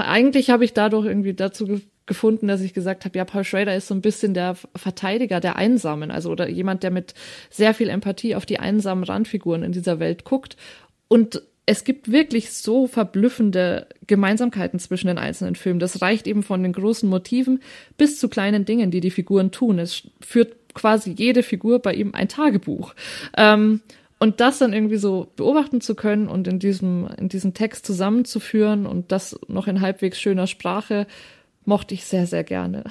eigentlich 0.00 0.50
habe 0.50 0.64
ich 0.64 0.72
dadurch 0.72 1.06
irgendwie 1.06 1.34
dazu 1.34 1.80
gefunden, 2.06 2.46
dass 2.46 2.60
ich 2.60 2.72
gesagt 2.72 3.04
habe, 3.04 3.18
ja, 3.18 3.24
Paul 3.24 3.44
Schrader 3.44 3.74
ist 3.76 3.88
so 3.88 3.94
ein 3.94 4.00
bisschen 4.00 4.32
der 4.32 4.54
Verteidiger 4.54 5.40
der 5.40 5.56
Einsamen, 5.56 6.10
also 6.10 6.30
oder 6.30 6.48
jemand, 6.48 6.82
der 6.82 6.92
mit 6.92 7.14
sehr 7.50 7.74
viel 7.74 7.88
Empathie 7.88 8.36
auf 8.36 8.46
die 8.46 8.60
einsamen 8.60 9.04
Randfiguren 9.04 9.62
in 9.62 9.72
dieser 9.72 9.98
Welt 9.98 10.24
guckt. 10.24 10.56
Und 11.08 11.42
es 11.66 11.82
gibt 11.82 12.12
wirklich 12.12 12.52
so 12.52 12.86
verblüffende 12.86 13.88
Gemeinsamkeiten 14.06 14.78
zwischen 14.78 15.08
den 15.08 15.18
einzelnen 15.18 15.56
Filmen. 15.56 15.80
Das 15.80 16.00
reicht 16.00 16.28
eben 16.28 16.44
von 16.44 16.62
den 16.62 16.72
großen 16.72 17.08
Motiven 17.08 17.60
bis 17.96 18.20
zu 18.20 18.28
kleinen 18.28 18.64
Dingen, 18.64 18.92
die 18.92 19.00
die 19.00 19.10
Figuren 19.10 19.50
tun. 19.50 19.80
Es 19.80 20.04
führt 20.20 20.54
quasi 20.74 21.10
jede 21.10 21.42
Figur 21.42 21.80
bei 21.80 21.92
ihm 21.94 22.14
ein 22.14 22.28
Tagebuch. 22.28 22.94
Ähm, 23.36 23.80
und 24.18 24.40
das 24.40 24.58
dann 24.58 24.72
irgendwie 24.72 24.96
so 24.96 25.28
beobachten 25.36 25.80
zu 25.80 25.94
können 25.94 26.28
und 26.28 26.48
in 26.48 26.58
diesem, 26.58 27.08
in 27.18 27.28
diesem 27.28 27.54
Text 27.54 27.84
zusammenzuführen 27.84 28.86
und 28.86 29.12
das 29.12 29.38
noch 29.48 29.66
in 29.66 29.80
halbwegs 29.80 30.20
schöner 30.20 30.46
Sprache, 30.46 31.06
mochte 31.66 31.94
ich 31.94 32.04
sehr, 32.04 32.26
sehr 32.26 32.44
gerne. 32.44 32.84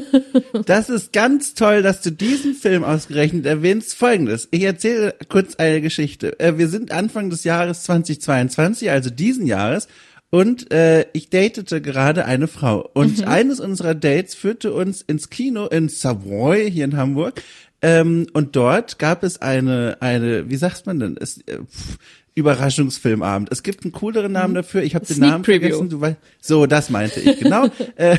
das 0.66 0.88
ist 0.88 1.12
ganz 1.12 1.54
toll, 1.54 1.82
dass 1.82 2.00
du 2.00 2.10
diesen 2.10 2.54
Film 2.54 2.84
ausgerechnet 2.84 3.44
erwähnst. 3.46 3.94
Folgendes. 3.94 4.48
Ich 4.50 4.62
erzähle 4.62 5.14
kurz 5.28 5.56
eine 5.56 5.80
Geschichte. 5.80 6.38
Äh, 6.40 6.56
wir 6.56 6.68
sind 6.68 6.92
Anfang 6.92 7.30
des 7.30 7.44
Jahres 7.44 7.82
2022, 7.82 8.90
also 8.90 9.10
diesen 9.10 9.46
Jahres. 9.46 9.88
Und 10.30 10.72
äh, 10.72 11.04
ich 11.12 11.28
datete 11.28 11.82
gerade 11.82 12.24
eine 12.24 12.48
Frau. 12.48 12.88
Und 12.94 13.18
mhm. 13.18 13.28
eines 13.28 13.60
unserer 13.60 13.94
Dates 13.94 14.34
führte 14.34 14.72
uns 14.72 15.02
ins 15.02 15.28
Kino 15.28 15.66
in 15.66 15.90
Savoy 15.90 16.70
hier 16.70 16.86
in 16.86 16.96
Hamburg. 16.96 17.42
Ähm, 17.82 18.28
und 18.32 18.54
dort 18.54 18.98
gab 18.98 19.24
es 19.24 19.42
eine, 19.42 19.96
eine, 20.00 20.48
wie 20.48 20.56
sagt 20.56 20.86
man 20.86 21.00
denn? 21.00 21.16
Es, 21.18 21.38
äh, 21.46 21.58
pff, 21.58 21.98
Überraschungsfilmabend. 22.34 23.50
Es 23.52 23.62
gibt 23.62 23.84
einen 23.84 23.92
cooleren 23.92 24.32
Namen 24.32 24.52
mhm. 24.52 24.56
dafür. 24.56 24.82
Ich 24.82 24.94
habe 24.94 25.04
den 25.04 25.18
Namen 25.18 25.42
Preview. 25.42 25.60
vergessen. 25.60 25.88
Du 25.90 26.00
weißt, 26.00 26.16
so, 26.40 26.66
das 26.66 26.88
meinte 26.88 27.20
ich 27.20 27.38
genau. 27.38 27.68
Äh, 27.96 28.16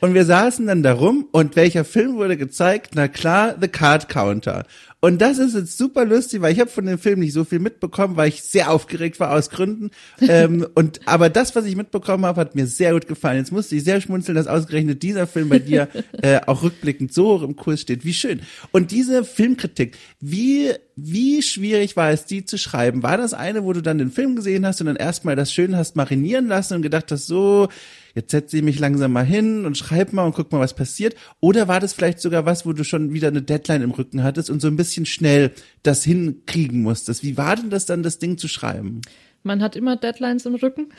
und 0.00 0.14
wir 0.14 0.24
saßen 0.24 0.66
dann 0.66 0.82
da 0.82 0.92
rum 0.92 1.26
und 1.32 1.56
welcher 1.56 1.84
Film 1.84 2.16
wurde 2.16 2.36
gezeigt? 2.36 2.92
Na 2.94 3.08
klar, 3.08 3.56
The 3.60 3.66
Card 3.66 4.08
Counter. 4.08 4.64
Und 5.04 5.20
das 5.20 5.38
ist 5.38 5.56
jetzt 5.56 5.76
super 5.76 6.04
lustig, 6.04 6.42
weil 6.42 6.52
ich 6.52 6.60
habe 6.60 6.70
von 6.70 6.86
dem 6.86 6.96
Film 6.96 7.18
nicht 7.18 7.32
so 7.32 7.42
viel 7.42 7.58
mitbekommen, 7.58 8.16
weil 8.16 8.28
ich 8.28 8.44
sehr 8.44 8.70
aufgeregt 8.70 9.18
war 9.18 9.32
aus 9.32 9.50
Gründen. 9.50 9.90
ähm, 10.20 10.64
und 10.76 11.00
aber 11.06 11.28
das, 11.28 11.56
was 11.56 11.64
ich 11.64 11.74
mitbekommen 11.74 12.24
habe, 12.24 12.40
hat 12.40 12.54
mir 12.54 12.68
sehr 12.68 12.92
gut 12.92 13.08
gefallen. 13.08 13.38
Jetzt 13.38 13.50
musste 13.50 13.74
ich 13.74 13.82
sehr 13.82 14.00
schmunzeln, 14.00 14.36
dass 14.36 14.46
ausgerechnet 14.46 15.02
dieser 15.02 15.26
Film 15.26 15.48
bei 15.48 15.58
dir 15.58 15.88
äh, 16.22 16.38
auch 16.46 16.62
rückblickend 16.62 17.12
so 17.12 17.34
hoch 17.34 17.42
im 17.42 17.56
Kurs 17.56 17.80
steht. 17.80 18.04
Wie 18.04 18.14
schön. 18.14 18.42
Und 18.70 18.92
diese 18.92 19.24
Filmkritik, 19.24 19.98
wie 20.20 20.70
wie 20.94 21.42
schwierig 21.42 21.96
war 21.96 22.10
es, 22.10 22.26
die 22.26 22.44
zu 22.44 22.56
schreiben? 22.56 23.02
War 23.02 23.16
das 23.16 23.34
eine, 23.34 23.64
wo 23.64 23.72
du 23.72 23.80
dann 23.80 23.98
den 23.98 24.12
Film 24.12 24.36
gesehen 24.36 24.64
hast 24.64 24.80
und 24.80 24.86
dann 24.86 24.96
erstmal 24.96 25.34
das 25.34 25.52
schön 25.52 25.74
hast 25.74 25.96
marinieren 25.96 26.46
lassen 26.46 26.74
und 26.74 26.82
gedacht 26.82 27.10
hast, 27.10 27.26
so 27.26 27.68
jetzt 28.14 28.30
setze 28.30 28.56
ich 28.56 28.62
mich 28.62 28.78
langsam 28.78 29.12
mal 29.12 29.24
hin 29.24 29.64
und 29.64 29.76
schreib 29.76 30.12
mal 30.12 30.24
und 30.24 30.34
guck 30.34 30.52
mal, 30.52 30.60
was 30.60 30.74
passiert. 30.74 31.14
Oder 31.40 31.68
war 31.68 31.80
das 31.80 31.92
vielleicht 31.92 32.20
sogar 32.20 32.46
was, 32.46 32.66
wo 32.66 32.72
du 32.72 32.84
schon 32.84 33.12
wieder 33.12 33.28
eine 33.28 33.42
Deadline 33.42 33.82
im 33.82 33.90
Rücken 33.90 34.22
hattest 34.22 34.50
und 34.50 34.60
so 34.60 34.68
ein 34.68 34.76
bisschen 34.76 35.06
schnell 35.06 35.52
das 35.82 36.04
hinkriegen 36.04 36.82
musstest? 36.82 37.22
Wie 37.22 37.36
war 37.36 37.56
denn 37.56 37.70
das 37.70 37.86
dann, 37.86 38.02
das 38.02 38.18
Ding 38.18 38.38
zu 38.38 38.48
schreiben? 38.48 39.00
Man 39.44 39.62
hat 39.62 39.74
immer 39.74 39.96
Deadlines 39.96 40.46
im 40.46 40.54
Rücken. 40.54 40.92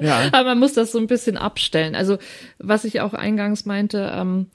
Ja. 0.00 0.28
Aber 0.32 0.50
man 0.50 0.58
muss 0.58 0.72
das 0.72 0.92
so 0.92 0.98
ein 0.98 1.06
bisschen 1.06 1.36
abstellen. 1.36 1.94
Also, 1.94 2.18
was 2.58 2.84
ich 2.84 3.00
auch 3.00 3.12
eingangs 3.12 3.66
meinte, 3.66 4.10
ähm, 4.14 4.46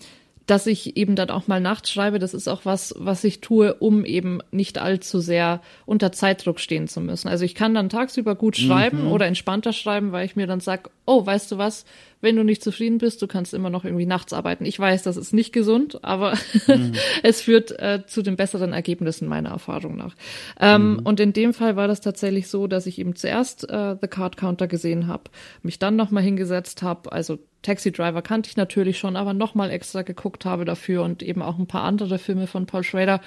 dass 0.48 0.68
ich 0.68 0.98
eben 0.98 1.16
dann 1.16 1.30
auch 1.30 1.48
mal 1.48 1.62
nachts 1.62 1.92
schreibe, 1.92 2.20
das 2.20 2.34
ist 2.34 2.48
auch 2.48 2.66
was, 2.66 2.94
was 2.98 3.24
ich 3.24 3.42
tue, 3.42 3.74
um 3.76 4.04
eben 4.04 4.40
nicht 4.52 4.80
allzu 4.80 5.20
sehr 5.20 5.62
unter 5.86 6.12
Zeitdruck 6.12 6.60
stehen 6.60 6.88
zu 6.88 7.00
müssen. 7.00 7.28
Also 7.28 7.46
ich 7.46 7.56
kann 7.56 7.74
dann 7.74 7.90
tagsüber 7.90 8.36
gut 8.36 8.58
schreiben 8.58 9.06
mhm. 9.06 9.12
oder 9.12 9.28
entspannter 9.28 9.72
schreiben, 9.72 10.12
weil 10.12 10.26
ich 10.26 10.36
mir 10.36 10.48
dann 10.48 10.60
sag, 10.60 10.90
oh, 11.06 11.26
weißt 11.26 11.52
du 11.52 11.58
was, 11.58 11.86
wenn 12.22 12.36
du 12.36 12.44
nicht 12.44 12.64
zufrieden 12.64 12.98
bist, 12.98 13.22
du 13.22 13.28
kannst 13.28 13.54
immer 13.54 13.70
noch 13.70 13.86
irgendwie 13.86 14.06
nachts 14.06 14.34
arbeiten. 14.34 14.66
Ich 14.66 14.80
weiß, 14.80 15.04
das 15.04 15.18
ist 15.18 15.34
nicht 15.34 15.54
gesund, 15.54 16.04
aber 16.04 16.34
mhm. 16.68 16.94
es 17.24 17.42
führt 17.42 17.72
äh, 17.80 18.04
zu 18.06 18.22
den 18.22 18.36
besseren 18.36 18.74
Ergebnissen 18.74 19.28
meiner 19.28 19.50
Erfahrung 19.50 19.96
nach. 19.96 20.16
Ähm, 20.60 20.94
mhm. 20.94 21.00
Und 21.00 21.20
in 21.20 21.34
dem 21.34 21.54
Fall 21.54 21.76
war 21.76 21.88
das 21.88 22.02
tatsächlich 22.02 22.48
so, 22.48 22.68
dass 22.68 22.88
ich 22.88 23.00
eben 23.00 23.16
zuerst 23.16 23.70
äh, 23.70 23.96
The 24.00 24.08
Card 24.08 24.38
Counter 24.38 24.68
gesehen 24.68 25.08
habe, 25.08 25.24
mich 25.62 25.80
dann 25.80 25.96
nochmal 25.96 26.24
hingesetzt 26.24 26.82
habe, 26.84 27.12
also 27.12 27.40
Taxi 27.62 27.92
Driver 27.92 28.22
kannte 28.22 28.50
ich 28.50 28.58
natürlich 28.58 28.98
schon, 28.98 29.16
aber 29.16 29.34
nochmal 29.34 29.72
extra 29.72 30.02
geguckt 30.02 30.46
habe 30.46 30.66
dafür 30.66 31.04
und 31.04 31.22
eben 31.24 31.42
auch 31.42 31.60
ein 31.60 31.68
paar 31.68 31.84
andere 31.84 32.18
Filme 32.20 32.48
von 32.48 32.66
Paul 32.66 32.84
Schrader 32.84 33.22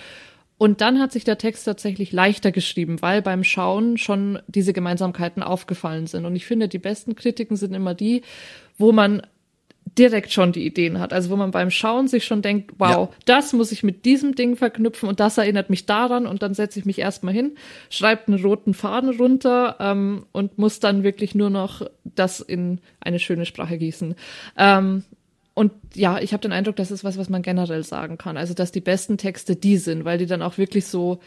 und 0.56 0.80
dann 0.80 1.00
hat 1.00 1.12
sich 1.12 1.24
der 1.24 1.38
Text 1.38 1.64
tatsächlich 1.64 2.12
leichter 2.12 2.52
geschrieben, 2.52 3.02
weil 3.02 3.22
beim 3.22 3.42
Schauen 3.42 3.98
schon 3.98 4.38
diese 4.46 4.72
Gemeinsamkeiten 4.72 5.42
aufgefallen 5.42 6.06
sind. 6.06 6.26
Und 6.26 6.36
ich 6.36 6.46
finde, 6.46 6.68
die 6.68 6.78
besten 6.78 7.16
Kritiken 7.16 7.56
sind 7.56 7.74
immer 7.74 7.94
die, 7.94 8.22
wo 8.78 8.92
man 8.92 9.22
direkt 9.98 10.32
schon 10.32 10.52
die 10.52 10.66
Ideen 10.66 10.98
hat. 10.98 11.12
Also 11.12 11.30
wo 11.30 11.36
man 11.36 11.50
beim 11.50 11.70
Schauen 11.70 12.08
sich 12.08 12.24
schon 12.24 12.42
denkt, 12.42 12.72
wow, 12.78 13.08
ja. 13.10 13.16
das 13.26 13.52
muss 13.52 13.72
ich 13.72 13.82
mit 13.82 14.04
diesem 14.04 14.34
Ding 14.34 14.56
verknüpfen 14.56 15.08
und 15.08 15.20
das 15.20 15.38
erinnert 15.38 15.70
mich 15.70 15.86
daran 15.86 16.26
und 16.26 16.42
dann 16.42 16.54
setze 16.54 16.78
ich 16.78 16.84
mich 16.84 16.98
erstmal 16.98 17.34
hin, 17.34 17.56
schreibe 17.90 18.28
einen 18.28 18.42
roten 18.42 18.74
Faden 18.74 19.10
runter 19.10 19.76
ähm, 19.80 20.26
und 20.32 20.58
muss 20.58 20.80
dann 20.80 21.04
wirklich 21.04 21.34
nur 21.34 21.50
noch 21.50 21.82
das 22.04 22.40
in 22.40 22.80
eine 23.00 23.18
schöne 23.18 23.46
Sprache 23.46 23.78
gießen. 23.78 24.14
Ähm, 24.58 25.04
und 25.54 25.70
ja, 25.94 26.18
ich 26.18 26.32
habe 26.32 26.40
den 26.40 26.52
Eindruck, 26.52 26.74
das 26.76 26.90
ist 26.90 27.04
was, 27.04 27.16
was 27.16 27.28
man 27.28 27.42
generell 27.42 27.84
sagen 27.84 28.18
kann. 28.18 28.36
Also, 28.36 28.54
dass 28.54 28.72
die 28.72 28.80
besten 28.80 29.18
Texte 29.18 29.54
die 29.54 29.76
sind, 29.76 30.04
weil 30.04 30.18
die 30.18 30.26
dann 30.26 30.42
auch 30.42 30.58
wirklich 30.58 30.86
so 30.86 31.20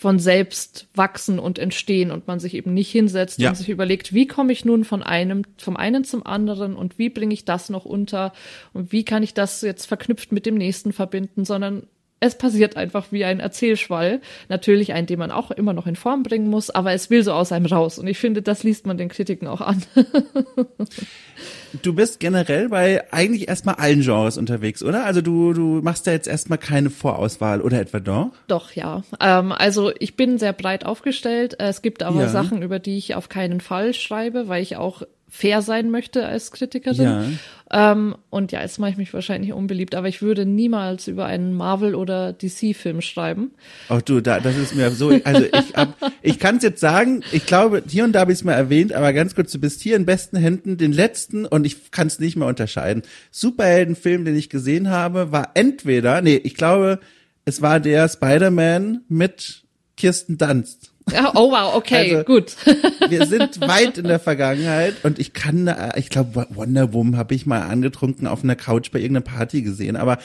von 0.00 0.18
selbst 0.18 0.88
wachsen 0.94 1.38
und 1.38 1.58
entstehen 1.58 2.10
und 2.10 2.26
man 2.26 2.40
sich 2.40 2.54
eben 2.54 2.72
nicht 2.72 2.90
hinsetzt 2.90 3.38
ja. 3.38 3.50
und 3.50 3.56
sich 3.56 3.68
überlegt, 3.68 4.14
wie 4.14 4.26
komme 4.26 4.50
ich 4.50 4.64
nun 4.64 4.84
von 4.84 5.02
einem, 5.02 5.42
vom 5.58 5.76
einen 5.76 6.04
zum 6.04 6.24
anderen 6.24 6.74
und 6.74 6.96
wie 6.96 7.10
bringe 7.10 7.34
ich 7.34 7.44
das 7.44 7.68
noch 7.68 7.84
unter 7.84 8.32
und 8.72 8.92
wie 8.92 9.04
kann 9.04 9.22
ich 9.22 9.34
das 9.34 9.60
jetzt 9.60 9.84
verknüpft 9.84 10.32
mit 10.32 10.46
dem 10.46 10.54
nächsten 10.54 10.94
verbinden, 10.94 11.44
sondern 11.44 11.86
es 12.20 12.36
passiert 12.36 12.76
einfach 12.76 13.06
wie 13.10 13.24
ein 13.24 13.40
Erzählschwall. 13.40 14.20
Natürlich 14.48 14.92
ein, 14.92 15.06
den 15.06 15.18
man 15.18 15.30
auch 15.30 15.50
immer 15.50 15.72
noch 15.72 15.86
in 15.86 15.96
Form 15.96 16.22
bringen 16.22 16.48
muss, 16.48 16.68
aber 16.68 16.92
es 16.92 17.08
will 17.08 17.22
so 17.24 17.32
aus 17.32 17.50
einem 17.50 17.64
raus. 17.64 17.98
Und 17.98 18.06
ich 18.06 18.18
finde, 18.18 18.42
das 18.42 18.62
liest 18.62 18.86
man 18.86 18.98
den 18.98 19.08
Kritiken 19.08 19.48
auch 19.48 19.62
an. 19.62 19.82
du 21.82 21.94
bist 21.94 22.20
generell 22.20 22.68
bei 22.68 23.10
eigentlich 23.10 23.48
erstmal 23.48 23.76
allen 23.76 24.02
Genres 24.02 24.36
unterwegs, 24.36 24.82
oder? 24.82 25.06
Also 25.06 25.22
du, 25.22 25.54
du 25.54 25.80
machst 25.82 26.06
da 26.06 26.12
jetzt 26.12 26.28
erstmal 26.28 26.58
keine 26.58 26.90
Vorauswahl, 26.90 27.62
oder 27.62 27.80
etwa 27.80 28.00
doch? 28.00 28.32
Doch, 28.48 28.72
ja. 28.72 29.02
Ähm, 29.18 29.52
also 29.52 29.90
ich 29.98 30.14
bin 30.14 30.38
sehr 30.38 30.52
breit 30.52 30.84
aufgestellt. 30.84 31.56
Es 31.58 31.80
gibt 31.80 32.02
aber 32.02 32.20
ja. 32.20 32.28
Sachen, 32.28 32.60
über 32.60 32.78
die 32.78 32.98
ich 32.98 33.14
auf 33.14 33.30
keinen 33.30 33.62
Fall 33.62 33.94
schreibe, 33.94 34.46
weil 34.46 34.62
ich 34.62 34.76
auch 34.76 35.02
fair 35.30 35.62
sein 35.62 35.90
möchte 35.90 36.26
als 36.26 36.50
Kritikerin. 36.50 37.38
Ja. 37.70 37.92
Ähm, 37.92 38.16
und 38.30 38.50
ja, 38.50 38.62
jetzt 38.62 38.80
mache 38.80 38.90
ich 38.90 38.96
mich 38.96 39.14
wahrscheinlich 39.14 39.52
unbeliebt, 39.52 39.94
aber 39.94 40.08
ich 40.08 40.22
würde 40.22 40.44
niemals 40.44 41.06
über 41.06 41.26
einen 41.26 41.54
Marvel- 41.54 41.94
oder 41.94 42.32
DC-Film 42.32 43.00
schreiben. 43.00 43.52
Ach 43.88 44.02
du, 44.02 44.20
da, 44.20 44.40
das 44.40 44.56
ist 44.56 44.74
mir 44.74 44.90
so, 44.90 45.10
also 45.22 45.44
ich, 45.44 45.74
ich 46.22 46.38
kann 46.40 46.56
es 46.56 46.64
jetzt 46.64 46.80
sagen, 46.80 47.22
ich 47.30 47.46
glaube, 47.46 47.82
hier 47.88 48.02
und 48.04 48.12
da 48.12 48.20
habe 48.20 48.32
ich 48.32 48.38
es 48.38 48.44
mal 48.44 48.54
erwähnt, 48.54 48.92
aber 48.92 49.12
ganz 49.12 49.36
kurz, 49.36 49.52
du 49.52 49.60
bist 49.60 49.80
hier 49.80 49.94
in 49.94 50.04
besten 50.04 50.36
Händen. 50.36 50.78
Den 50.78 50.92
letzten, 50.92 51.46
und 51.46 51.64
ich 51.64 51.92
kann 51.92 52.08
es 52.08 52.18
nicht 52.18 52.36
mehr 52.36 52.48
unterscheiden, 52.48 53.02
Superheldenfilm, 53.30 54.24
den 54.24 54.34
ich 54.34 54.50
gesehen 54.50 54.90
habe, 54.90 55.30
war 55.30 55.52
entweder, 55.54 56.22
nee, 56.22 56.40
ich 56.42 56.56
glaube, 56.56 56.98
es 57.44 57.62
war 57.62 57.78
der 57.78 58.08
Spider-Man 58.08 59.02
mit 59.08 59.62
Kirsten 59.96 60.38
Dunst. 60.38 60.92
Oh 61.34 61.50
wow, 61.50 61.74
okay, 61.74 62.14
also, 62.14 62.24
gut. 62.24 62.56
wir 63.08 63.26
sind 63.26 63.60
weit 63.60 63.98
in 63.98 64.04
der 64.04 64.20
Vergangenheit 64.20 64.96
und 65.02 65.18
ich 65.18 65.32
kann, 65.32 65.66
äh, 65.66 65.98
ich 65.98 66.10
glaube, 66.10 66.46
Wonder 66.50 66.92
Woman 66.92 67.16
habe 67.16 67.34
ich 67.34 67.46
mal 67.46 67.62
angetrunken 67.62 68.26
auf 68.26 68.42
einer 68.44 68.56
Couch 68.56 68.90
bei 68.90 68.98
irgendeiner 68.98 69.24
Party 69.24 69.62
gesehen, 69.62 69.96
aber 69.96 70.18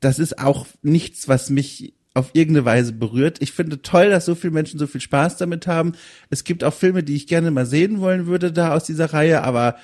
das 0.00 0.18
ist 0.18 0.38
auch 0.38 0.66
nichts, 0.82 1.28
was 1.28 1.50
mich 1.50 1.94
auf 2.14 2.30
irgendeine 2.32 2.64
Weise 2.64 2.92
berührt. 2.92 3.38
Ich 3.40 3.52
finde 3.52 3.82
toll, 3.82 4.10
dass 4.10 4.24
so 4.24 4.34
viele 4.34 4.52
Menschen 4.52 4.78
so 4.78 4.86
viel 4.86 5.00
Spaß 5.00 5.36
damit 5.36 5.66
haben. 5.66 5.92
Es 6.30 6.44
gibt 6.44 6.62
auch 6.62 6.72
Filme, 6.72 7.02
die 7.02 7.16
ich 7.16 7.26
gerne 7.26 7.50
mal 7.50 7.66
sehen 7.66 8.00
wollen 8.00 8.26
würde 8.26 8.52
da 8.52 8.72
aus 8.72 8.84
dieser 8.84 9.12
Reihe, 9.12 9.42
aber 9.42 9.76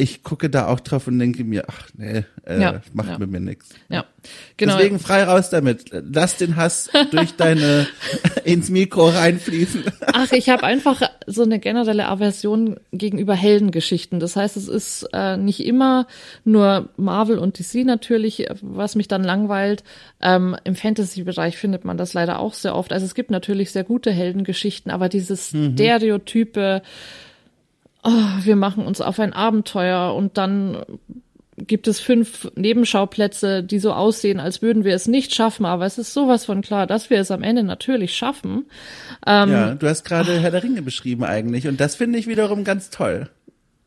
ich 0.00 0.22
gucke 0.22 0.48
da 0.48 0.66
auch 0.66 0.80
drauf 0.80 1.06
und 1.06 1.18
denke 1.18 1.44
mir, 1.44 1.64
ach 1.68 1.88
nee, 1.94 2.24
äh, 2.46 2.60
ja, 2.60 2.80
macht 2.94 3.10
ja. 3.10 3.18
mit 3.18 3.30
mir 3.30 3.40
nichts. 3.40 3.68
Ja, 3.90 4.06
genau. 4.56 4.76
Deswegen 4.76 4.98
frei 4.98 5.24
raus 5.24 5.50
damit. 5.50 5.90
Lass 5.90 6.36
den 6.38 6.56
Hass 6.56 6.88
durch 7.10 7.36
deine 7.36 7.86
ins 8.44 8.70
Mikro 8.70 9.10
reinfließen. 9.10 9.84
Ach, 10.12 10.32
ich 10.32 10.48
habe 10.48 10.64
einfach 10.64 11.02
so 11.26 11.42
eine 11.42 11.58
generelle 11.58 12.08
Aversion 12.08 12.80
gegenüber 12.92 13.34
Heldengeschichten. 13.34 14.20
Das 14.20 14.36
heißt, 14.36 14.56
es 14.56 14.68
ist 14.68 15.06
äh, 15.12 15.36
nicht 15.36 15.64
immer 15.66 16.06
nur 16.44 16.88
Marvel 16.96 17.38
und 17.38 17.58
DC 17.58 17.84
natürlich, 17.84 18.46
was 18.62 18.96
mich 18.96 19.06
dann 19.06 19.22
langweilt. 19.22 19.84
Ähm, 20.22 20.56
Im 20.64 20.76
Fantasy-Bereich 20.76 21.58
findet 21.58 21.84
man 21.84 21.98
das 21.98 22.14
leider 22.14 22.38
auch 22.38 22.54
sehr 22.54 22.74
oft. 22.74 22.94
Also 22.94 23.04
es 23.04 23.14
gibt 23.14 23.30
natürlich 23.30 23.70
sehr 23.70 23.84
gute 23.84 24.10
Heldengeschichten, 24.10 24.90
aber 24.90 25.10
dieses 25.10 25.52
mhm. 25.52 25.74
Stereotype 25.74 26.80
oh, 28.02 28.42
wir 28.42 28.56
machen 28.56 28.84
uns 28.84 29.00
auf 29.00 29.20
ein 29.20 29.32
Abenteuer 29.32 30.14
und 30.14 30.38
dann 30.38 30.84
gibt 31.66 31.88
es 31.88 32.00
fünf 32.00 32.50
Nebenschauplätze, 32.56 33.62
die 33.62 33.78
so 33.78 33.92
aussehen, 33.92 34.40
als 34.40 34.62
würden 34.62 34.84
wir 34.84 34.94
es 34.94 35.06
nicht 35.06 35.34
schaffen, 35.34 35.66
aber 35.66 35.84
es 35.84 35.98
ist 35.98 36.14
sowas 36.14 36.44
von 36.44 36.62
klar, 36.62 36.86
dass 36.86 37.10
wir 37.10 37.18
es 37.20 37.30
am 37.30 37.42
Ende 37.42 37.62
natürlich 37.62 38.14
schaffen. 38.14 38.66
Ähm, 39.26 39.50
ja, 39.50 39.74
du 39.74 39.88
hast 39.88 40.04
gerade 40.04 40.40
Herr 40.40 40.50
der 40.50 40.62
Ringe 40.62 40.82
beschrieben 40.82 41.24
eigentlich 41.24 41.68
und 41.68 41.80
das 41.80 41.96
finde 41.96 42.18
ich 42.18 42.26
wiederum 42.26 42.64
ganz 42.64 42.90
toll. 42.90 43.28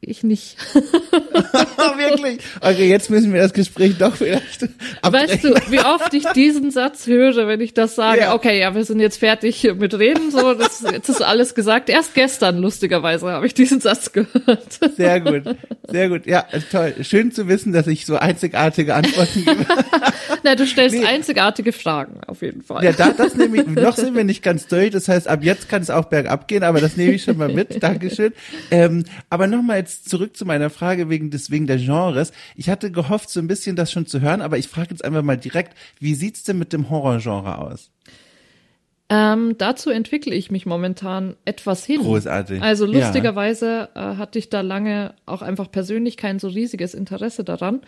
Ich 0.04 0.24
nicht. 0.24 0.58
Wirklich? 1.98 2.40
Okay, 2.62 2.90
jetzt 2.90 3.10
müssen 3.10 3.34
wir 3.34 3.42
das 3.42 3.54
Gespräch 3.54 3.98
doch 3.98 4.16
vielleicht 4.16 4.68
abbrechen. 5.02 5.30
Weißt 5.30 5.44
du, 5.44 5.72
wie 5.72 5.80
oft 5.80 6.14
ich 6.14 6.26
diesen 6.30 6.72
Satz 6.72 7.08
höre, 7.08 7.48
wenn 7.48 7.62
ich 7.62 7.74
das 7.74 7.96
sage, 7.96 8.22
ja. 8.22 8.34
okay, 8.34 8.60
ja, 8.60 8.74
wir 8.76 8.86
sind 8.86 9.00
jetzt 9.00 9.18
fertig 9.18 9.64
mit 9.78 9.98
Reden, 9.98 10.32
so, 10.32 10.54
das, 10.54 10.84
jetzt 10.92 11.10
ist 11.10 11.22
alles 11.22 11.56
gesagt. 11.56 11.90
Erst 11.90 12.14
gestern, 12.14 12.58
lustigerweise, 12.58 13.32
habe 13.32 13.46
ich 13.46 13.54
diesen 13.54 13.80
Satz 13.80 14.12
gehört. 14.12 14.80
Sehr 14.96 15.20
gut, 15.22 15.44
sehr 15.88 16.10
gut. 16.10 16.26
Ja, 16.26 16.46
toll. 16.72 16.96
Schön 17.02 17.32
zu 17.32 17.48
wissen, 17.48 17.74
dass 17.74 17.88
ich 17.88 18.06
so 18.06 18.16
einzigartige 18.16 18.96
Antworten 18.96 19.46
gebe. 19.46 19.66
Na, 20.44 20.56
du 20.56 20.66
stellst 20.66 20.96
nee. 20.96 21.06
einzigartige 21.06 21.72
Fragen, 21.72 22.22
auf 22.28 22.42
jeden 22.42 22.62
Fall. 22.62 22.84
Ja, 22.84 22.92
da, 22.92 23.12
das 23.12 23.36
nehme 23.36 23.62
ich, 23.62 23.68
noch 23.68 23.96
sind 23.96 24.16
wir 24.16 24.24
nicht 24.24 24.44
ganz 24.44 24.68
durch, 24.68 24.92
das 24.92 25.08
heißt, 25.08 25.28
ab 25.28 25.44
jetzt 25.44 25.70
kann 25.70 25.82
es 25.82 25.90
auch 25.90 26.06
bergab 26.06 26.48
gehen, 26.48 26.64
aber 26.64 26.82
das 26.82 26.98
nehme 26.98 27.14
ich 27.14 27.24
schon 27.24 27.38
mal 27.38 27.50
mit. 27.50 27.82
Dankeschön. 27.82 28.34
Ähm, 28.72 29.06
aber 29.30 29.48
nochmal 29.48 29.78
jetzt 29.78 29.93
zurück 30.02 30.36
zu 30.36 30.46
meiner 30.46 30.72
Frage 30.72 31.10
wegen 31.10 31.30
des, 31.30 31.52
wegen 31.52 31.68
der 31.68 31.78
Genres. 31.78 32.32
Ich 32.56 32.70
hatte 32.70 32.92
gehofft, 32.92 33.30
so 33.30 33.40
ein 33.40 33.48
bisschen 33.48 33.76
das 33.76 33.92
schon 33.92 34.08
zu 34.08 34.22
hören, 34.22 34.42
aber 34.42 34.58
ich 34.58 34.68
frage 34.68 34.90
jetzt 34.90 35.06
einfach 35.06 35.22
mal 35.22 35.38
direkt, 35.38 35.78
wie 36.00 36.16
sieht's 36.16 36.44
denn 36.44 36.58
mit 36.58 36.74
dem 36.74 36.90
Horrorgenre 36.90 37.60
aus? 37.60 37.92
Ähm, 39.16 39.60
dazu 39.60 39.92
entwickle 39.92 40.34
ich 40.34 40.50
mich 40.50 40.66
momentan 40.66 41.36
etwas 41.46 41.86
hin. 41.86 42.02
Großartig. 42.02 42.64
Also 42.64 42.88
lustigerweise 42.88 43.90
ja. 43.94 44.14
äh, 44.14 44.16
hatte 44.16 44.40
ich 44.40 44.50
da 44.50 44.62
lange 44.62 45.14
auch 45.28 45.44
einfach 45.44 45.70
persönlich 45.70 46.18
kein 46.18 46.40
so 46.40 46.48
riesiges 46.48 46.96
Interesse 46.96 47.44
daran. 47.44 47.82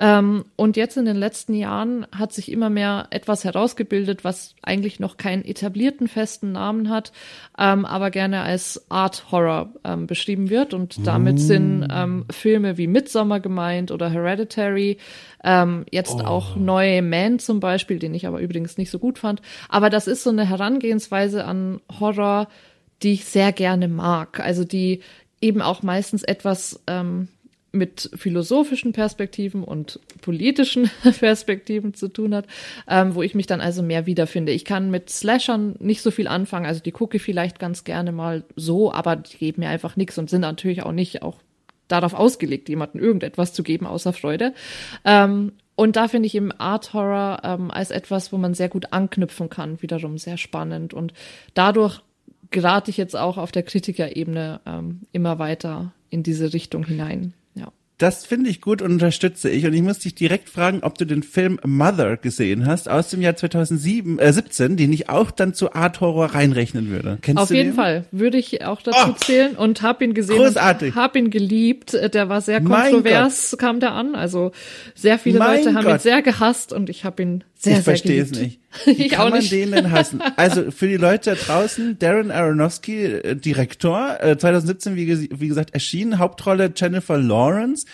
Ähm, 0.00 0.44
und 0.56 0.76
jetzt 0.76 0.96
in 0.96 1.04
den 1.04 1.16
letzten 1.16 1.54
Jahren 1.54 2.08
hat 2.10 2.32
sich 2.32 2.50
immer 2.50 2.70
mehr 2.70 3.06
etwas 3.10 3.44
herausgebildet, 3.44 4.24
was 4.24 4.56
eigentlich 4.62 4.98
noch 4.98 5.16
keinen 5.16 5.44
etablierten 5.44 6.08
festen 6.08 6.50
Namen 6.50 6.88
hat, 6.88 7.12
ähm, 7.56 7.84
aber 7.84 8.10
gerne 8.10 8.40
als 8.40 8.90
Art 8.90 9.30
Horror 9.30 9.72
ähm, 9.84 10.08
beschrieben 10.08 10.50
wird. 10.50 10.74
Und 10.74 11.06
damit 11.06 11.36
mm. 11.36 11.38
sind 11.38 11.88
ähm, 11.88 12.24
Filme 12.32 12.78
wie 12.78 12.88
Midsommar 12.88 13.38
gemeint 13.38 13.92
oder 13.92 14.10
Hereditary, 14.10 14.98
ähm, 15.44 15.84
jetzt 15.90 16.16
oh. 16.16 16.24
auch 16.24 16.56
Neue 16.56 17.02
Man 17.02 17.38
zum 17.38 17.60
Beispiel, 17.60 17.98
den 17.98 18.14
ich 18.14 18.26
aber 18.26 18.40
übrigens 18.40 18.78
nicht 18.78 18.90
so 18.90 18.98
gut 18.98 19.18
fand. 19.18 19.42
Aber 19.68 19.90
das 19.90 20.08
ist 20.08 20.24
so 20.24 20.30
eine 20.30 20.48
Herangehensweise 20.64 21.44
an 21.44 21.80
Horror, 22.00 22.48
die 23.02 23.12
ich 23.12 23.24
sehr 23.26 23.52
gerne 23.52 23.88
mag. 23.88 24.40
Also 24.40 24.64
die 24.64 25.00
eben 25.40 25.60
auch 25.60 25.82
meistens 25.82 26.22
etwas 26.22 26.80
ähm, 26.86 27.28
mit 27.70 28.08
philosophischen 28.14 28.92
Perspektiven 28.92 29.62
und 29.62 30.00
politischen 30.22 30.90
Perspektiven 31.20 31.92
zu 31.92 32.08
tun 32.08 32.34
hat, 32.34 32.46
ähm, 32.88 33.14
wo 33.14 33.22
ich 33.22 33.34
mich 33.34 33.46
dann 33.46 33.60
also 33.60 33.82
mehr 33.82 34.06
wiederfinde. 34.06 34.52
Ich 34.52 34.64
kann 34.64 34.90
mit 34.90 35.10
Slashern 35.10 35.76
nicht 35.80 36.00
so 36.00 36.10
viel 36.10 36.28
anfangen, 36.28 36.66
also 36.66 36.80
die 36.80 36.92
gucke 36.92 37.16
ich 37.18 37.22
vielleicht 37.22 37.58
ganz 37.58 37.84
gerne 37.84 38.12
mal 38.12 38.44
so, 38.56 38.92
aber 38.92 39.16
die 39.16 39.36
geben 39.36 39.62
mir 39.62 39.68
einfach 39.68 39.96
nichts 39.96 40.16
und 40.16 40.30
sind 40.30 40.42
natürlich 40.42 40.82
auch 40.82 40.92
nicht 40.92 41.22
auch 41.22 41.36
darauf 41.88 42.14
ausgelegt, 42.14 42.70
jemandem 42.70 43.02
irgendetwas 43.02 43.52
zu 43.52 43.62
geben 43.62 43.86
außer 43.86 44.14
Freude. 44.14 44.54
Ähm, 45.04 45.52
und 45.76 45.96
da 45.96 46.08
finde 46.08 46.26
ich 46.26 46.34
eben 46.34 46.52
Art 46.52 46.92
Horror 46.92 47.40
ähm, 47.42 47.70
als 47.70 47.90
etwas, 47.90 48.32
wo 48.32 48.38
man 48.38 48.54
sehr 48.54 48.68
gut 48.68 48.92
anknüpfen 48.92 49.48
kann, 49.48 49.82
wiederum 49.82 50.18
sehr 50.18 50.36
spannend. 50.36 50.94
Und 50.94 51.12
dadurch 51.54 52.00
gerate 52.50 52.90
ich 52.90 52.96
jetzt 52.96 53.16
auch 53.16 53.36
auf 53.36 53.50
der 53.50 53.64
Kritikerebene 53.64 54.60
ähm, 54.66 55.00
immer 55.12 55.38
weiter 55.38 55.92
in 56.10 56.22
diese 56.22 56.52
Richtung 56.52 56.84
hinein. 56.84 57.34
Das 57.98 58.26
finde 58.26 58.50
ich 58.50 58.60
gut 58.60 58.82
und 58.82 58.90
unterstütze 58.90 59.48
ich. 59.48 59.66
Und 59.66 59.72
ich 59.72 59.82
muss 59.82 60.00
dich 60.00 60.16
direkt 60.16 60.48
fragen, 60.48 60.80
ob 60.82 60.98
du 60.98 61.04
den 61.04 61.22
Film 61.22 61.60
Mother 61.64 62.16
gesehen 62.16 62.66
hast 62.66 62.88
aus 62.88 63.10
dem 63.10 63.22
Jahr 63.22 63.36
2007, 63.36 64.18
äh, 64.18 64.32
17, 64.32 64.76
den 64.76 64.92
ich 64.92 65.08
auch 65.08 65.30
dann 65.30 65.54
zu 65.54 65.74
Art 65.74 66.00
Horror 66.00 66.34
reinrechnen 66.34 66.90
würde. 66.90 67.18
Kennst 67.22 67.40
Auf 67.40 67.48
du 67.48 67.54
jeden 67.54 67.70
den? 67.70 67.76
Fall 67.76 68.04
würde 68.10 68.36
ich 68.36 68.64
auch 68.64 68.82
dazu 68.82 69.10
oh, 69.10 69.12
zählen 69.12 69.54
und 69.54 69.82
habe 69.82 70.04
ihn 70.04 70.12
gesehen. 70.12 70.38
Großartig. 70.38 70.96
Habe 70.96 71.20
ihn 71.20 71.30
geliebt. 71.30 71.92
Der 71.92 72.28
war 72.28 72.40
sehr 72.40 72.60
kontrovers, 72.60 73.56
kam 73.58 73.78
der 73.78 73.92
an. 73.92 74.16
Also 74.16 74.50
sehr 74.96 75.20
viele 75.20 75.38
mein 75.38 75.58
Leute 75.58 75.74
haben 75.74 75.84
Gott. 75.84 75.94
ihn 75.94 76.00
sehr 76.00 76.22
gehasst 76.22 76.72
und 76.72 76.90
ich 76.90 77.04
habe 77.04 77.22
ihn 77.22 77.44
sehr, 77.64 77.78
ich 77.78 77.84
verstehe 77.84 78.22
es 78.22 78.30
nicht. 78.30 78.60
Wie 78.84 78.90
ich 79.06 79.12
kann 79.12 79.30
man 79.30 79.40
nicht. 79.40 79.52
den 79.52 79.72
denn 79.72 79.90
hassen? 79.90 80.22
Also 80.36 80.70
für 80.70 80.88
die 80.88 80.96
Leute 80.96 81.30
da 81.30 81.36
draußen, 81.36 81.98
Darren 81.98 82.30
Aronofsky, 82.30 83.04
äh, 83.04 83.36
Direktor, 83.36 84.18
äh, 84.20 84.36
2017, 84.36 84.96
wie, 84.96 85.28
wie 85.40 85.48
gesagt, 85.48 85.74
erschienen, 85.74 86.18
Hauptrolle 86.18 86.72
Jennifer 86.74 87.18
Lawrence. 87.18 87.86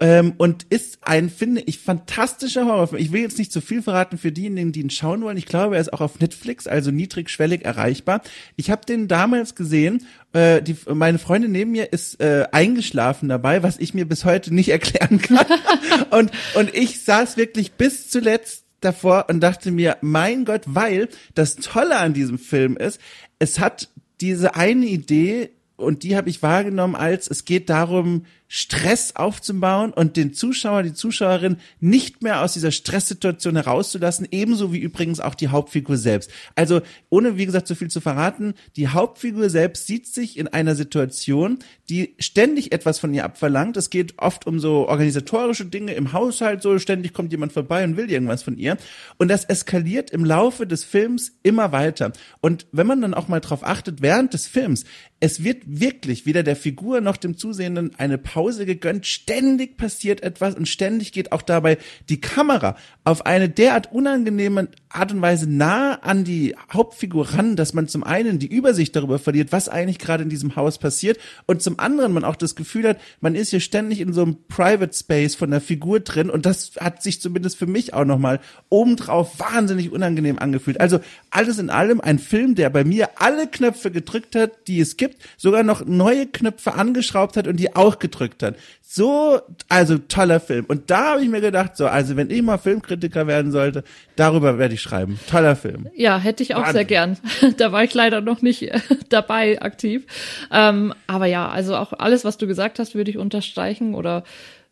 Ähm, 0.00 0.34
und 0.38 0.64
ist 0.64 0.98
ein, 1.02 1.30
finde 1.30 1.60
ich, 1.60 1.78
fantastischer 1.78 2.66
Horrorfilm. 2.66 3.00
Ich 3.00 3.12
will 3.12 3.22
jetzt 3.22 3.38
nicht 3.38 3.52
zu 3.52 3.60
viel 3.60 3.80
verraten 3.80 4.18
für 4.18 4.32
diejenigen, 4.32 4.72
die 4.72 4.80
ihn 4.80 4.90
schauen 4.90 5.22
wollen. 5.22 5.36
Ich 5.36 5.46
glaube, 5.46 5.76
er 5.76 5.80
ist 5.80 5.92
auch 5.92 6.00
auf 6.00 6.18
Netflix, 6.18 6.66
also 6.66 6.90
niedrigschwellig 6.90 7.64
erreichbar. 7.64 8.20
Ich 8.56 8.72
habe 8.72 8.84
den 8.84 9.06
damals 9.06 9.54
gesehen. 9.54 10.04
Äh, 10.32 10.62
die, 10.62 10.76
meine 10.92 11.20
Freundin 11.20 11.52
neben 11.52 11.70
mir 11.70 11.92
ist 11.92 12.20
äh, 12.20 12.44
eingeschlafen 12.50 13.28
dabei, 13.28 13.62
was 13.62 13.78
ich 13.78 13.94
mir 13.94 14.04
bis 14.04 14.24
heute 14.24 14.52
nicht 14.52 14.68
erklären 14.70 15.22
kann. 15.22 15.46
und, 16.10 16.32
und 16.54 16.74
ich 16.74 17.04
saß 17.04 17.36
wirklich 17.36 17.74
bis 17.74 18.10
zuletzt 18.10 18.63
davor 18.84 19.26
und 19.28 19.40
dachte 19.40 19.70
mir, 19.70 19.96
mein 20.00 20.44
Gott, 20.44 20.62
weil 20.66 21.08
das 21.34 21.56
Tolle 21.56 21.98
an 21.98 22.14
diesem 22.14 22.38
Film 22.38 22.76
ist, 22.76 23.00
es 23.38 23.58
hat 23.58 23.88
diese 24.20 24.54
eine 24.54 24.86
Idee 24.86 25.50
und 25.76 26.02
die 26.02 26.16
habe 26.16 26.30
ich 26.30 26.42
wahrgenommen 26.42 26.94
als 26.94 27.28
es 27.28 27.44
geht 27.44 27.68
darum, 27.68 28.26
Stress 28.46 29.16
aufzubauen 29.16 29.92
und 29.92 30.16
den 30.16 30.32
Zuschauer, 30.32 30.82
die 30.82 30.92
Zuschauerin 30.92 31.56
nicht 31.80 32.22
mehr 32.22 32.42
aus 32.42 32.52
dieser 32.52 32.70
Stresssituation 32.70 33.56
herauszulassen, 33.56 34.28
ebenso 34.30 34.72
wie 34.72 34.78
übrigens 34.78 35.18
auch 35.20 35.34
die 35.34 35.48
Hauptfigur 35.48 35.96
selbst. 35.96 36.30
Also 36.54 36.82
ohne, 37.08 37.36
wie 37.36 37.46
gesagt, 37.46 37.66
so 37.66 37.74
viel 37.74 37.88
zu 37.88 38.00
verraten, 38.00 38.54
die 38.76 38.88
Hauptfigur 38.88 39.50
selbst 39.50 39.86
sieht 39.86 40.06
sich 40.06 40.38
in 40.38 40.48
einer 40.48 40.74
Situation, 40.74 41.58
die 41.88 42.14
ständig 42.18 42.72
etwas 42.72 42.98
von 42.98 43.12
ihr 43.14 43.24
abverlangt. 43.24 43.76
Es 43.76 43.90
geht 43.90 44.14
oft 44.18 44.46
um 44.46 44.60
so 44.60 44.88
organisatorische 44.88 45.64
Dinge 45.64 45.94
im 45.94 46.12
Haushalt, 46.12 46.62
so 46.62 46.78
ständig 46.78 47.12
kommt 47.12 47.32
jemand 47.32 47.52
vorbei 47.52 47.82
und 47.84 47.96
will 47.96 48.10
irgendwas 48.10 48.42
von 48.42 48.56
ihr. 48.58 48.76
Und 49.16 49.28
das 49.28 49.44
eskaliert 49.44 50.10
im 50.10 50.24
Laufe 50.24 50.66
des 50.66 50.84
Films 50.84 51.32
immer 51.42 51.72
weiter. 51.72 52.12
Und 52.40 52.66
wenn 52.72 52.86
man 52.86 53.00
dann 53.00 53.14
auch 53.14 53.28
mal 53.28 53.40
drauf 53.40 53.64
achtet, 53.64 54.02
während 54.02 54.34
des 54.34 54.46
Films, 54.46 54.84
es 55.20 55.42
wird 55.42 55.62
wirklich 55.66 56.26
weder 56.26 56.42
der 56.42 56.56
Figur 56.56 57.00
noch 57.00 57.16
dem 57.16 57.36
Zusehenden 57.38 57.94
eine 57.96 58.18
Pause 58.34 58.66
gegönnt. 58.66 59.06
Ständig 59.06 59.76
passiert 59.76 60.24
etwas 60.24 60.56
und 60.56 60.66
ständig 60.66 61.12
geht 61.12 61.30
auch 61.30 61.40
dabei 61.40 61.78
die 62.08 62.20
Kamera 62.20 62.76
auf 63.04 63.26
eine 63.26 63.48
derart 63.48 63.92
unangenehme 63.92 64.66
Art 64.88 65.12
und 65.12 65.22
Weise 65.22 65.48
nah 65.48 66.00
an 66.02 66.24
die 66.24 66.56
Hauptfigur 66.72 67.34
ran, 67.34 67.54
dass 67.54 67.74
man 67.74 67.86
zum 67.86 68.02
einen 68.02 68.40
die 68.40 68.48
Übersicht 68.48 68.96
darüber 68.96 69.20
verliert, 69.20 69.52
was 69.52 69.68
eigentlich 69.68 70.00
gerade 70.00 70.24
in 70.24 70.30
diesem 70.30 70.56
Haus 70.56 70.78
passiert 70.78 71.18
und 71.46 71.62
zum 71.62 71.78
anderen 71.78 72.12
man 72.12 72.24
auch 72.24 72.34
das 72.34 72.56
Gefühl 72.56 72.88
hat, 72.88 73.00
man 73.20 73.36
ist 73.36 73.50
hier 73.50 73.60
ständig 73.60 74.00
in 74.00 74.12
so 74.12 74.22
einem 74.22 74.36
Private 74.48 74.92
Space 74.92 75.36
von 75.36 75.52
der 75.52 75.60
Figur 75.60 76.00
drin 76.00 76.28
und 76.28 76.44
das 76.44 76.72
hat 76.80 77.04
sich 77.04 77.20
zumindest 77.20 77.56
für 77.56 77.66
mich 77.68 77.94
auch 77.94 78.04
nochmal 78.04 78.40
obendrauf 78.68 79.38
wahnsinnig 79.38 79.92
unangenehm 79.92 80.40
angefühlt. 80.40 80.80
Also 80.80 80.98
alles 81.30 81.60
in 81.60 81.70
allem 81.70 82.00
ein 82.00 82.18
Film, 82.18 82.56
der 82.56 82.70
bei 82.70 82.82
mir 82.82 83.10
alle 83.20 83.46
Knöpfe 83.46 83.92
gedrückt 83.92 84.34
hat, 84.34 84.66
die 84.66 84.80
es 84.80 84.96
gibt, 84.96 85.22
sogar 85.36 85.62
noch 85.62 85.84
neue 85.84 86.26
Knöpfe 86.26 86.74
angeschraubt 86.74 87.36
hat 87.36 87.46
und 87.46 87.60
die 87.60 87.76
auch 87.76 88.00
gedrückt 88.00 88.23
hat. 88.42 88.56
So, 88.82 89.40
also 89.68 89.98
toller 89.98 90.40
Film. 90.40 90.64
Und 90.66 90.90
da 90.90 91.12
habe 91.12 91.22
ich 91.22 91.28
mir 91.28 91.40
gedacht, 91.40 91.76
so, 91.76 91.86
also 91.86 92.16
wenn 92.16 92.30
ich 92.30 92.42
mal 92.42 92.58
Filmkritiker 92.58 93.26
werden 93.26 93.52
sollte, 93.52 93.84
darüber 94.16 94.58
werde 94.58 94.74
ich 94.74 94.82
schreiben. 94.82 95.18
Toller 95.30 95.56
Film. 95.56 95.88
Ja, 95.94 96.18
hätte 96.18 96.42
ich 96.42 96.54
auch 96.54 96.60
Wahnsinn. 96.60 96.74
sehr 96.74 96.84
gern. 96.84 97.16
da 97.56 97.72
war 97.72 97.84
ich 97.84 97.94
leider 97.94 98.20
noch 98.20 98.42
nicht 98.42 98.62
äh, 98.62 98.80
dabei 99.08 99.60
aktiv. 99.60 100.06
Ähm, 100.52 100.94
aber 101.06 101.26
ja, 101.26 101.48
also 101.48 101.76
auch 101.76 101.92
alles, 101.92 102.24
was 102.24 102.38
du 102.38 102.46
gesagt 102.46 102.78
hast, 102.78 102.94
würde 102.94 103.10
ich 103.10 103.18
unterstreichen 103.18 103.94
oder 103.94 104.24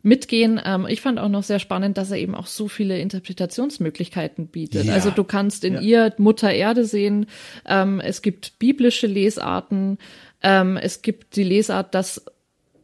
mitgehen. 0.02 0.60
Ähm, 0.64 0.86
ich 0.88 1.00
fand 1.00 1.18
auch 1.18 1.28
noch 1.28 1.42
sehr 1.42 1.58
spannend, 1.58 1.96
dass 1.96 2.10
er 2.10 2.18
eben 2.18 2.34
auch 2.34 2.46
so 2.46 2.68
viele 2.68 2.98
Interpretationsmöglichkeiten 2.98 4.48
bietet. 4.48 4.84
Ja. 4.84 4.94
Also 4.94 5.10
du 5.10 5.24
kannst 5.24 5.64
in 5.64 5.74
ja. 5.74 5.80
ihr 5.80 6.14
Mutter 6.18 6.52
Erde 6.52 6.84
sehen. 6.84 7.26
Ähm, 7.66 8.00
es 8.00 8.22
gibt 8.22 8.58
biblische 8.58 9.06
Lesarten. 9.06 9.98
Ähm, 10.42 10.76
es 10.76 11.02
gibt 11.02 11.36
die 11.36 11.44
Lesart, 11.44 11.94
dass 11.94 12.24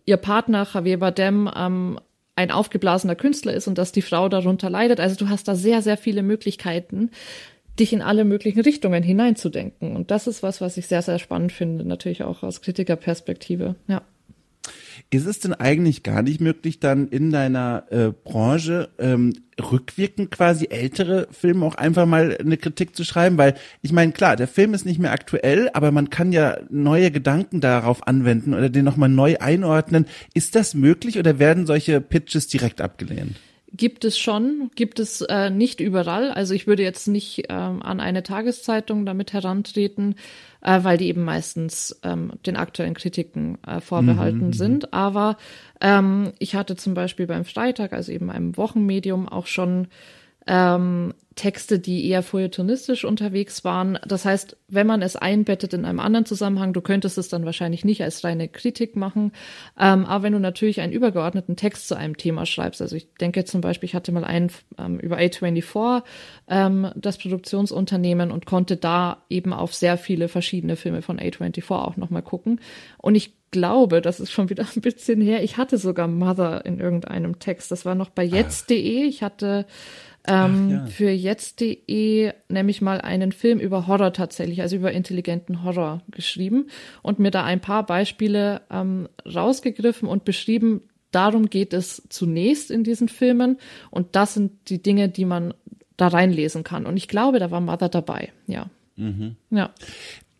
ihr 0.09 0.17
Partner 0.17 0.67
Javier 0.73 0.99
Bardem 0.99 1.51
ähm, 1.55 2.01
ein 2.35 2.51
aufgeblasener 2.51 3.15
Künstler 3.15 3.53
ist 3.53 3.69
und 3.69 3.77
dass 3.77 3.93
die 3.93 4.01
Frau 4.01 4.31
darunter 4.31 4.71
leidet. 4.71 5.01
Also 5.01 5.17
du 5.17 5.29
hast 5.29 5.49
da 5.49 5.55
sehr, 5.55 5.83
sehr 5.83 5.99
viele 5.99 6.23
Möglichkeiten, 6.23 7.11
dich 7.79 7.93
in 7.93 8.01
alle 8.01 8.25
möglichen 8.25 8.61
Richtungen 8.61 9.03
hineinzudenken. 9.03 9.95
Und 9.95 10.11
das 10.11 10.27
ist 10.27 10.43
was, 10.43 10.63
was 10.63 10.79
ich 10.79 10.87
sehr, 10.87 11.03
sehr 11.03 11.19
spannend 11.19 11.53
finde, 11.53 11.85
natürlich 11.85 12.23
auch 12.23 12.43
aus 12.43 12.63
Kritikerperspektive. 12.63 13.75
Ja. 13.87 14.01
Ist 15.11 15.27
es 15.27 15.41
denn 15.41 15.55
eigentlich 15.55 16.03
gar 16.03 16.23
nicht 16.23 16.41
möglich, 16.41 16.81
dann 16.81 17.09
in 17.09 17.31
deiner 17.31 17.85
äh, 17.91 18.11
Branche 18.11 18.89
ähm, 18.99 19.33
rückwirkend 19.61 20.31
quasi 20.31 20.69
ältere 20.71 21.29
Filme 21.31 21.67
auch 21.67 21.75
einfach 21.75 22.07
mal 22.07 22.37
eine 22.39 22.57
Kritik 22.57 22.95
zu 22.95 23.05
schreiben? 23.05 23.39
Weil 23.39 23.55
ich 23.83 23.93
meine, 23.93 24.13
klar, 24.13 24.37
der 24.37 24.49
Film 24.49 24.75
ist 24.75 24.87
nicht 24.87 24.99
mehr 24.99 25.13
aktuell, 25.13 25.71
aber 25.73 25.91
man 25.91 26.11
kann 26.11 26.33
ja 26.33 26.59
neue 26.71 27.11
Gedanken 27.11 27.61
darauf 27.61 28.07
anwenden 28.07 28.55
oder 28.55 28.69
den 28.69 28.85
nochmal 28.85 29.09
neu 29.09 29.37
einordnen. 29.39 30.07
Ist 30.35 30.55
das 30.55 30.75
möglich 30.75 31.19
oder 31.19 31.39
werden 31.39 31.67
solche 31.67 32.01
Pitches 32.01 32.49
direkt 32.49 32.81
abgelehnt? 32.81 33.37
Gibt 33.73 34.05
es 34.05 34.19
schon, 34.19 34.71
gibt 34.75 34.99
es 34.99 35.21
äh, 35.23 35.51
nicht 35.51 35.81
überall. 35.81 36.31
Also 36.31 36.55
ich 36.55 36.67
würde 36.67 36.83
jetzt 36.83 37.07
nicht 37.07 37.45
ähm, 37.49 37.83
an 37.83 38.01
eine 38.01 38.23
Tageszeitung 38.23 39.05
damit 39.05 39.33
herantreten, 39.33 40.15
äh, 40.63 40.83
weil 40.83 40.97
die 40.99 41.09
eben 41.09 41.25
meistens 41.25 41.99
ähm, 42.03 42.33
den 42.47 42.57
aktuellen 42.57 42.95
Kritiken 42.95 43.59
äh, 43.67 43.81
vorbehalten 43.81 44.49
mhm. 44.49 44.53
sind. 44.53 44.93
Aber 44.93 45.37
ähm, 45.81 46.33
ich 46.39 46.55
hatte 46.55 46.77
zum 46.77 46.95
Beispiel 46.95 47.27
beim 47.27 47.45
Freitag, 47.45 47.93
also 47.93 48.11
eben 48.13 48.31
einem 48.31 48.57
Wochenmedium, 48.57 49.29
auch 49.29 49.47
schon 49.47 49.89
ähm, 50.49 51.15
Texte, 51.37 51.79
die 51.79 52.09
eher 52.09 52.25
feuilletonistisch 52.25 53.05
unterwegs 53.05 53.63
waren. 53.63 53.97
Das 54.05 54.25
heißt, 54.25 54.57
wenn 54.67 54.89
man 54.89 55.03
es 55.03 55.15
einbettet 55.15 55.73
in 55.73 55.85
einem 55.85 56.01
anderen 56.01 56.27
Zusammenhang, 56.27 56.73
du 56.73 56.81
könntest 56.81 57.17
es 57.17 57.29
dann 57.29 57.45
wahrscheinlich 57.45 57.85
nicht 57.85 58.03
als 58.03 58.25
reine 58.25 58.49
Kritik 58.49 58.97
machen. 58.97 59.31
Ähm, 59.79 60.05
aber 60.05 60.25
wenn 60.25 60.33
du 60.33 60.41
natürlich 60.41 60.81
einen 60.81 60.93
übergeordneten 60.93 61.55
Text 61.55 61.87
zu 61.87 61.95
einem 61.95 62.17
Thema 62.17 62.45
schreibst, 62.45 62.83
also 62.83 62.97
ich 62.97 63.15
denke 63.21 63.45
zum 63.45 63.61
Beispiel, 63.61 63.87
ich 63.87 63.95
hatte 63.95 64.11
mal 64.11 64.25
einen 64.25 64.51
ähm, 64.79 64.99
über 64.99 65.19
A24, 65.19 66.03
ähm, 66.49 66.91
das 66.97 67.19
Produktionsunternehmen, 67.19 68.33
und 68.33 68.45
konnte 68.45 68.77
da 68.77 69.23
eben 69.31 69.53
auf 69.53 69.75
sehr 69.75 69.97
viele 69.97 70.27
verschiedene 70.27 70.75
Filme 70.75 71.03
von 71.03 71.21
A24 71.21 71.71
auch 71.71 71.97
nochmal 71.97 72.23
gucken. 72.23 72.61
Und 72.97 73.15
ich 73.15 73.33
glaube, 73.51 74.01
das 74.01 74.21
ist 74.21 74.33
schon 74.33 74.51
wieder 74.51 74.67
ein 74.77 74.83
bisschen 74.83 75.21
her. 75.21 75.43
Ich 75.43 75.57
hatte 75.57 75.79
sogar 75.79 76.09
Mother 76.09 76.65
in 76.67 76.81
irgendeinem 76.81 77.39
Text. 77.39 77.71
Das 77.71 77.85
war 77.85 77.95
noch 77.95 78.11
bei 78.11 78.25
jetzt.de. 78.25 79.05
Ich 79.05 79.23
hatte 79.23 79.67
ähm, 80.27 80.71
ja. 80.71 80.87
für 80.87 81.11
jetzt.de 81.11 82.33
nämlich 82.49 82.81
mal 82.81 83.01
einen 83.01 83.33
Film 83.33 83.61
über 83.61 83.87
Horror 83.87 84.13
tatsächlich, 84.13 84.61
also 84.61 84.77
über 84.77 84.93
intelligenten 84.93 85.63
Horror 85.65 86.03
geschrieben 86.11 86.67
und 87.03 87.19
mir 87.19 87.31
da 87.31 87.45
ein 87.45 87.61
paar 87.61 87.87
Beispiele 87.87 88.63
ähm, 88.71 89.09
rausgegriffen 89.25 90.09
und 90.09 90.25
beschrieben. 90.25 90.83
Darum 91.11 91.49
geht 91.49 91.73
es 91.73 92.03
zunächst 92.11 92.71
in 92.71 92.85
diesen 92.85 93.09
Filmen 93.09 93.59
und 93.91 94.17
das 94.17 94.35
sind 94.35 94.53
die 94.69 94.83
Dinge, 94.83 95.09
die 95.09 95.25
man 95.25 95.55
da 95.97 96.09
reinlesen 96.09 96.65
kann. 96.65 96.85
Und 96.85 96.97
ich 96.97 97.09
glaube, 97.09 97.39
da 97.39 97.51
war 97.51 97.61
Mother 97.61 97.89
dabei, 97.89 98.33
ja. 98.47 98.69
Mhm. 98.97 99.37
Ja 99.51 99.71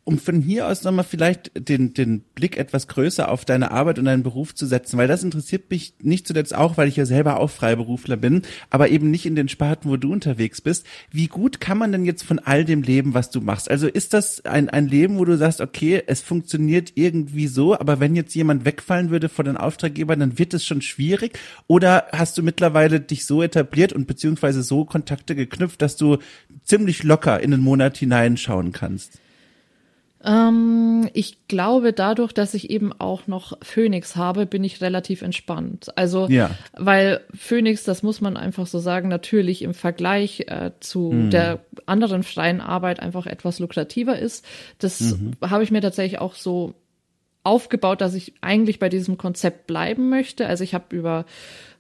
um 0.09 0.19
von 0.19 0.41
hier 0.41 0.67
aus 0.67 0.85
nochmal 0.85 1.05
vielleicht 1.05 1.69
den, 1.69 1.93
den 1.93 2.21
Blick 2.35 2.57
etwas 2.57 2.89
größer 2.89 3.31
auf 3.31 3.45
deine 3.45 3.73
Arbeit 3.73 3.99
und 3.99 4.07
deinen 4.07 4.23
Beruf 4.23 4.55
zu 4.55 4.65
setzen, 4.65 4.97
weil 4.97 5.07
das 5.07 5.23
interessiert 5.23 5.71
mich 5.71 5.93
nicht 6.01 6.27
zuletzt 6.27 6.55
auch, 6.55 6.79
weil 6.79 6.89
ich 6.89 6.97
ja 6.97 7.05
selber 7.05 7.39
auch 7.39 7.51
Freiberufler 7.51 8.17
bin, 8.17 8.41
aber 8.71 8.89
eben 8.89 9.11
nicht 9.11 9.27
in 9.27 9.37
den 9.37 9.51
Sparten, 9.51 9.91
wo 9.91 9.99
du 9.99 10.11
unterwegs 10.11 10.63
bist. 10.63 10.87
Wie 11.11 11.27
gut 11.27 11.61
kann 11.61 11.77
man 11.77 11.93
denn 11.93 12.07
jetzt 12.07 12.23
von 12.23 12.39
all 12.39 12.65
dem 12.65 12.81
leben, 12.81 13.13
was 13.13 13.29
du 13.29 13.43
machst? 13.43 13.71
Also 13.71 13.87
ist 13.87 14.15
das 14.15 14.47
ein, 14.47 14.71
ein 14.71 14.89
Leben, 14.89 15.19
wo 15.19 15.27
du 15.27 15.37
sagst, 15.37 15.61
okay, 15.61 16.03
es 16.07 16.23
funktioniert 16.23 16.93
irgendwie 16.95 17.47
so, 17.47 17.79
aber 17.79 18.01
wenn 18.01 18.17
jetzt 18.17 18.35
jemand 18.35 18.65
wegfallen 18.65 19.11
würde 19.11 19.29
vor 19.29 19.45
den 19.45 19.59
Auftraggebern, 19.59 20.21
dann 20.21 20.39
wird 20.39 20.55
es 20.55 20.65
schon 20.65 20.81
schwierig? 20.81 21.39
Oder 21.67 22.07
hast 22.13 22.39
du 22.39 22.43
mittlerweile 22.43 23.01
dich 23.01 23.27
so 23.27 23.43
etabliert 23.43 23.93
und 23.93 24.07
beziehungsweise 24.07 24.63
so 24.63 24.87
Kontakte 24.87 25.37
geknüpft, 25.37 25.83
dass 25.83 25.97
du 25.97 26.17
ziemlich 26.65 27.03
locker 27.03 27.41
in 27.41 27.51
den 27.51 27.61
Monat 27.61 27.99
hineinschauen 27.99 28.73
kannst? 28.73 29.21
Ähm, 30.29 31.09
ich 31.15 31.49
glaube, 31.49 31.95
dadurch, 31.95 32.33
dass 32.33 32.53
ich 32.53 32.69
eben 32.69 32.93
auch 32.93 33.27
noch 33.27 33.57
Phoenix 33.63 34.15
habe, 34.15 34.45
bin 34.45 34.63
ich 34.63 34.83
relativ 34.83 35.23
entspannt. 35.23 35.97
Also, 35.97 36.29
ja. 36.29 36.51
weil 36.75 37.21
Phoenix, 37.35 37.85
das 37.85 38.03
muss 38.03 38.21
man 38.21 38.37
einfach 38.37 38.67
so 38.67 38.79
sagen, 38.79 39.09
natürlich 39.09 39.63
im 39.63 39.73
Vergleich 39.73 40.41
äh, 40.49 40.73
zu 40.81 41.13
mhm. 41.13 41.31
der 41.31 41.61
anderen 41.87 42.23
freien 42.23 42.61
Arbeit 42.61 43.01
einfach 43.01 43.27
etwas 43.27 43.59
lukrativer 43.59 44.19
ist. 44.19 44.45
Das 44.79 45.01
mhm. 45.01 45.33
habe 45.43 45.65
ich 45.65 45.71
mir 45.71 45.81
tatsächlich 45.81 46.21
auch 46.21 46.35
so 46.35 46.75
aufgebaut, 47.49 48.01
dass 48.01 48.15
ich 48.15 48.35
eigentlich 48.43 48.79
bei 48.79 48.89
diesem 48.89 49.17
Konzept 49.17 49.67
bleiben 49.67 50.11
möchte. 50.11 50.47
Also 50.47 50.63
ich 50.63 50.75
habe 50.75 50.95
über 50.95 51.25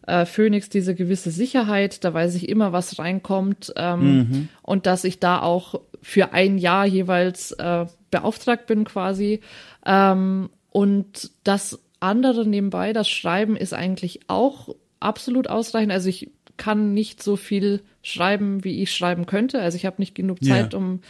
äh, 0.06 0.24
Phoenix 0.24 0.70
diese 0.70 0.94
gewisse 0.94 1.30
Sicherheit, 1.30 2.02
da 2.04 2.14
weiß 2.14 2.34
ich 2.34 2.48
immer, 2.48 2.72
was 2.72 2.98
reinkommt 2.98 3.72
ähm, 3.76 4.00
mhm. 4.00 4.48
und 4.62 4.86
dass 4.86 5.04
ich 5.04 5.20
da 5.20 5.42
auch 5.42 5.80
für 6.00 6.32
ein 6.32 6.56
Jahr 6.56 6.86
jeweils 6.86 7.52
äh, 7.52 7.86
beauftragt 8.10 8.66
bin 8.66 8.84
quasi. 8.84 9.40
Ähm, 9.84 10.48
und 10.70 11.30
das 11.44 11.78
andere 12.00 12.46
nebenbei, 12.46 12.92
das 12.92 13.08
Schreiben 13.08 13.54
ist 13.54 13.74
eigentlich 13.74 14.20
auch 14.28 14.74
absolut 15.00 15.48
ausreichend. 15.48 15.92
Also 15.92 16.08
ich 16.08 16.30
kann 16.56 16.94
nicht 16.94 17.22
so 17.22 17.36
viel 17.36 17.82
schreiben, 18.02 18.64
wie 18.64 18.82
ich 18.82 18.92
schreiben 18.92 19.26
könnte. 19.26 19.60
Also 19.60 19.76
ich 19.76 19.84
habe 19.84 19.96
nicht 19.98 20.14
genug 20.14 20.42
Zeit, 20.42 20.72
ja. 20.72 20.78
um 20.78 21.00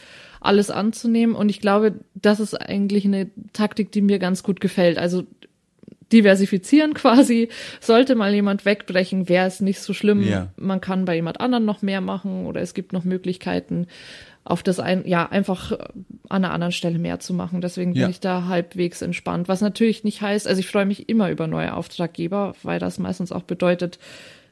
alles 0.41 0.71
anzunehmen. 0.71 1.35
Und 1.35 1.49
ich 1.49 1.61
glaube, 1.61 1.95
das 2.15 2.41
ist 2.41 2.55
eigentlich 2.55 3.05
eine 3.05 3.31
Taktik, 3.53 3.93
die 3.93 4.03
mir 4.03 4.19
ganz 4.19 4.43
gut 4.43 4.61
gefällt. 4.61 4.99
Also 4.99 5.25
diversifizieren 6.13 6.95
quasi. 6.95 7.49
Sollte 7.81 8.15
mal 8.15 8.33
jemand 8.35 8.65
wegbrechen, 8.65 9.29
wäre 9.29 9.47
es 9.47 9.61
nicht 9.61 9.81
so 9.81 9.93
schlimm. 9.93 10.23
Ja. 10.23 10.49
Man 10.57 10.81
kann 10.81 11.05
bei 11.05 11.15
jemand 11.15 11.41
anderen 11.41 11.65
noch 11.65 11.83
mehr 11.83 12.01
machen 12.01 12.47
oder 12.47 12.61
es 12.61 12.75
gibt 12.75 12.93
noch 12.93 13.05
Möglichkeiten 13.05 13.87
auf 14.45 14.63
das 14.63 14.81
ein, 14.81 15.07
ja, 15.07 15.27
einfach 15.27 15.73
an 15.73 16.45
einer 16.45 16.53
anderen 16.53 16.73
Stelle 16.73 16.99
mehr 16.99 17.21
zu 17.21 17.35
machen. 17.35 17.61
Deswegen 17.61 17.93
bin 17.93 18.03
ja. 18.03 18.09
ich 18.09 18.21
da 18.21 18.47
halbwegs 18.47 19.03
entspannt. 19.03 19.47
Was 19.47 19.61
natürlich 19.61 20.05
nicht 20.05 20.23
heißt, 20.23 20.49
also 20.49 20.59
ich 20.59 20.69
freue 20.69 20.87
mich 20.87 21.11
immer 21.11 21.31
über 21.31 21.47
neue 21.47 21.75
Auftraggeber, 21.75 22.55
weil 22.63 22.79
das 22.79 22.99
meistens 22.99 23.31
auch 23.31 23.43
bedeutet, 23.43 23.99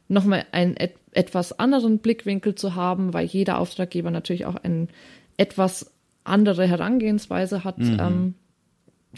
nochmal 0.09 0.45
einen 0.53 0.76
et 0.76 0.95
etwas 1.12 1.59
anderen 1.59 1.99
Blickwinkel 2.01 2.55
zu 2.57 2.74
haben, 2.74 3.14
weil 3.14 3.24
jeder 3.24 3.59
Auftraggeber 3.59 4.11
natürlich 4.11 4.45
auch 4.45 4.57
eine 4.57 4.89
etwas 5.37 5.93
andere 6.24 6.66
Herangehensweise 6.66 7.64
hat. 7.64 7.78
Mhm. 7.78 7.99
Ähm, 8.01 8.34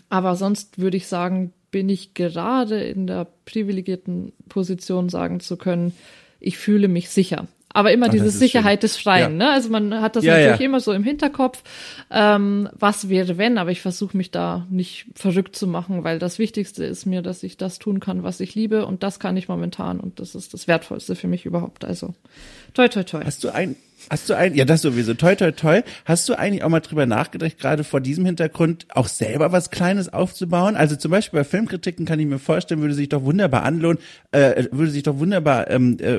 aber 0.08 0.36
sonst 0.36 0.78
würde 0.78 0.96
ich 0.96 1.06
sagen, 1.06 1.52
bin 1.70 1.88
ich 1.88 2.14
gerade 2.14 2.80
in 2.80 3.06
der 3.06 3.26
privilegierten 3.44 4.32
Position, 4.48 5.08
sagen 5.08 5.40
zu 5.40 5.56
können, 5.56 5.92
ich 6.40 6.56
fühle 6.56 6.88
mich 6.88 7.10
sicher. 7.10 7.46
Aber 7.70 7.92
immer 7.92 8.06
Ach, 8.06 8.10
diese 8.10 8.30
Sicherheit 8.30 8.80
schön. 8.80 8.88
des 8.88 8.96
Freien, 8.96 9.38
ja. 9.38 9.46
ne? 9.46 9.52
Also 9.52 9.68
man 9.68 10.00
hat 10.00 10.16
das 10.16 10.24
ja, 10.24 10.34
natürlich 10.34 10.60
ja. 10.60 10.66
immer 10.66 10.80
so 10.80 10.92
im 10.92 11.04
Hinterkopf, 11.04 11.62
ähm, 12.10 12.68
was 12.72 13.10
wäre 13.10 13.36
wenn, 13.36 13.58
aber 13.58 13.70
ich 13.70 13.82
versuche 13.82 14.16
mich 14.16 14.30
da 14.30 14.66
nicht 14.70 15.06
verrückt 15.14 15.54
zu 15.54 15.66
machen, 15.66 16.02
weil 16.02 16.18
das 16.18 16.38
Wichtigste 16.38 16.84
ist 16.84 17.04
mir, 17.04 17.20
dass 17.20 17.42
ich 17.42 17.58
das 17.58 17.78
tun 17.78 18.00
kann, 18.00 18.22
was 18.22 18.40
ich 18.40 18.54
liebe 18.54 18.86
und 18.86 19.02
das 19.02 19.20
kann 19.20 19.36
ich 19.36 19.48
momentan 19.48 20.00
und 20.00 20.18
das 20.18 20.34
ist 20.34 20.54
das 20.54 20.66
Wertvollste 20.66 21.14
für 21.14 21.28
mich 21.28 21.44
überhaupt. 21.44 21.84
Also 21.84 22.14
toi 22.72 22.88
toi 22.88 23.02
toi. 23.02 23.22
Hast 23.22 23.44
du 23.44 23.50
ein 23.50 23.76
Hast 24.10 24.28
du 24.30 24.34
ein, 24.34 24.54
ja, 24.54 24.64
das 24.64 24.82
sowieso, 24.82 25.14
toi, 25.14 25.34
toi, 25.34 25.52
toi. 25.52 25.82
Hast 26.04 26.28
du 26.28 26.38
eigentlich 26.38 26.62
auch 26.62 26.68
mal 26.68 26.80
drüber 26.80 27.04
nachgedacht, 27.04 27.58
gerade 27.58 27.84
vor 27.84 28.00
diesem 28.00 28.24
Hintergrund 28.24 28.86
auch 28.90 29.08
selber 29.08 29.52
was 29.52 29.70
Kleines 29.70 30.12
aufzubauen? 30.12 30.76
Also 30.76 30.96
zum 30.96 31.10
Beispiel 31.10 31.40
bei 31.40 31.44
Filmkritiken 31.44 32.06
kann 32.06 32.20
ich 32.20 32.26
mir 32.26 32.38
vorstellen, 32.38 32.80
würde 32.80 32.94
sich 32.94 33.08
doch 33.08 33.24
wunderbar 33.24 33.64
anlohnen, 33.64 33.98
äh, 34.32 34.64
würde 34.70 34.90
sich 34.90 35.02
doch 35.02 35.18
wunderbar 35.18 35.70
ähm, 35.70 35.98
äh, 36.00 36.16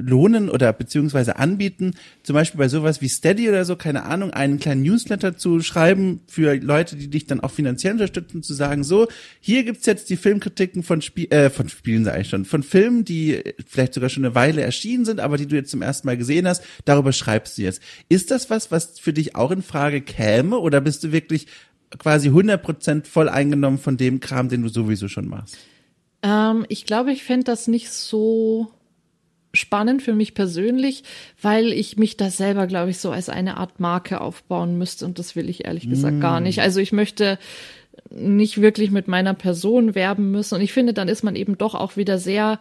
lohnen 0.00 0.50
oder 0.50 0.72
beziehungsweise 0.72 1.36
anbieten, 1.36 1.94
zum 2.22 2.34
Beispiel 2.34 2.58
bei 2.58 2.68
sowas 2.68 3.00
wie 3.00 3.08
Steady 3.08 3.48
oder 3.48 3.64
so, 3.64 3.76
keine 3.76 4.04
Ahnung, 4.04 4.32
einen 4.32 4.58
kleinen 4.58 4.82
Newsletter 4.82 5.36
zu 5.36 5.60
schreiben 5.60 6.20
für 6.26 6.56
Leute, 6.56 6.96
die 6.96 7.08
dich 7.08 7.26
dann 7.26 7.40
auch 7.40 7.50
finanziell 7.50 7.94
unterstützen, 7.94 8.42
zu 8.42 8.52
sagen, 8.52 8.84
so, 8.84 9.08
hier 9.40 9.64
gibt's 9.64 9.86
jetzt 9.86 10.10
die 10.10 10.16
Filmkritiken 10.16 10.82
von 10.82 11.00
Spiel, 11.00 11.32
äh, 11.32 11.50
von 11.50 11.68
Spielen 11.68 12.04
sage 12.04 12.20
ich 12.20 12.28
schon, 12.28 12.44
von 12.44 12.62
Filmen, 12.62 13.04
die 13.04 13.42
vielleicht 13.66 13.94
sogar 13.94 14.10
schon 14.10 14.24
eine 14.24 14.34
Weile 14.34 14.62
erschienen 14.62 15.04
sind, 15.04 15.20
aber 15.20 15.38
die 15.38 15.46
du 15.46 15.56
jetzt 15.56 15.70
zum 15.70 15.82
ersten 15.82 16.06
Mal 16.06 16.16
gesehen 16.16 16.46
hast, 16.46 16.62
darüber 16.84 17.11
schreibst 17.12 17.58
du 17.58 17.62
jetzt. 17.62 17.82
Ist 18.08 18.30
das 18.30 18.50
was, 18.50 18.70
was 18.70 18.98
für 18.98 19.12
dich 19.12 19.34
auch 19.36 19.50
in 19.50 19.62
Frage 19.62 20.00
käme 20.00 20.58
oder 20.58 20.80
bist 20.80 21.04
du 21.04 21.12
wirklich 21.12 21.46
quasi 21.98 22.30
100% 22.30 23.06
voll 23.06 23.28
eingenommen 23.28 23.78
von 23.78 23.96
dem 23.96 24.20
Kram, 24.20 24.48
den 24.48 24.62
du 24.62 24.68
sowieso 24.68 25.08
schon 25.08 25.28
machst? 25.28 25.56
Ähm, 26.22 26.64
ich 26.68 26.86
glaube, 26.86 27.12
ich 27.12 27.24
fände 27.24 27.44
das 27.44 27.68
nicht 27.68 27.90
so 27.90 28.70
spannend 29.54 30.02
für 30.02 30.14
mich 30.14 30.34
persönlich, 30.34 31.04
weil 31.40 31.72
ich 31.72 31.98
mich 31.98 32.16
da 32.16 32.30
selber, 32.30 32.66
glaube 32.66 32.90
ich, 32.90 32.98
so 32.98 33.10
als 33.10 33.28
eine 33.28 33.58
Art 33.58 33.80
Marke 33.80 34.20
aufbauen 34.20 34.78
müsste 34.78 35.04
und 35.04 35.18
das 35.18 35.36
will 35.36 35.50
ich 35.50 35.66
ehrlich 35.66 35.88
gesagt 35.88 36.16
mm. 36.16 36.20
gar 36.20 36.40
nicht. 36.40 36.62
Also 36.62 36.80
ich 36.80 36.92
möchte 36.92 37.38
nicht 38.08 38.62
wirklich 38.62 38.90
mit 38.90 39.08
meiner 39.08 39.34
Person 39.34 39.94
werben 39.94 40.30
müssen 40.30 40.54
und 40.54 40.60
ich 40.62 40.72
finde, 40.72 40.94
dann 40.94 41.08
ist 41.08 41.22
man 41.22 41.36
eben 41.36 41.58
doch 41.58 41.74
auch 41.74 41.96
wieder 41.96 42.18
sehr 42.18 42.60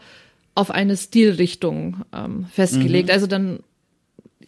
auf 0.54 0.70
eine 0.70 0.97
Stilrichtung 0.97 2.02
ähm, 2.14 2.45
festgelegt. 2.52 3.08
Mhm. 3.08 3.14
Also 3.14 3.28
dann 3.28 3.60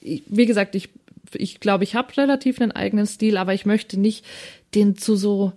wie 0.04 0.45
gesagt, 0.45 0.76
ich, 0.76 0.89
ich 1.34 1.60
glaube, 1.60 1.84
ich 1.84 1.95
habe 1.95 2.16
relativ 2.18 2.62
einen 2.62 2.72
eigenen 2.72 3.06
Stil, 3.06 3.38
aber 3.38 3.54
ich 3.54 3.66
möchte 3.66 3.99
nicht 3.99 4.26
den 4.76 4.95
zu 4.95 5.16
so 5.16 5.54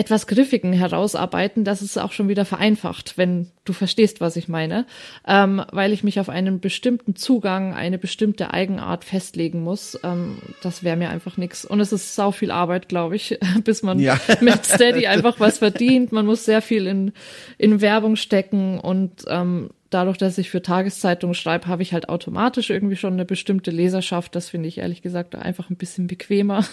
etwas 0.00 0.26
Griffigen 0.26 0.72
herausarbeiten, 0.72 1.62
dass 1.62 1.82
es 1.82 1.98
auch 1.98 2.12
schon 2.12 2.28
wieder 2.28 2.46
vereinfacht, 2.46 3.18
wenn 3.18 3.48
du 3.66 3.74
verstehst, 3.74 4.22
was 4.22 4.36
ich 4.36 4.48
meine, 4.48 4.86
ähm, 5.26 5.62
weil 5.72 5.92
ich 5.92 6.02
mich 6.02 6.18
auf 6.18 6.30
einen 6.30 6.58
bestimmten 6.58 7.16
Zugang, 7.16 7.74
eine 7.74 7.98
bestimmte 7.98 8.54
Eigenart 8.54 9.04
festlegen 9.04 9.62
muss. 9.62 10.00
Ähm, 10.02 10.38
das 10.62 10.82
wäre 10.82 10.96
mir 10.96 11.10
einfach 11.10 11.36
nix. 11.36 11.66
Und 11.66 11.80
es 11.80 11.92
ist 11.92 12.14
sau 12.14 12.30
viel 12.30 12.50
Arbeit, 12.50 12.88
glaube 12.88 13.14
ich, 13.14 13.38
bis 13.64 13.82
man 13.82 13.98
ja. 13.98 14.18
mit 14.40 14.64
Steady 14.64 15.06
einfach 15.06 15.38
was 15.38 15.58
verdient. 15.58 16.12
Man 16.12 16.24
muss 16.24 16.46
sehr 16.46 16.62
viel 16.62 16.86
in, 16.86 17.12
in 17.58 17.82
Werbung 17.82 18.16
stecken 18.16 18.80
und 18.80 19.24
ähm, 19.28 19.68
dadurch, 19.90 20.16
dass 20.16 20.38
ich 20.38 20.50
für 20.50 20.62
Tageszeitungen 20.62 21.34
schreibe, 21.34 21.66
habe 21.66 21.82
ich 21.82 21.92
halt 21.92 22.08
automatisch 22.08 22.70
irgendwie 22.70 22.96
schon 22.96 23.12
eine 23.14 23.24
bestimmte 23.24 23.70
Leserschaft. 23.70 24.34
Das 24.34 24.48
finde 24.48 24.68
ich 24.68 24.78
ehrlich 24.78 25.02
gesagt 25.02 25.34
einfach 25.34 25.70
ein 25.70 25.76
bisschen 25.76 26.06
bequemer. 26.06 26.64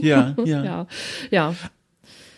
Ja, 0.00 0.34
ja. 0.44 0.64
ja, 0.64 0.86
ja. 1.30 1.54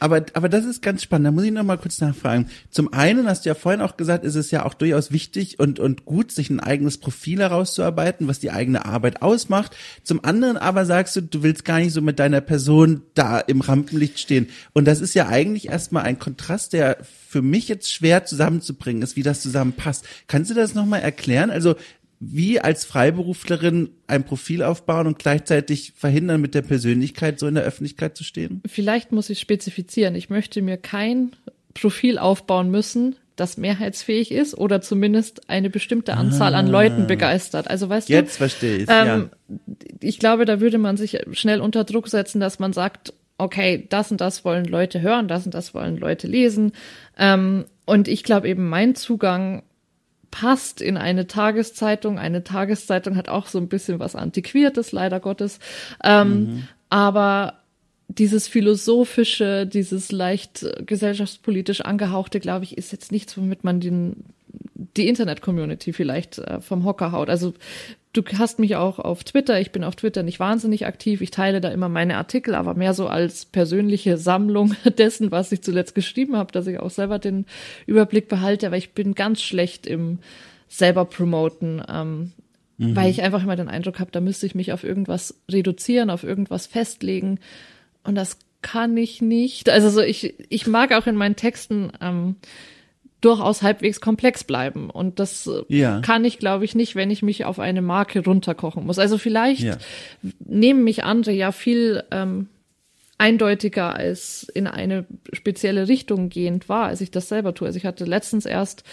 Aber, 0.00 0.24
aber 0.34 0.48
das 0.48 0.64
ist 0.64 0.82
ganz 0.82 1.02
spannend. 1.02 1.26
Da 1.26 1.32
muss 1.32 1.44
ich 1.44 1.52
noch 1.52 1.62
mal 1.62 1.78
kurz 1.78 2.00
nachfragen. 2.00 2.48
Zum 2.70 2.92
einen 2.92 3.28
hast 3.28 3.44
du 3.44 3.50
ja 3.50 3.54
vorhin 3.54 3.80
auch 3.80 3.96
gesagt, 3.96 4.24
ist 4.24 4.34
es 4.34 4.50
ja 4.50 4.64
auch 4.64 4.74
durchaus 4.74 5.12
wichtig 5.12 5.58
und, 5.58 5.78
und 5.78 6.04
gut, 6.04 6.32
sich 6.32 6.50
ein 6.50 6.60
eigenes 6.60 6.98
Profil 6.98 7.40
herauszuarbeiten, 7.40 8.28
was 8.28 8.40
die 8.40 8.50
eigene 8.50 8.84
Arbeit 8.84 9.22
ausmacht. 9.22 9.76
Zum 10.02 10.24
anderen 10.24 10.56
aber 10.56 10.84
sagst 10.84 11.16
du, 11.16 11.22
du 11.22 11.42
willst 11.42 11.64
gar 11.64 11.78
nicht 11.78 11.92
so 11.92 12.00
mit 12.00 12.18
deiner 12.18 12.40
Person 12.40 13.02
da 13.14 13.38
im 13.38 13.60
Rampenlicht 13.60 14.18
stehen. 14.18 14.48
Und 14.72 14.86
das 14.86 15.00
ist 15.00 15.14
ja 15.14 15.28
eigentlich 15.28 15.68
erstmal 15.68 16.04
ein 16.04 16.18
Kontrast, 16.18 16.72
der 16.72 16.98
für 17.28 17.42
mich 17.42 17.68
jetzt 17.68 17.92
schwer 17.92 18.24
zusammenzubringen 18.24 19.02
ist, 19.02 19.16
wie 19.16 19.22
das 19.22 19.40
zusammenpasst. 19.40 20.04
Kannst 20.26 20.50
du 20.50 20.54
das 20.54 20.74
nochmal 20.74 21.00
erklären? 21.00 21.50
Also 21.50 21.74
wie 22.32 22.60
als 22.60 22.84
Freiberuflerin 22.84 23.90
ein 24.06 24.24
Profil 24.24 24.62
aufbauen 24.62 25.06
und 25.06 25.18
gleichzeitig 25.18 25.92
verhindern, 25.96 26.40
mit 26.40 26.54
der 26.54 26.62
Persönlichkeit 26.62 27.38
so 27.38 27.46
in 27.46 27.54
der 27.54 27.64
Öffentlichkeit 27.64 28.16
zu 28.16 28.24
stehen? 28.24 28.62
Vielleicht 28.66 29.12
muss 29.12 29.30
ich 29.30 29.40
spezifizieren. 29.40 30.14
Ich 30.14 30.30
möchte 30.30 30.62
mir 30.62 30.76
kein 30.76 31.32
Profil 31.74 32.18
aufbauen 32.18 32.70
müssen, 32.70 33.16
das 33.36 33.56
mehrheitsfähig 33.56 34.30
ist 34.30 34.56
oder 34.56 34.80
zumindest 34.80 35.50
eine 35.50 35.68
bestimmte 35.68 36.14
Anzahl 36.14 36.54
ah. 36.54 36.58
an 36.58 36.68
Leuten 36.68 37.06
begeistert. 37.06 37.68
Also 37.68 37.88
weißt 37.88 38.08
Jetzt 38.08 38.18
du, 38.18 38.24
jetzt 38.24 38.36
verstehe 38.36 38.76
ich. 38.78 38.88
Ähm, 38.88 39.06
ja. 39.06 39.56
Ich 40.00 40.18
glaube, 40.18 40.44
da 40.44 40.60
würde 40.60 40.78
man 40.78 40.96
sich 40.96 41.18
schnell 41.32 41.60
unter 41.60 41.84
Druck 41.84 42.08
setzen, 42.08 42.40
dass 42.40 42.58
man 42.58 42.72
sagt, 42.72 43.12
okay, 43.38 43.86
das 43.88 44.10
und 44.12 44.20
das 44.20 44.44
wollen 44.44 44.64
Leute 44.64 45.00
hören, 45.00 45.26
das 45.26 45.44
und 45.44 45.54
das 45.54 45.74
wollen 45.74 45.96
Leute 45.96 46.28
lesen. 46.28 46.72
Ähm, 47.18 47.64
und 47.86 48.08
ich 48.08 48.22
glaube 48.22 48.48
eben, 48.48 48.68
mein 48.68 48.94
Zugang 48.94 49.64
passt 50.34 50.80
in 50.80 50.96
eine 50.96 51.28
Tageszeitung. 51.28 52.18
Eine 52.18 52.42
Tageszeitung 52.42 53.16
hat 53.16 53.28
auch 53.28 53.46
so 53.46 53.58
ein 53.58 53.68
bisschen 53.68 54.00
was 54.00 54.16
Antiquiertes, 54.16 54.90
leider 54.90 55.20
Gottes. 55.20 55.60
Ähm, 56.02 56.28
mhm. 56.28 56.68
Aber 56.90 57.60
dieses 58.08 58.48
philosophische, 58.48 59.64
dieses 59.64 60.10
leicht 60.10 60.66
gesellschaftspolitisch 60.86 61.82
angehauchte, 61.82 62.40
glaube 62.40 62.64
ich, 62.64 62.76
ist 62.76 62.90
jetzt 62.90 63.12
nichts, 63.12 63.38
womit 63.38 63.62
man 63.62 63.78
den, 63.78 64.24
die 64.96 65.06
Internet-Community 65.06 65.92
vielleicht 65.92 66.38
äh, 66.38 66.60
vom 66.60 66.84
Hocker 66.84 67.12
haut. 67.12 67.30
Also 67.30 67.54
du 68.14 68.22
hast 68.38 68.58
mich 68.58 68.76
auch 68.76 68.98
auf 68.98 69.24
Twitter. 69.24 69.60
Ich 69.60 69.72
bin 69.72 69.84
auf 69.84 69.96
Twitter 69.96 70.22
nicht 70.22 70.40
wahnsinnig 70.40 70.86
aktiv. 70.86 71.20
Ich 71.20 71.30
teile 71.30 71.60
da 71.60 71.68
immer 71.68 71.88
meine 71.88 72.16
Artikel, 72.16 72.54
aber 72.54 72.74
mehr 72.74 72.94
so 72.94 73.08
als 73.08 73.44
persönliche 73.44 74.16
Sammlung 74.16 74.74
dessen, 74.98 75.30
was 75.30 75.52
ich 75.52 75.62
zuletzt 75.62 75.94
geschrieben 75.94 76.36
habe, 76.36 76.52
dass 76.52 76.66
ich 76.66 76.78
auch 76.78 76.90
selber 76.90 77.18
den 77.18 77.44
Überblick 77.86 78.28
behalte. 78.28 78.68
Aber 78.68 78.76
ich 78.76 78.92
bin 78.92 79.14
ganz 79.14 79.42
schlecht 79.42 79.86
im 79.86 80.20
selber 80.68 81.04
promoten, 81.04 81.82
ähm, 81.88 82.32
mhm. 82.78 82.96
weil 82.96 83.10
ich 83.10 83.22
einfach 83.22 83.42
immer 83.42 83.56
den 83.56 83.68
Eindruck 83.68 84.00
habe, 84.00 84.10
da 84.10 84.20
müsste 84.20 84.46
ich 84.46 84.54
mich 84.54 84.72
auf 84.72 84.84
irgendwas 84.84 85.40
reduzieren, 85.50 86.08
auf 86.08 86.24
irgendwas 86.24 86.66
festlegen. 86.66 87.40
Und 88.04 88.14
das 88.14 88.38
kann 88.62 88.96
ich 88.96 89.20
nicht. 89.20 89.68
Also 89.68 89.90
so 89.90 90.00
ich, 90.00 90.34
ich 90.48 90.66
mag 90.66 90.92
auch 90.92 91.06
in 91.06 91.16
meinen 91.16 91.36
Texten 91.36 91.92
ähm, 92.00 92.36
durchaus 93.24 93.62
halbwegs 93.62 94.00
komplex 94.00 94.44
bleiben. 94.44 94.90
Und 94.90 95.18
das 95.18 95.46
äh, 95.46 95.62
ja. 95.68 96.00
kann 96.00 96.24
ich, 96.24 96.38
glaube 96.38 96.64
ich, 96.64 96.74
nicht, 96.74 96.94
wenn 96.94 97.10
ich 97.10 97.22
mich 97.22 97.44
auf 97.44 97.58
eine 97.58 97.82
Marke 97.82 98.24
runterkochen 98.24 98.84
muss. 98.84 98.98
Also 98.98 99.18
vielleicht 99.18 99.62
ja. 99.62 99.76
nehmen 100.38 100.84
mich 100.84 101.04
andere 101.04 101.32
ja 101.32 101.52
viel 101.52 102.04
ähm, 102.10 102.48
eindeutiger 103.18 103.94
als 103.94 104.46
in 104.54 104.66
eine 104.66 105.06
spezielle 105.32 105.88
Richtung 105.88 106.28
gehend 106.28 106.68
war, 106.68 106.86
als 106.86 107.00
ich 107.00 107.10
das 107.10 107.28
selber 107.28 107.54
tue. 107.54 107.66
Also 107.66 107.78
ich 107.78 107.86
hatte 107.86 108.04
letztens 108.04 108.44
erst 108.44 108.84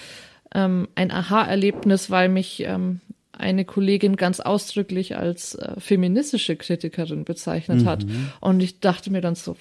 ähm, 0.54 0.88
ein 0.96 1.12
Aha-Erlebnis, 1.12 2.10
weil 2.10 2.30
mich 2.30 2.64
ähm, 2.64 3.02
eine 3.32 3.66
Kollegin 3.66 4.16
ganz 4.16 4.40
ausdrücklich 4.40 5.18
als 5.18 5.56
äh, 5.56 5.80
feministische 5.80 6.56
Kritikerin 6.56 7.26
bezeichnet 7.26 7.82
mhm. 7.82 7.86
hat. 7.86 8.06
Und 8.40 8.62
ich 8.62 8.80
dachte 8.80 9.12
mir 9.12 9.22
dann 9.22 9.36
so, 9.36 9.58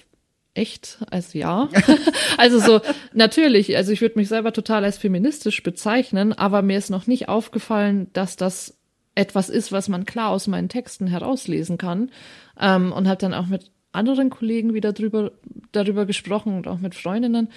echt 0.53 0.99
als 1.09 1.33
ja. 1.33 1.69
also 2.37 2.59
so, 2.59 2.81
natürlich, 3.13 3.75
also 3.77 3.91
ich 3.91 4.01
würde 4.01 4.19
mich 4.19 4.27
selber 4.27 4.53
total 4.53 4.83
als 4.83 4.97
feministisch 4.97 5.63
bezeichnen, 5.63 6.33
aber 6.33 6.61
mir 6.61 6.77
ist 6.77 6.89
noch 6.89 7.07
nicht 7.07 7.29
aufgefallen, 7.29 8.07
dass 8.13 8.35
das 8.35 8.77
etwas 9.15 9.49
ist, 9.49 9.71
was 9.71 9.89
man 9.89 10.05
klar 10.05 10.29
aus 10.29 10.47
meinen 10.47 10.69
Texten 10.69 11.07
herauslesen 11.07 11.77
kann. 11.77 12.11
Ähm, 12.59 12.91
und 12.91 13.07
habe 13.07 13.17
dann 13.17 13.33
auch 13.33 13.47
mit 13.47 13.71
anderen 13.91 14.29
Kollegen 14.29 14.73
wieder 14.73 14.93
drüber, 14.93 15.31
darüber 15.71 16.05
gesprochen 16.05 16.55
und 16.55 16.67
auch 16.67 16.79
mit 16.79 16.95
Freundinnen. 16.95 17.49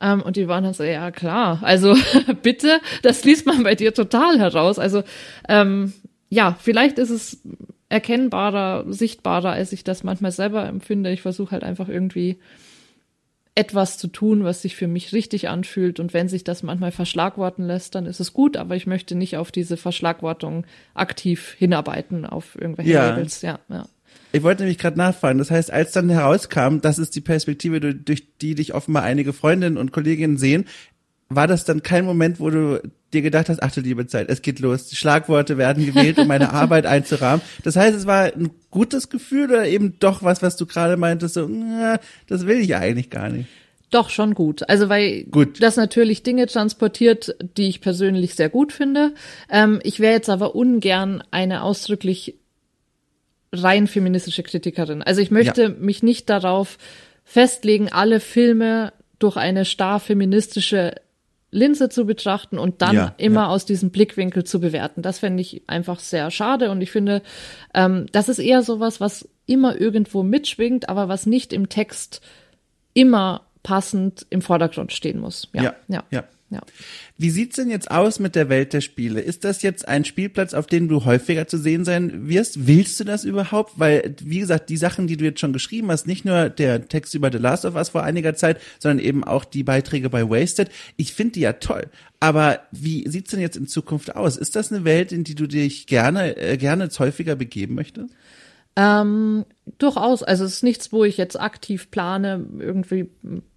Ähm, 0.00 0.22
und 0.22 0.36
die 0.36 0.48
waren 0.48 0.64
dann 0.64 0.74
so, 0.74 0.84
ja 0.84 1.10
klar, 1.10 1.60
also 1.62 1.94
bitte, 2.42 2.80
das 3.02 3.24
liest 3.24 3.46
man 3.46 3.62
bei 3.62 3.74
dir 3.74 3.94
total 3.94 4.38
heraus. 4.38 4.78
Also 4.78 5.02
ähm, 5.48 5.92
ja, 6.28 6.56
vielleicht 6.60 6.98
ist 6.98 7.10
es 7.10 7.42
erkennbarer, 7.92 8.90
sichtbarer, 8.90 9.50
als 9.50 9.70
ich 9.72 9.84
das 9.84 10.02
manchmal 10.02 10.32
selber 10.32 10.66
empfinde. 10.66 11.12
Ich 11.12 11.20
versuche 11.20 11.50
halt 11.50 11.62
einfach 11.62 11.90
irgendwie 11.90 12.38
etwas 13.54 13.98
zu 13.98 14.08
tun, 14.08 14.44
was 14.44 14.62
sich 14.62 14.76
für 14.76 14.88
mich 14.88 15.12
richtig 15.12 15.50
anfühlt. 15.50 16.00
Und 16.00 16.14
wenn 16.14 16.26
sich 16.26 16.42
das 16.42 16.62
manchmal 16.62 16.90
verschlagworten 16.90 17.66
lässt, 17.66 17.94
dann 17.94 18.06
ist 18.06 18.18
es 18.18 18.32
gut, 18.32 18.56
aber 18.56 18.76
ich 18.76 18.86
möchte 18.86 19.14
nicht 19.14 19.36
auf 19.36 19.52
diese 19.52 19.76
Verschlagwortung 19.76 20.66
aktiv 20.94 21.54
hinarbeiten, 21.58 22.24
auf 22.24 22.56
irgendwelche 22.58 22.92
ja. 22.92 23.10
Labels. 23.10 23.42
Ja, 23.42 23.58
ja. 23.68 23.84
Ich 24.32 24.42
wollte 24.42 24.62
nämlich 24.62 24.78
gerade 24.78 24.96
nachfragen. 24.96 25.38
Das 25.38 25.50
heißt, 25.50 25.70
als 25.70 25.92
dann 25.92 26.08
herauskam, 26.08 26.78
das 26.80 26.98
ist 26.98 27.14
die 27.14 27.20
Perspektive, 27.20 27.80
durch 27.80 28.38
die 28.38 28.54
dich 28.54 28.72
offenbar 28.72 29.02
einige 29.02 29.34
Freundinnen 29.34 29.76
und 29.76 29.92
Kolleginnen 29.92 30.38
sehen, 30.38 30.64
war 31.36 31.46
das 31.46 31.64
dann 31.64 31.82
kein 31.82 32.04
Moment, 32.04 32.40
wo 32.40 32.50
du 32.50 32.80
dir 33.12 33.22
gedacht 33.22 33.48
hast, 33.48 33.62
ach 33.62 33.72
du 33.72 33.80
liebe 33.80 34.06
Zeit, 34.06 34.28
es 34.30 34.42
geht 34.42 34.58
los, 34.60 34.88
die 34.88 34.96
Schlagworte 34.96 35.58
werden 35.58 35.84
gewählt, 35.84 36.18
um 36.18 36.26
meine 36.26 36.52
Arbeit 36.52 36.86
einzurahmen. 36.86 37.42
Das 37.62 37.76
heißt, 37.76 37.96
es 37.96 38.06
war 38.06 38.24
ein 38.24 38.50
gutes 38.70 39.10
Gefühl 39.10 39.50
oder 39.50 39.66
eben 39.66 39.98
doch 39.98 40.22
was, 40.22 40.42
was 40.42 40.56
du 40.56 40.66
gerade 40.66 40.96
meintest, 40.96 41.34
so, 41.34 41.46
na, 41.48 41.98
das 42.26 42.46
will 42.46 42.58
ich 42.58 42.74
eigentlich 42.74 43.10
gar 43.10 43.28
nicht. 43.28 43.48
Doch, 43.90 44.08
schon 44.08 44.32
gut. 44.32 44.66
Also 44.70 44.88
weil 44.88 45.24
gut. 45.24 45.62
das 45.62 45.76
natürlich 45.76 46.22
Dinge 46.22 46.46
transportiert, 46.46 47.36
die 47.58 47.68
ich 47.68 47.82
persönlich 47.82 48.34
sehr 48.34 48.48
gut 48.48 48.72
finde. 48.72 49.12
Ähm, 49.50 49.80
ich 49.82 50.00
wäre 50.00 50.14
jetzt 50.14 50.30
aber 50.30 50.54
ungern 50.54 51.22
eine 51.30 51.62
ausdrücklich 51.62 52.38
rein 53.52 53.86
feministische 53.86 54.42
Kritikerin. 54.42 55.02
Also 55.02 55.20
ich 55.20 55.30
möchte 55.30 55.62
ja. 55.64 55.68
mich 55.68 56.02
nicht 56.02 56.30
darauf 56.30 56.78
festlegen, 57.24 57.92
alle 57.92 58.20
Filme 58.20 58.94
durch 59.18 59.36
eine 59.36 59.66
starr 59.66 60.00
feministische 60.00 60.94
Linse 61.52 61.90
zu 61.90 62.06
betrachten 62.06 62.58
und 62.58 62.82
dann 62.82 62.96
ja, 62.96 63.14
immer 63.18 63.42
ja. 63.42 63.48
aus 63.48 63.66
diesem 63.66 63.90
Blickwinkel 63.90 64.42
zu 64.42 64.58
bewerten. 64.58 65.02
Das 65.02 65.20
fände 65.20 65.42
ich 65.42 65.62
einfach 65.68 66.00
sehr 66.00 66.30
schade 66.30 66.70
und 66.70 66.80
ich 66.80 66.90
finde, 66.90 67.22
ähm, 67.74 68.06
das 68.10 68.28
ist 68.28 68.38
eher 68.38 68.62
sowas, 68.62 69.00
was 69.00 69.28
immer 69.46 69.78
irgendwo 69.78 70.22
mitschwingt, 70.22 70.88
aber 70.88 71.08
was 71.08 71.26
nicht 71.26 71.52
im 71.52 71.68
Text 71.68 72.22
immer 72.94 73.42
passend 73.62 74.26
im 74.30 74.42
Vordergrund 74.42 74.92
stehen 74.92 75.20
muss. 75.20 75.48
Ja, 75.52 75.74
ja, 75.88 76.02
ja. 76.10 76.24
Ja. 76.52 76.60
Wie 77.18 77.30
sieht's 77.30 77.56
denn 77.56 77.70
jetzt 77.70 77.90
aus 77.90 78.18
mit 78.18 78.34
der 78.34 78.48
Welt 78.48 78.72
der 78.72 78.80
Spiele? 78.80 79.20
Ist 79.20 79.44
das 79.44 79.62
jetzt 79.62 79.88
ein 79.88 80.04
Spielplatz, 80.04 80.54
auf 80.54 80.66
dem 80.66 80.88
du 80.88 81.04
häufiger 81.04 81.46
zu 81.46 81.56
sehen 81.58 81.84
sein 81.84 82.28
wirst? 82.28 82.66
Willst 82.66 83.00
du 83.00 83.04
das 83.04 83.24
überhaupt? 83.24 83.78
Weil, 83.78 84.14
wie 84.22 84.40
gesagt, 84.40 84.68
die 84.68 84.76
Sachen, 84.76 85.06
die 85.06 85.16
du 85.16 85.24
jetzt 85.24 85.40
schon 85.40 85.52
geschrieben 85.52 85.90
hast, 85.90 86.06
nicht 86.06 86.24
nur 86.24 86.50
der 86.50 86.88
Text 86.88 87.14
über 87.14 87.30
The 87.32 87.38
Last 87.38 87.64
of 87.64 87.74
Us 87.74 87.90
vor 87.90 88.02
einiger 88.02 88.34
Zeit, 88.34 88.60
sondern 88.78 89.04
eben 89.04 89.24
auch 89.24 89.44
die 89.44 89.62
Beiträge 89.62 90.10
bei 90.10 90.28
Wasted. 90.28 90.70
Ich 90.96 91.12
finde 91.12 91.32
die 91.32 91.40
ja 91.40 91.54
toll. 91.54 91.88
Aber 92.20 92.60
wie 92.70 93.08
sieht's 93.08 93.30
denn 93.30 93.40
jetzt 93.40 93.56
in 93.56 93.66
Zukunft 93.66 94.14
aus? 94.14 94.36
Ist 94.36 94.54
das 94.54 94.72
eine 94.72 94.84
Welt, 94.84 95.10
in 95.10 95.24
die 95.24 95.34
du 95.34 95.46
dich 95.46 95.86
gerne, 95.86 96.36
äh, 96.36 96.56
gerne 96.56 96.88
häufiger 96.98 97.34
begeben 97.34 97.74
möchtest? 97.74 98.14
Ähm, 98.76 99.44
durchaus. 99.78 100.22
Also 100.22 100.44
es 100.44 100.54
ist 100.54 100.62
nichts, 100.62 100.92
wo 100.92 101.04
ich 101.04 101.16
jetzt 101.16 101.38
aktiv 101.38 101.90
plane, 101.90 102.44
irgendwie 102.58 103.10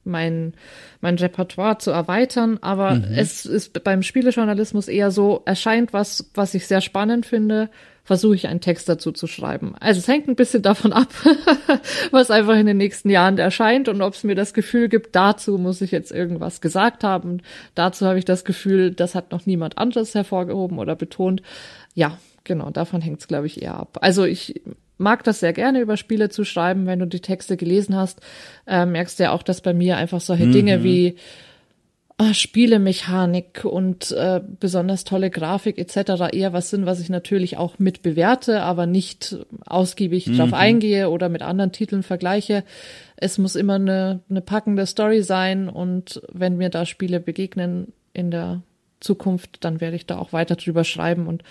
mein, 0.03 0.53
mein 1.01 1.15
Repertoire 1.15 1.77
zu 1.77 1.91
erweitern. 1.91 2.59
Aber 2.61 2.95
mhm. 2.95 3.05
es 3.15 3.45
ist 3.45 3.83
beim 3.83 4.03
Spielejournalismus 4.03 4.87
eher 4.87 5.11
so, 5.11 5.41
erscheint 5.45 5.93
was, 5.93 6.29
was 6.33 6.53
ich 6.53 6.67
sehr 6.67 6.81
spannend 6.81 7.25
finde, 7.25 7.69
versuche 8.03 8.35
ich 8.35 8.47
einen 8.47 8.61
Text 8.61 8.87
dazu 8.87 9.11
zu 9.11 9.25
schreiben. 9.25 9.73
Also 9.79 9.97
es 9.97 10.07
hängt 10.07 10.27
ein 10.27 10.35
bisschen 10.35 10.61
davon 10.61 10.93
ab, 10.93 11.07
was 12.11 12.29
einfach 12.29 12.55
in 12.55 12.67
den 12.67 12.77
nächsten 12.77 13.09
Jahren 13.09 13.39
erscheint 13.39 13.89
und 13.89 14.01
ob 14.03 14.13
es 14.13 14.23
mir 14.23 14.35
das 14.35 14.53
Gefühl 14.53 14.89
gibt, 14.89 15.15
dazu 15.15 15.57
muss 15.57 15.81
ich 15.81 15.89
jetzt 15.89 16.11
irgendwas 16.11 16.61
gesagt 16.61 17.03
haben. 17.03 17.41
Dazu 17.73 18.05
habe 18.05 18.19
ich 18.19 18.25
das 18.25 18.45
Gefühl, 18.45 18.91
das 18.91 19.15
hat 19.15 19.31
noch 19.31 19.47
niemand 19.47 19.79
anderes 19.79 20.13
hervorgehoben 20.13 20.77
oder 20.77 20.95
betont. 20.95 21.41
Ja, 21.95 22.19
genau, 22.43 22.69
davon 22.69 23.01
hängt 23.01 23.21
es, 23.21 23.27
glaube 23.27 23.47
ich, 23.47 23.63
eher 23.63 23.75
ab. 23.75 23.97
Also 24.01 24.23
ich 24.23 24.61
mag 24.97 25.23
das 25.23 25.39
sehr 25.39 25.53
gerne, 25.53 25.81
über 25.81 25.97
Spiele 25.97 26.29
zu 26.29 26.43
schreiben. 26.43 26.85
Wenn 26.85 26.99
du 26.99 27.07
die 27.07 27.19
Texte 27.19 27.57
gelesen 27.57 27.95
hast, 27.95 28.21
äh, 28.67 28.85
merkst 28.85 29.19
du 29.19 29.23
ja 29.23 29.31
auch, 29.31 29.43
dass 29.43 29.61
bei 29.61 29.73
mir 29.73 29.97
einfach 29.97 30.21
solche 30.21 30.45
mhm. 30.45 30.51
Dinge 30.51 30.83
wie 30.83 31.15
äh, 32.17 32.33
Spielemechanik 32.33 33.65
und 33.65 34.11
äh, 34.11 34.39
besonders 34.59 35.03
tolle 35.03 35.29
Grafik 35.29 35.77
etc. 35.77 36.31
eher 36.31 36.53
was 36.53 36.69
sind, 36.69 36.85
was 36.85 37.01
ich 37.01 37.09
natürlich 37.09 37.57
auch 37.57 37.77
mit 37.77 38.03
bewerte, 38.03 38.61
aber 38.61 38.85
nicht 38.85 39.37
ausgiebig 39.65 40.27
mhm. 40.27 40.37
drauf 40.37 40.53
eingehe 40.53 41.09
oder 41.09 41.27
mit 41.27 41.41
anderen 41.41 41.73
Titeln 41.73 42.03
vergleiche. 42.03 42.63
Es 43.17 43.37
muss 43.37 43.55
immer 43.55 43.75
eine, 43.75 44.21
eine 44.29 44.41
packende 44.41 44.85
Story 44.85 45.23
sein 45.23 45.67
und 45.67 46.21
wenn 46.31 46.55
mir 46.55 46.69
da 46.69 46.85
Spiele 46.85 47.19
begegnen 47.19 47.91
in 48.13 48.31
der 48.31 48.61
Zukunft, 49.01 49.65
dann 49.65 49.81
werde 49.81 49.97
ich 49.97 50.05
da 50.05 50.17
auch 50.17 50.31
weiter 50.31 50.55
drüber 50.55 50.85
schreiben 50.85 51.27
und 51.27 51.43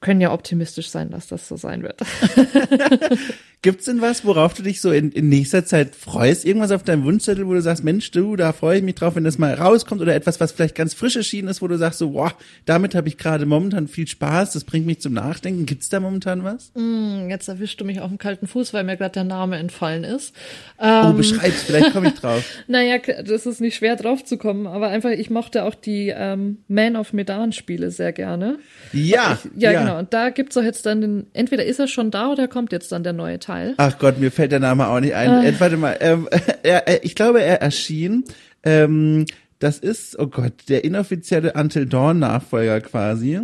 können 0.00 0.20
ja 0.20 0.32
optimistisch 0.32 0.88
sein, 0.88 1.10
dass 1.10 1.28
das 1.28 1.46
so 1.46 1.56
sein 1.56 1.82
wird. 1.82 2.00
Gibt's 3.62 3.84
denn 3.84 4.00
was, 4.00 4.24
worauf 4.24 4.54
du 4.54 4.62
dich 4.62 4.80
so 4.80 4.90
in, 4.90 5.12
in 5.12 5.28
nächster 5.28 5.66
Zeit 5.66 5.94
freust? 5.94 6.46
Irgendwas 6.46 6.70
auf 6.70 6.82
deinem 6.82 7.04
Wunschzettel, 7.04 7.46
wo 7.46 7.52
du 7.52 7.60
sagst, 7.60 7.84
Mensch, 7.84 8.10
du, 8.10 8.34
da 8.34 8.54
freue 8.54 8.78
ich 8.78 8.82
mich 8.82 8.94
drauf, 8.94 9.16
wenn 9.16 9.24
das 9.24 9.36
mal 9.36 9.52
rauskommt 9.52 10.00
oder 10.00 10.14
etwas, 10.14 10.40
was 10.40 10.52
vielleicht 10.52 10.74
ganz 10.74 10.94
frisch 10.94 11.16
erschienen 11.16 11.48
ist, 11.48 11.60
wo 11.60 11.68
du 11.68 11.76
sagst 11.76 11.98
so, 11.98 12.12
boah, 12.12 12.32
damit 12.64 12.94
habe 12.94 13.08
ich 13.08 13.18
gerade 13.18 13.44
momentan 13.44 13.86
viel 13.86 14.08
Spaß, 14.08 14.54
das 14.54 14.64
bringt 14.64 14.86
mich 14.86 15.02
zum 15.02 15.12
Nachdenken. 15.12 15.66
Gibt's 15.66 15.90
da 15.90 16.00
momentan 16.00 16.42
was? 16.42 16.72
Mm, 16.74 17.28
jetzt 17.28 17.48
erwischst 17.48 17.78
du 17.78 17.84
mich 17.84 18.00
auf 18.00 18.08
dem 18.08 18.16
kalten 18.16 18.46
Fuß, 18.46 18.72
weil 18.72 18.82
mir 18.82 18.96
gerade 18.96 19.12
der 19.12 19.24
Name 19.24 19.58
entfallen 19.58 20.04
ist. 20.04 20.34
Ähm, 20.80 21.08
oh, 21.08 21.12
beschreib's, 21.12 21.62
vielleicht 21.62 21.92
komme 21.92 22.08
ich 22.08 22.14
drauf. 22.18 22.42
naja, 22.66 22.96
das 22.96 23.44
ist 23.44 23.60
nicht 23.60 23.76
schwer 23.76 23.96
drauf 23.96 24.24
zu 24.24 24.38
kommen, 24.38 24.66
aber 24.66 24.88
einfach, 24.88 25.10
ich 25.10 25.28
mochte 25.28 25.64
auch 25.64 25.74
die 25.74 26.10
ähm, 26.16 26.64
Man 26.68 26.96
of 26.96 27.12
Medan 27.12 27.52
Spiele 27.52 27.90
sehr 27.90 28.14
gerne. 28.14 28.58
Ja, 28.94 29.38
ich, 29.44 29.60
ja, 29.60 29.72
ja, 29.72 29.80
genau. 29.80 29.98
Und 29.98 30.14
da 30.14 30.30
gibt's 30.30 30.54
doch 30.54 30.64
jetzt 30.64 30.86
dann 30.86 31.02
den, 31.02 31.26
entweder 31.34 31.66
ist 31.66 31.78
er 31.78 31.88
schon 31.88 32.10
da 32.10 32.32
oder 32.32 32.48
kommt 32.48 32.72
jetzt 32.72 32.90
dann 32.92 33.02
der 33.02 33.12
neue 33.12 33.38
Teil. 33.38 33.49
Teil. 33.50 33.74
Ach 33.78 33.98
Gott, 33.98 34.18
mir 34.18 34.30
fällt 34.30 34.52
der 34.52 34.60
Name 34.60 34.86
auch 34.86 35.00
nicht 35.00 35.14
ein. 35.14 35.42
Äh. 35.42 35.48
Äh, 35.48 35.60
warte 35.60 35.76
mal, 35.76 35.96
ähm, 36.00 36.28
er, 36.62 37.04
ich 37.04 37.14
glaube, 37.14 37.42
er 37.42 37.60
erschien. 37.60 38.24
Ähm, 38.62 39.26
das 39.58 39.78
ist, 39.78 40.18
oh 40.18 40.28
Gott, 40.28 40.52
der 40.68 40.84
inoffizielle 40.84 41.54
Until 41.54 41.86
Dawn 41.86 42.20
Nachfolger 42.20 42.80
quasi. 42.80 43.40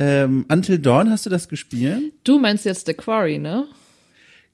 Ähm, 0.00 0.44
Until 0.50 0.78
Dawn, 0.78 1.10
hast 1.10 1.26
du 1.26 1.30
das 1.30 1.48
gespielt? 1.48 2.12
Du 2.24 2.38
meinst 2.38 2.64
jetzt 2.64 2.86
The 2.86 2.94
Quarry, 2.94 3.38
ne? 3.38 3.66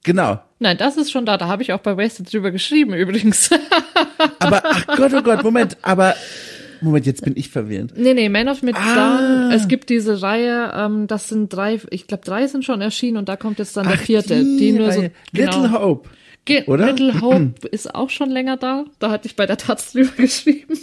Genau. 0.03 0.39
Nein, 0.59 0.77
das 0.77 0.97
ist 0.97 1.11
schon 1.11 1.25
da. 1.25 1.37
Da 1.37 1.47
habe 1.47 1.63
ich 1.63 1.73
auch 1.73 1.79
bei 1.79 1.97
Wasted 1.97 2.31
drüber 2.31 2.51
geschrieben 2.51 2.93
übrigens. 2.93 3.49
aber, 4.39 4.61
ach 4.63 4.85
Gott, 4.95 5.13
oh 5.15 5.23
Gott, 5.23 5.43
Moment. 5.43 5.77
Aber 5.81 6.13
Moment, 6.85 7.05
jetzt 7.05 7.23
bin 7.23 7.33
ich 7.35 7.49
verwirrt. 7.49 7.93
Nee, 7.97 8.13
nee, 8.13 8.29
Man 8.29 8.47
of 8.47 8.61
Medan, 8.61 8.81
ah. 8.81 9.51
es 9.53 9.67
gibt 9.67 9.89
diese 9.89 10.21
Reihe, 10.21 10.71
ähm, 10.75 11.07
das 11.07 11.29
sind 11.29 11.53
drei, 11.53 11.79
ich 11.89 12.07
glaube 12.07 12.23
drei 12.23 12.47
sind 12.47 12.63
schon 12.63 12.81
erschienen 12.81 13.17
und 13.17 13.29
da 13.29 13.35
kommt 13.35 13.59
jetzt 13.59 13.75
dann 13.75 13.87
Ach, 13.87 13.91
der 13.91 13.99
vierte. 13.99 14.43
Die, 14.43 14.57
die 14.57 14.71
nur 14.71 14.91
so, 14.91 15.01
genau. 15.33 15.61
Little 15.61 15.71
Hope. 15.71 16.09
Ge 16.45 16.63
Oder? 16.67 16.91
Little 16.91 17.19
Hope 17.21 17.67
ist 17.67 17.93
auch 17.93 18.09
schon 18.09 18.29
länger 18.29 18.55
da. 18.57 18.85
Da 18.99 19.09
hatte 19.09 19.27
ich 19.27 19.35
bei 19.35 19.47
der 19.47 19.57
Taz 19.57 19.93
drüber 19.93 20.11
geschrieben. 20.17 20.77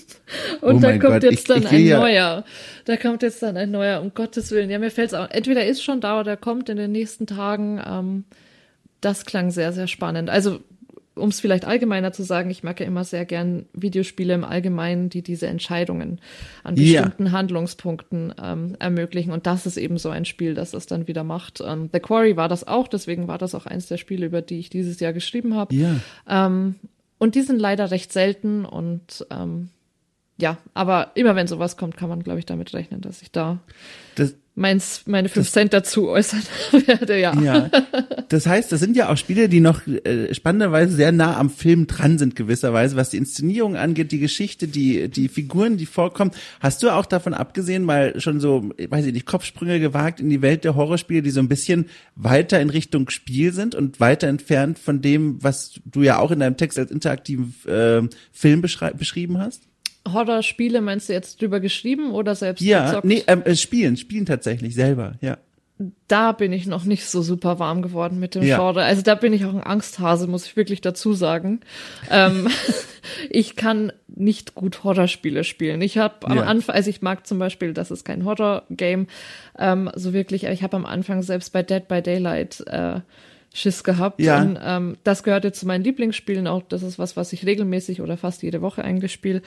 Und 0.61 0.77
oh 0.77 0.81
da 0.81 0.99
kommt 0.99 1.03
Gott, 1.03 1.23
jetzt 1.23 1.49
dann 1.49 1.63
ich, 1.63 1.73
ein 1.73 1.89
neuer. 1.89 2.45
Da 2.85 2.97
kommt 2.97 3.23
jetzt 3.23 3.43
dann 3.43 3.57
ein 3.57 3.71
neuer, 3.71 4.03
um 4.03 4.13
Gottes 4.13 4.51
Willen. 4.51 4.71
Ja, 4.71 4.79
mir 4.79 4.91
fällt's 4.91 5.15
auch. 5.15 5.31
Entweder 5.31 5.65
ist 5.65 5.83
schon 5.83 6.01
da 6.01 6.21
oder 6.21 6.37
kommt 6.37 6.69
in 6.69 6.77
den 6.77 6.91
nächsten 6.91 7.27
Tagen. 7.27 7.81
Ähm, 7.87 8.25
das 9.01 9.25
klang 9.25 9.51
sehr, 9.51 9.73
sehr 9.73 9.87
spannend. 9.87 10.31
Also 10.31 10.61
um 11.15 11.29
es 11.29 11.41
vielleicht 11.41 11.65
allgemeiner 11.65 12.13
zu 12.13 12.23
sagen, 12.23 12.51
ich 12.51 12.63
mag 12.63 12.81
ja 12.81 12.87
immer 12.87 13.05
sehr 13.05 13.25
gern 13.25 13.67
Videospiele 13.75 14.33
im 14.35 14.45
Allgemeinen, 14.45 15.11
die 15.11 15.23
diese 15.23 15.47
Entscheidungen 15.47 16.21
an 16.65 16.75
bestimmten 16.75 17.25
yeah. 17.25 17.33
Handlungspunkten 17.33 18.35
ähm, 18.43 18.77
ermöglichen. 18.79 19.33
Und 19.33 19.47
das 19.47 19.67
ist 19.67 19.77
eben 19.77 19.99
so 19.99 20.09
ein 20.09 20.25
Spiel, 20.25 20.55
das 20.55 20.73
es 20.73 20.87
dann 20.87 21.09
wieder 21.09 21.25
macht. 21.25 21.63
Ähm, 21.65 21.91
The 21.93 22.01
Quarry 22.01 22.37
war 22.37 22.49
das 22.49 22.67
auch, 22.67 22.89
deswegen 22.89 23.29
war 23.29 23.39
das 23.39 23.55
auch 23.55 23.67
eins 23.67 23.87
der 23.87 23.99
Spiele, 23.99 24.27
über 24.27 24.41
die 24.41 24.59
ich 24.59 24.71
dieses 24.71 25.01
Jahr 25.01 25.13
geschrieben 25.13 25.55
habe. 25.55 25.75
Yeah. 25.75 25.97
Ähm, 26.29 26.77
und 27.19 27.35
die 27.35 27.43
sind 27.43 27.61
leider 27.61 27.91
recht 27.91 28.13
selten 28.13 28.65
und 28.65 29.27
ähm, 29.31 29.69
ja, 30.39 30.59
aber 30.75 31.13
immer 31.15 31.37
wenn 31.37 31.47
sowas 31.47 31.77
kommt, 31.77 31.97
kann 31.97 32.09
man, 32.09 32.23
glaube 32.23 32.41
ich, 32.41 32.47
damit 32.47 32.73
rechnen, 32.75 33.01
dass 33.01 33.23
ich 33.23 33.31
da 33.31 33.61
das, 34.15 34.35
meins, 34.55 35.03
meine 35.07 35.29
fünf 35.29 35.47
das, 35.47 35.53
Cent 35.53 35.73
dazu 35.73 36.09
äußern 36.09 36.43
werde, 36.87 37.19
ja. 37.19 37.35
ja. 37.41 37.71
Das 38.29 38.47
heißt, 38.47 38.71
das 38.71 38.81
sind 38.81 38.97
ja 38.97 39.09
auch 39.09 39.17
Spiele, 39.17 39.49
die 39.49 39.61
noch 39.61 39.87
äh, 39.87 40.35
spannenderweise 40.35 40.95
sehr 40.95 41.13
nah 41.13 41.39
am 41.39 41.49
Film 41.49 41.87
dran 41.87 42.19
sind, 42.19 42.37
gewisserweise, 42.37 42.97
was 42.97 43.11
die 43.11 43.17
Inszenierung 43.17 43.77
angeht, 43.77 44.13
die 44.13 44.19
Geschichte, 44.19 44.69
die, 44.69 45.09
die 45.09 45.29
Figuren, 45.29 45.77
die 45.77 45.87
vorkommen. 45.87 46.33
Hast 46.61 46.83
du 46.83 46.91
auch 46.91 47.07
davon 47.07 47.35
abgesehen, 47.35 47.85
mal 47.85 48.21
schon 48.21 48.41
so, 48.41 48.71
weiß 48.79 49.07
ich 49.07 49.13
nicht, 49.13 49.27
Kopfsprünge 49.27 49.81
gewagt 49.81 50.21
in 50.21 50.29
die 50.29 50.43
Welt 50.43 50.65
der 50.65 50.75
Horrorspiele, 50.75 51.23
die 51.23 51.31
so 51.31 51.41
ein 51.41 51.49
bisschen 51.49 51.87
weiter 52.15 52.61
in 52.61 52.71
Richtung 52.71 53.09
Spiel 53.09 53.53
sind 53.53 53.75
und 53.75 54.01
weiter 54.01 54.29
entfernt 54.29 54.79
von 54.79 55.01
dem, 55.01 55.43
was 55.43 55.81
du 55.85 56.03
ja 56.03 56.19
auch 56.19 56.31
in 56.31 56.41
deinem 56.41 56.57
Text 56.57 56.79
als 56.79 56.91
interaktiven 56.91 57.55
äh, 57.67 58.03
Film 58.33 58.61
beschrieben 58.61 59.39
hast? 59.39 59.72
Horrorspiele 60.11 60.81
meinst 60.81 61.09
du 61.09 61.13
jetzt 61.13 61.41
drüber 61.41 61.61
geschrieben 61.61 62.13
oder 62.13 62.35
selbst 62.35 62.63
Ja, 62.63 62.87
gezockt? 62.87 63.05
nee, 63.05 63.23
ähm, 63.27 63.43
äh, 63.45 63.55
spielen, 63.57 63.97
spielen 63.97 64.27
tatsächlich 64.27 64.75
selber, 64.75 65.15
ja. 65.21 65.39
Da 66.07 66.31
bin 66.33 66.53
ich 66.53 66.67
noch 66.67 66.85
nicht 66.85 67.07
so 67.07 67.23
super 67.23 67.59
warm 67.59 67.83
geworden 67.83 68.21
mit 68.21 68.35
dem 68.37 68.43
ja. 68.45 68.57
Genre. 68.57 68.85
Also 68.85 69.03
da 69.03 69.17
bin 69.17 69.33
ich 69.33 69.45
auch 69.45 69.55
ein 69.55 69.63
Angsthase, 69.63 70.29
muss 70.29 70.47
ich 70.47 70.57
wirklich 70.57 70.81
dazu 70.81 71.13
sagen. 71.13 71.61
ähm, 72.11 72.49
ich 73.31 73.57
kann 73.57 73.93
nicht 74.07 74.55
gut 74.55 74.85
Horrorspiele 74.85 75.43
spielen. 75.43 75.81
Ich 75.81 75.99
habe 75.99 76.27
am 76.27 76.37
ja. 76.37 76.43
Anfang, 76.45 76.77
also 76.77 76.91
ich 76.91 77.03
mag 77.03 77.27
zum 77.27 77.39
Beispiel, 77.39 77.73
das 77.73 77.91
ist 77.91 78.05
kein 78.05 78.25
Horror-Game, 78.25 79.09
ähm, 79.59 79.91
so 79.95 80.13
wirklich, 80.13 80.45
ich 80.45 80.63
habe 80.63 80.77
am 80.77 80.87
Anfang 80.87 81.23
selbst 81.23 81.53
bei 81.53 81.63
Dead 81.63 81.89
by 81.89 82.01
Daylight 82.01 82.63
äh, 82.69 83.01
Schiss 83.55 83.85
gehabt. 83.85 84.21
Ja. 84.21 84.41
Und 84.41 84.59
ähm, 84.63 84.97
das 85.05 85.23
gehört 85.23 85.45
jetzt 85.45 85.61
zu 85.61 85.67
meinen 85.67 85.85
Lieblingsspielen 85.85 86.47
auch. 86.47 86.63
Das 86.69 86.83
ist 86.83 86.99
was, 86.99 87.17
was 87.17 87.33
ich 87.33 87.47
regelmäßig 87.47 88.01
oder 88.01 88.17
fast 88.17 88.43
jede 88.43 88.63
Woche 88.63 88.85
eigentlich 88.85 89.13
spiele. 89.13 89.43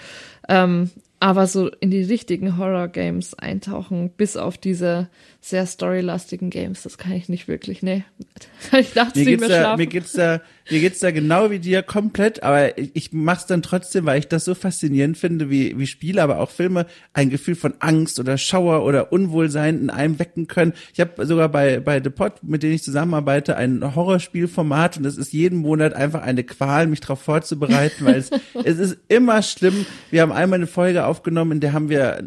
Ähm, 0.48 0.92
aber 1.26 1.48
so 1.48 1.70
in 1.80 1.90
die 1.90 2.04
richtigen 2.04 2.56
Horror-Games 2.60 3.34
eintauchen, 3.34 4.12
bis 4.12 4.38
auf 4.38 4.60
diese 4.60 5.10
sehr 5.42 5.66
storylastigen 5.66 6.52
Games, 6.52 6.84
das 6.84 7.00
kann 7.00 7.14
ich 7.14 7.30
nicht 7.30 7.48
wirklich, 7.48 7.82
nee. 7.82 8.04
ich 8.80 8.94
dachte, 8.94 9.18
mir 9.18 9.26
geht's, 9.26 9.48
da, 9.48 9.76
mir 9.76 9.88
geht's 9.88 10.12
da, 10.12 10.42
mir 10.70 10.80
geht's 10.80 11.00
da 11.00 11.10
genau 11.10 11.50
wie 11.50 11.58
dir 11.58 11.82
komplett, 11.82 12.44
aber 12.44 12.78
ich, 12.78 12.92
ich 12.94 13.14
mach's 13.14 13.48
dann 13.48 13.64
trotzdem, 13.64 14.06
weil 14.06 14.20
ich 14.20 14.28
das 14.28 14.46
so 14.46 14.54
faszinierend 14.54 15.18
finde, 15.18 15.50
wie, 15.50 15.78
wie 15.80 15.88
Spiele, 15.88 16.22
aber 16.22 16.40
auch 16.40 16.52
Filme 16.52 16.86
ein 17.14 17.32
Gefühl 17.32 17.56
von 17.56 17.74
Angst 17.80 18.20
oder 18.20 18.38
Schauer 18.38 18.84
oder 18.84 19.12
Unwohlsein 19.12 19.80
in 19.80 19.90
einem 19.90 20.20
wecken 20.20 20.48
können. 20.48 20.74
Ich 20.94 21.00
habe 21.00 21.26
sogar 21.26 21.50
bei, 21.50 21.80
bei 21.80 22.02
The 22.04 22.12
Pod, 22.12 22.44
mit 22.44 22.62
denen 22.62 22.74
ich 22.74 22.84
zusammenarbeite, 22.84 23.58
ein 23.58 23.96
Horrorspielformat 23.96 24.98
und 24.98 25.06
es 25.06 25.18
ist 25.18 25.34
jeden 25.34 25.60
Monat 25.60 25.94
einfach 25.94 26.22
eine 26.22 26.44
Qual, 26.44 26.86
mich 26.86 27.02
darauf 27.02 27.22
vorzubereiten, 27.22 28.06
weil 28.06 28.16
es, 28.16 28.30
es 28.64 28.78
ist 28.78 28.98
immer 29.08 29.42
schlimm. 29.42 29.88
Wir 30.12 30.22
haben 30.22 30.32
einmal 30.32 30.58
eine 30.58 30.68
Folge 30.68 31.06
aufgenommen, 31.16 31.54
in 31.54 31.60
der 31.62 31.72
haben 31.72 31.88
wir 31.88 32.22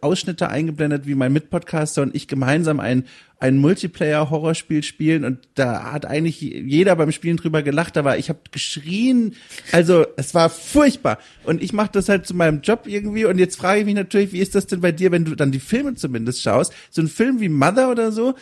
Ausschnitte 0.00 0.48
eingeblendet, 0.48 1.06
wie 1.06 1.16
mein 1.16 1.32
Mitpodcaster 1.32 2.02
und 2.02 2.14
ich 2.14 2.28
gemeinsam 2.28 2.78
ein 2.78 3.04
ein 3.40 3.56
Multiplayer-Horrorspiel 3.58 4.82
spielen 4.82 5.24
und 5.24 5.38
da 5.54 5.92
hat 5.92 6.06
eigentlich 6.06 6.40
jeder 6.40 6.96
beim 6.96 7.12
Spielen 7.12 7.36
drüber 7.36 7.62
gelacht, 7.62 7.96
aber 7.96 8.18
ich 8.18 8.28
habe 8.28 8.40
geschrien, 8.50 9.34
also 9.70 10.04
es 10.16 10.34
war 10.34 10.50
furchtbar 10.50 11.18
und 11.44 11.62
ich 11.62 11.72
mache 11.72 11.90
das 11.92 12.08
halt 12.08 12.26
zu 12.26 12.34
meinem 12.34 12.62
Job 12.62 12.82
irgendwie 12.86 13.24
und 13.24 13.38
jetzt 13.38 13.56
frage 13.56 13.80
ich 13.80 13.86
mich 13.86 13.94
natürlich, 13.94 14.32
wie 14.32 14.40
ist 14.40 14.56
das 14.56 14.66
denn 14.66 14.80
bei 14.80 14.90
dir, 14.90 15.12
wenn 15.12 15.24
du 15.24 15.36
dann 15.36 15.52
die 15.52 15.60
Filme 15.60 15.94
zumindest 15.94 16.42
schaust, 16.42 16.72
so 16.90 17.00
ein 17.00 17.08
Film 17.08 17.40
wie 17.40 17.48
Mother 17.48 17.90
oder 17.90 18.10
so, 18.10 18.34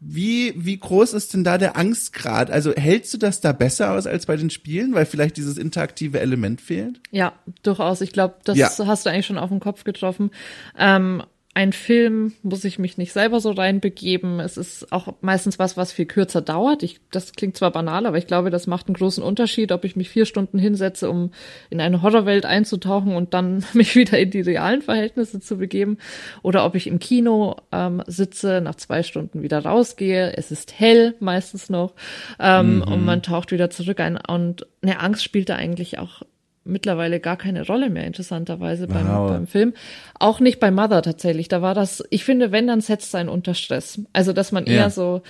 wie 0.00 0.54
wie 0.56 0.78
groß 0.78 1.12
ist 1.12 1.32
denn 1.34 1.44
da 1.44 1.56
der 1.56 1.76
Angstgrad? 1.76 2.50
Also 2.50 2.74
hältst 2.74 3.14
du 3.14 3.18
das 3.18 3.40
da 3.40 3.52
besser 3.52 3.92
aus 3.92 4.06
als 4.06 4.26
bei 4.26 4.36
den 4.36 4.50
Spielen, 4.50 4.92
weil 4.94 5.06
vielleicht 5.06 5.36
dieses 5.36 5.56
interaktive 5.56 6.18
Element 6.20 6.60
fehlt? 6.60 7.00
Ja, 7.10 7.32
durchaus. 7.62 8.00
Ich 8.00 8.12
glaube, 8.12 8.36
das 8.44 8.58
ja. 8.58 8.70
hast 8.86 9.06
du 9.06 9.10
eigentlich 9.10 9.26
schon 9.26 9.38
auf 9.38 9.50
den 9.50 9.60
Kopf 9.60 9.84
getroffen. 9.84 10.30
Ähm, 10.76 11.22
ein 11.52 11.72
Film 11.72 12.32
muss 12.44 12.64
ich 12.64 12.78
mich 12.78 12.96
nicht 12.96 13.12
selber 13.12 13.40
so 13.40 13.50
reinbegeben. 13.50 14.38
Es 14.38 14.56
ist 14.56 14.92
auch 14.92 15.14
meistens 15.20 15.58
was, 15.58 15.76
was 15.76 15.90
viel 15.90 16.06
kürzer 16.06 16.40
dauert. 16.40 16.84
Ich, 16.84 17.00
das 17.10 17.32
klingt 17.32 17.56
zwar 17.56 17.72
banal, 17.72 18.06
aber 18.06 18.18
ich 18.18 18.28
glaube, 18.28 18.50
das 18.50 18.68
macht 18.68 18.86
einen 18.86 18.94
großen 18.94 19.22
Unterschied, 19.22 19.72
ob 19.72 19.84
ich 19.84 19.96
mich 19.96 20.10
vier 20.10 20.26
Stunden 20.26 20.60
hinsetze, 20.60 21.10
um 21.10 21.32
in 21.68 21.80
eine 21.80 22.02
Horrorwelt 22.02 22.46
einzutauchen 22.46 23.16
und 23.16 23.34
dann 23.34 23.64
mich 23.72 23.96
wieder 23.96 24.16
in 24.16 24.30
die 24.30 24.42
realen 24.42 24.80
Verhältnisse 24.80 25.40
zu 25.40 25.58
begeben, 25.58 25.98
oder 26.42 26.64
ob 26.64 26.76
ich 26.76 26.86
im 26.86 27.00
Kino 27.00 27.56
ähm, 27.72 28.00
sitze, 28.06 28.60
nach 28.60 28.76
zwei 28.76 29.02
Stunden 29.02 29.42
wieder 29.42 29.58
rausgehe. 29.58 30.36
Es 30.36 30.52
ist 30.52 30.78
hell 30.78 31.16
meistens 31.18 31.68
noch 31.68 31.94
ähm, 32.38 32.76
mhm. 32.76 32.82
und 32.82 33.04
man 33.04 33.22
taucht 33.22 33.50
wieder 33.50 33.70
zurück 33.70 33.98
ein. 33.98 34.16
Und 34.16 34.68
eine 34.82 35.00
Angst 35.00 35.24
spielt 35.24 35.48
da 35.48 35.56
eigentlich 35.56 35.98
auch 35.98 36.22
mittlerweile 36.70 37.20
gar 37.20 37.36
keine 37.36 37.66
Rolle 37.66 37.90
mehr, 37.90 38.06
interessanterweise 38.06 38.86
beim, 38.86 39.08
wow. 39.08 39.30
beim 39.30 39.46
Film. 39.46 39.74
Auch 40.18 40.40
nicht 40.40 40.60
bei 40.60 40.70
Mother 40.70 41.02
tatsächlich. 41.02 41.48
Da 41.48 41.62
war 41.62 41.74
das, 41.74 42.02
ich 42.10 42.24
finde, 42.24 42.52
wenn, 42.52 42.66
dann 42.66 42.80
setzt 42.80 43.08
es 43.08 43.14
einen 43.14 43.28
unter 43.28 43.54
Stress. 43.54 44.00
Also, 44.12 44.32
dass 44.32 44.52
man 44.52 44.66
ja. 44.66 44.72
eher 44.72 44.90
so 44.90 45.22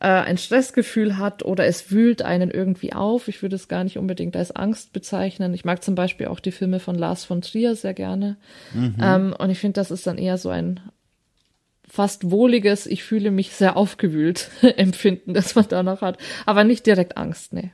äh, 0.00 0.08
ein 0.08 0.38
Stressgefühl 0.38 1.18
hat 1.18 1.44
oder 1.44 1.66
es 1.66 1.90
wühlt 1.90 2.22
einen 2.22 2.50
irgendwie 2.50 2.92
auf. 2.92 3.28
Ich 3.28 3.42
würde 3.42 3.56
es 3.56 3.68
gar 3.68 3.84
nicht 3.84 3.98
unbedingt 3.98 4.36
als 4.36 4.54
Angst 4.54 4.92
bezeichnen. 4.92 5.54
Ich 5.54 5.64
mag 5.64 5.82
zum 5.82 5.94
Beispiel 5.94 6.26
auch 6.26 6.40
die 6.40 6.52
Filme 6.52 6.80
von 6.80 6.96
Lars 6.96 7.24
von 7.24 7.40
Trier 7.40 7.74
sehr 7.74 7.94
gerne. 7.94 8.36
Mhm. 8.74 8.96
Ähm, 9.00 9.34
und 9.38 9.50
ich 9.50 9.58
finde, 9.58 9.74
das 9.74 9.90
ist 9.90 10.06
dann 10.06 10.18
eher 10.18 10.38
so 10.38 10.50
ein 10.50 10.80
fast 11.88 12.30
wohliges, 12.30 12.86
ich 12.86 13.04
fühle 13.04 13.30
mich 13.30 13.52
sehr 13.52 13.76
aufgewühlt 13.76 14.50
Empfinden, 14.62 15.34
das 15.34 15.54
man 15.54 15.66
danach 15.68 16.02
hat. 16.02 16.18
Aber 16.44 16.64
nicht 16.64 16.86
direkt 16.86 17.16
Angst, 17.16 17.52
nee. 17.52 17.72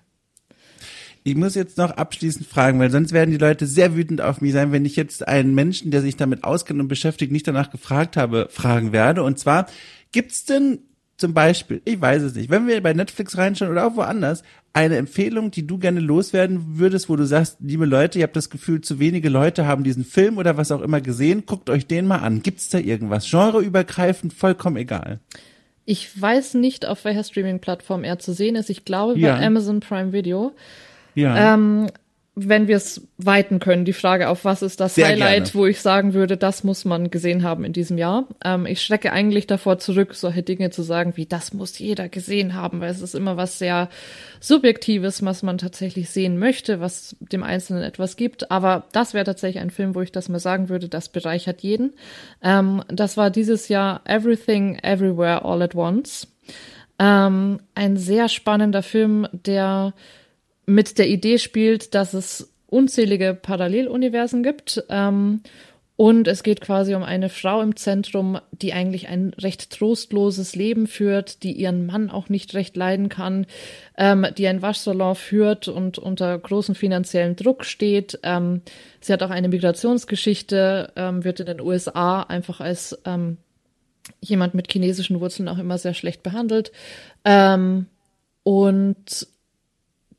Ich 1.25 1.37
muss 1.37 1.55
jetzt 1.55 1.79
noch 1.79 1.93
abschließend 1.93 2.47
fragen, 2.47 2.81
weil 2.81 2.91
sonst 2.91 3.13
werden 3.13 3.31
die 3.31 3.39
Leute 3.39 3.67
sehr 3.67 3.95
wütend 3.95 4.21
auf 4.21 4.41
mich 4.41 4.53
sein, 4.53 4.73
wenn 4.73 4.85
ich 4.85 4.97
jetzt 4.97 5.27
einen 5.29 5.55
Menschen, 5.55 5.91
der 5.91 6.03
sich 6.03 6.17
damit 6.17 6.43
auskennt 6.43 6.81
und 6.81 6.89
beschäftigt, 6.89 7.31
nicht 7.31 7.47
danach 7.47 7.71
gefragt 7.71 8.17
habe, 8.17 8.49
fragen 8.51 8.93
werde. 8.93 9.23
Und 9.23 9.39
zwar, 9.39 9.67
gibt's 10.11 10.45
denn 10.45 10.81
zum 11.17 11.35
Beispiel, 11.35 11.81
ich 11.85 12.01
weiß 12.01 12.23
es 12.23 12.35
nicht, 12.35 12.51
wenn 12.51 12.67
wir 12.67 12.83
bei 12.83 12.95
Netflix 12.95 13.39
reinschauen 13.39 13.71
oder 13.71 13.87
auch 13.87 13.95
woanders, 13.95 14.43
eine 14.73 14.97
Empfehlung, 14.97 15.53
die 15.53 15.67
du 15.67 15.79
gerne 15.79 16.01
loswerden 16.01 16.79
würdest, 16.79 17.09
wo 17.09 17.15
du 17.15 17.25
sagst, 17.25 17.59
liebe 17.61 17.85
Leute, 17.85 18.19
ihr 18.19 18.25
habt 18.25 18.35
das 18.35 18.51
Gefühl, 18.51 18.81
zu 18.81 18.99
wenige 18.99 19.29
Leute 19.29 19.67
haben 19.67 19.85
diesen 19.85 20.05
Film 20.05 20.39
oder 20.39 20.57
was 20.57 20.73
auch 20.73 20.81
immer 20.81 21.01
gesehen, 21.01 21.45
guckt 21.47 21.71
euch 21.71 21.87
den 21.87 22.07
mal 22.07 22.19
an. 22.19 22.43
Gibt's 22.43 22.71
da 22.71 22.79
irgendwas? 22.79 23.31
Genreübergreifend, 23.31 24.33
vollkommen 24.33 24.79
egal. 24.79 25.21
Ich 25.85 26.21
weiß 26.21 26.55
nicht, 26.55 26.87
auf 26.87 27.05
welcher 27.05 27.25
Streaming-Plattform 27.25 28.03
er 28.03 28.19
zu 28.19 28.33
sehen 28.33 28.57
ist. 28.57 28.71
Ich 28.71 28.85
glaube 28.85 29.19
Ja. 29.19 29.37
bei 29.37 29.47
Amazon 29.47 29.81
Prime 29.81 30.13
Video. 30.13 30.53
Ja. 31.15 31.55
Ähm, 31.55 31.89
wenn 32.35 32.67
wir 32.67 32.77
es 32.77 33.07
weiten 33.19 33.59
können, 33.59 33.85
die 33.85 33.93
Frage, 33.93 34.31
auf 34.31 34.47
was 34.47 34.63
ist 34.63 34.81
das 34.81 34.95
Sehr 34.95 35.07
Highlight, 35.07 35.45
gerne. 35.45 35.55
wo 35.55 35.67
ich 35.67 35.83
sagen 35.83 36.15
würde, 36.15 36.39
das 36.39 36.65
muss 36.65 36.87
man 36.87 37.11
gesehen 37.11 37.43
haben 37.43 37.63
in 37.63 37.75
diesem 37.75 37.99
Jahr. 37.99 38.27
Ähm, 38.43 38.65
ich 38.65 38.81
schrecke 38.81 39.13
eigentlich 39.13 39.47
davor 39.47 39.79
zurück, 39.79 40.15
solche 40.15 40.43
Dinge 40.43 40.71
zu 40.71 40.83
sagen, 40.83 41.13
wie 41.17 41.27
das 41.27 41.53
muss 41.53 41.79
jeder 41.79 42.09
gesehen 42.09 42.55
haben, 42.55 42.81
weil 42.81 42.91
es 42.91 43.03
ist 43.03 43.15
immer 43.15 43.37
was 43.37 43.59
sehr 43.59 43.91
Subjektives, 44.41 45.23
was 45.23 45.43
man 45.43 45.59
tatsächlich 45.59 46.09
sehen 46.09 46.39
möchte, 46.39 46.81
was 46.81 47.17
dem 47.21 47.43
Einzelnen 47.43 47.83
etwas 47.83 48.17
gibt. 48.17 48.51
Aber 48.51 48.87
das 48.93 49.13
wäre 49.13 49.27
tatsächlich 49.27 49.63
ein 49.63 49.71
Film, 49.71 49.95
wo 49.95 50.01
ich 50.01 50.11
das 50.11 50.31
mal 50.31 50.39
sagen 50.39 50.71
würde, 50.71 50.89
das 50.89 51.11
bereichert 51.11 51.61
jeden. 51.61 51.93
Ähm, 52.43 52.83
das 52.89 53.19
war 53.19 53.29
dieses 53.29 53.69
Jahr 53.69 54.01
Everything, 54.07 54.79
Everywhere, 54.83 55.45
All 55.45 55.61
at 55.61 55.75
Once. 55.75 56.29
Ähm, 56.99 57.61
ein 57.75 57.99
sehr 57.99 58.31
spannender 58.31 58.83
Film, 58.83 59.29
der 59.33 59.93
mit 60.67 60.99
der 60.99 61.09
Idee 61.09 61.39
spielt, 61.39 61.95
dass 61.95 62.15
es 62.15 62.53
unzählige 62.67 63.35
Paralleluniversen 63.35 64.43
gibt. 64.43 64.85
Ähm, 64.89 65.43
und 65.97 66.27
es 66.27 66.43
geht 66.43 66.63
quasi 66.63 66.95
um 66.95 67.03
eine 67.03 67.29
Frau 67.29 67.61
im 67.61 67.77
Zentrum, 67.77 68.41
die 68.51 68.73
eigentlich 68.73 69.09
ein 69.09 69.35
recht 69.39 69.71
trostloses 69.71 70.57
Leben 70.57 70.87
führt, 70.87 71.43
die 71.43 71.53
ihren 71.53 71.87
Mann 71.87 72.11
auch 72.11 72.29
nicht 72.29 72.55
recht 72.55 72.77
leiden 72.77 73.09
kann, 73.09 73.47
ähm, 73.99 74.27
die 74.37 74.49
ein 74.49 74.63
Waschsalon 74.63 75.15
führt 75.15 75.69
und 75.69 75.99
unter 75.99 76.37
großem 76.39 76.75
finanziellen 76.75 77.37
Druck 77.37 77.65
steht. 77.65 78.19
Ähm, 78.23 78.63
sie 79.01 79.13
hat 79.13 79.23
auch 79.23 79.31
eine 79.31 79.49
Migrationsgeschichte, 79.49 80.93
ähm, 80.97 81.25
wird 81.25 81.41
in 81.41 81.47
den 81.47 81.61
USA 81.61 82.23
einfach 82.23 82.61
als 82.61 82.99
ähm, 83.05 83.37
jemand 84.21 84.55
mit 84.55 84.73
chinesischen 84.73 85.21
Wurzeln 85.21 85.49
auch 85.49 85.59
immer 85.59 85.79
sehr 85.79 85.95
schlecht 85.95 86.23
behandelt. 86.23 86.73
Ähm, 87.25 87.87
und 88.45 89.29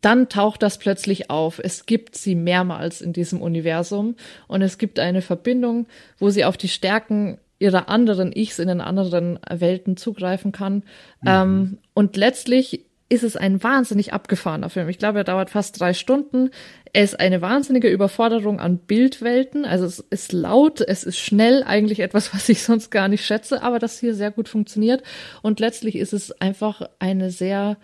dann 0.03 0.29
taucht 0.29 0.61
das 0.61 0.77
plötzlich 0.77 1.29
auf. 1.29 1.59
Es 1.63 1.85
gibt 1.85 2.15
sie 2.15 2.35
mehrmals 2.35 3.01
in 3.01 3.13
diesem 3.13 3.41
Universum 3.41 4.15
und 4.47 4.61
es 4.61 4.77
gibt 4.77 4.99
eine 4.99 5.21
Verbindung, 5.21 5.87
wo 6.19 6.29
sie 6.29 6.45
auf 6.45 6.57
die 6.57 6.67
Stärken 6.67 7.39
ihrer 7.59 7.87
anderen 7.87 8.35
Ichs 8.35 8.59
in 8.59 8.67
den 8.67 8.81
anderen 8.81 9.39
Welten 9.49 9.95
zugreifen 9.95 10.51
kann. 10.51 10.83
Ähm, 11.25 11.77
und 11.93 12.17
letztlich 12.17 12.85
ist 13.07 13.23
es 13.23 13.37
ein 13.37 13.63
wahnsinnig 13.63 14.11
abgefahrener 14.11 14.69
Film. 14.69 14.89
Ich 14.89 14.97
glaube, 14.97 15.19
er 15.19 15.23
dauert 15.23 15.51
fast 15.51 15.79
drei 15.79 15.93
Stunden. 15.93 16.49
Er 16.91 17.03
ist 17.03 17.19
eine 17.19 17.41
wahnsinnige 17.41 17.87
Überforderung 17.87 18.59
an 18.59 18.79
Bildwelten. 18.79 19.65
Also 19.65 19.85
es 19.85 19.99
ist 19.99 20.33
laut, 20.33 20.81
es 20.81 21.03
ist 21.03 21.19
schnell, 21.19 21.63
eigentlich 21.63 21.99
etwas, 21.99 22.33
was 22.33 22.49
ich 22.49 22.63
sonst 22.63 22.89
gar 22.89 23.07
nicht 23.07 23.25
schätze, 23.25 23.61
aber 23.61 23.79
das 23.79 23.99
hier 23.99 24.15
sehr 24.15 24.31
gut 24.31 24.49
funktioniert. 24.49 25.03
Und 25.41 25.59
letztlich 25.59 25.95
ist 25.95 26.11
es 26.11 26.31
einfach 26.41 26.89
eine 26.99 27.29
sehr 27.29 27.77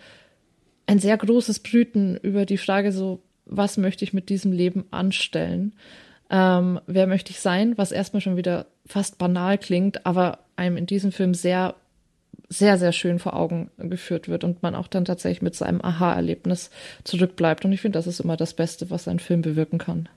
ein 0.90 0.98
sehr 0.98 1.18
großes 1.18 1.60
Brüten 1.60 2.18
über 2.18 2.48
die 2.48 2.58
Frage 2.58 2.92
so, 2.92 3.22
was 3.46 3.78
möchte 3.78 4.04
ich 4.04 4.12
mit 4.12 4.30
diesem 4.30 4.52
Leben 4.52 4.86
anstellen? 4.90 5.74
Ähm, 6.32 6.80
wer 6.88 7.06
möchte 7.06 7.30
ich 7.30 7.40
sein? 7.40 7.78
Was 7.78 7.92
erstmal 7.92 8.22
schon 8.22 8.38
wieder 8.38 8.66
fast 8.88 9.20
banal 9.20 9.60
klingt, 9.60 10.08
aber 10.08 10.40
einem 10.56 10.78
in 10.78 10.88
diesem 10.88 11.12
Film 11.12 11.36
sehr, 11.36 11.76
sehr, 12.50 12.80
sehr 12.80 12.92
schön 12.92 13.20
vor 13.20 13.36
Augen 13.36 13.70
geführt 13.78 14.30
wird 14.30 14.44
und 14.44 14.64
man 14.64 14.74
auch 14.74 14.88
dann 14.88 15.06
tatsächlich 15.06 15.44
mit 15.44 15.54
seinem 15.54 15.80
Aha-Erlebnis 15.80 16.72
zurückbleibt. 17.04 17.66
Und 17.66 17.72
ich 17.72 17.82
finde, 17.82 18.00
das 18.00 18.08
ist 18.08 18.20
immer 18.20 18.36
das 18.36 18.56
Beste, 18.56 18.90
was 18.90 19.08
ein 19.08 19.20
Film 19.20 19.44
bewirken 19.44 19.78
kann. 19.78 20.10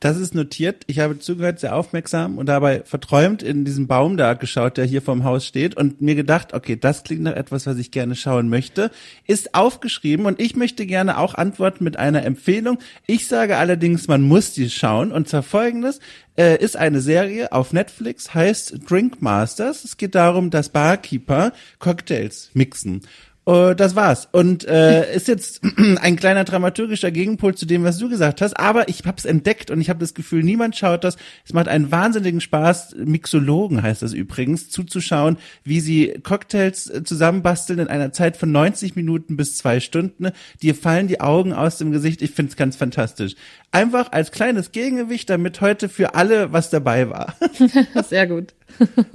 Das 0.00 0.16
ist 0.16 0.32
notiert. 0.32 0.84
Ich 0.86 1.00
habe 1.00 1.18
zugehört, 1.18 1.58
sehr 1.58 1.74
aufmerksam 1.74 2.38
und 2.38 2.46
dabei 2.46 2.82
verträumt 2.84 3.42
in 3.42 3.64
diesen 3.64 3.88
Baum 3.88 4.16
da 4.16 4.34
geschaut, 4.34 4.76
der 4.76 4.84
hier 4.84 5.02
vorm 5.02 5.24
Haus 5.24 5.44
steht 5.44 5.76
und 5.76 6.00
mir 6.00 6.14
gedacht, 6.14 6.54
okay, 6.54 6.76
das 6.76 7.02
klingt 7.02 7.22
nach 7.22 7.34
etwas, 7.34 7.66
was 7.66 7.78
ich 7.78 7.90
gerne 7.90 8.14
schauen 8.14 8.48
möchte. 8.48 8.92
Ist 9.26 9.56
aufgeschrieben 9.56 10.26
und 10.26 10.40
ich 10.40 10.54
möchte 10.54 10.86
gerne 10.86 11.18
auch 11.18 11.34
antworten 11.34 11.82
mit 11.82 11.96
einer 11.96 12.24
Empfehlung. 12.24 12.78
Ich 13.06 13.26
sage 13.26 13.56
allerdings, 13.56 14.06
man 14.06 14.22
muss 14.22 14.52
die 14.52 14.70
schauen 14.70 15.10
und 15.10 15.28
zwar 15.28 15.42
folgendes. 15.42 15.98
Äh, 16.36 16.62
ist 16.62 16.76
eine 16.76 17.00
Serie 17.00 17.50
auf 17.50 17.72
Netflix, 17.72 18.32
heißt 18.32 18.88
Drink 18.88 19.20
Masters. 19.20 19.82
Es 19.82 19.96
geht 19.96 20.14
darum, 20.14 20.50
dass 20.50 20.68
Barkeeper 20.68 21.52
Cocktails 21.80 22.50
mixen. 22.54 23.00
Äh, 23.48 23.74
Das 23.74 23.96
war's. 23.96 24.28
Und 24.30 24.66
äh, 24.68 25.14
ist 25.14 25.26
jetzt 25.26 25.62
ein 26.00 26.16
kleiner 26.16 26.44
dramaturgischer 26.44 27.10
Gegenpol 27.10 27.54
zu 27.54 27.66
dem, 27.66 27.82
was 27.82 27.98
du 27.98 28.08
gesagt 28.08 28.42
hast. 28.42 28.58
Aber 28.58 28.88
ich 28.88 29.04
habe 29.06 29.16
es 29.16 29.24
entdeckt 29.24 29.70
und 29.70 29.80
ich 29.80 29.88
habe 29.88 30.00
das 30.00 30.14
Gefühl, 30.14 30.42
niemand 30.42 30.76
schaut 30.76 31.04
das. 31.04 31.16
Es 31.44 31.54
macht 31.54 31.68
einen 31.68 31.90
wahnsinnigen 31.90 32.40
Spaß, 32.40 32.96
Mixologen 33.04 33.82
heißt 33.82 34.02
das 34.02 34.12
übrigens, 34.12 34.68
zuzuschauen, 34.68 35.38
wie 35.64 35.80
sie 35.80 36.14
Cocktails 36.22 36.90
äh, 36.90 37.02
zusammenbasteln 37.02 37.78
in 37.78 37.88
einer 37.88 38.12
Zeit 38.12 38.36
von 38.36 38.52
90 38.52 38.96
Minuten 38.96 39.36
bis 39.36 39.56
zwei 39.56 39.80
Stunden. 39.80 40.30
Dir 40.62 40.74
fallen 40.74 41.08
die 41.08 41.20
Augen 41.20 41.52
aus 41.52 41.78
dem 41.78 41.90
Gesicht. 41.90 42.20
Ich 42.20 42.32
find's 42.32 42.56
ganz 42.56 42.76
fantastisch. 42.76 43.34
Einfach 43.70 44.12
als 44.12 44.30
kleines 44.30 44.72
Gegengewicht, 44.72 45.30
damit 45.30 45.60
heute 45.60 45.88
für 45.88 46.14
alle 46.14 46.52
was 46.52 46.70
dabei 46.70 47.08
war. 47.08 47.34
Sehr 48.08 48.26
gut. 48.26 48.54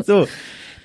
So, 0.04 0.28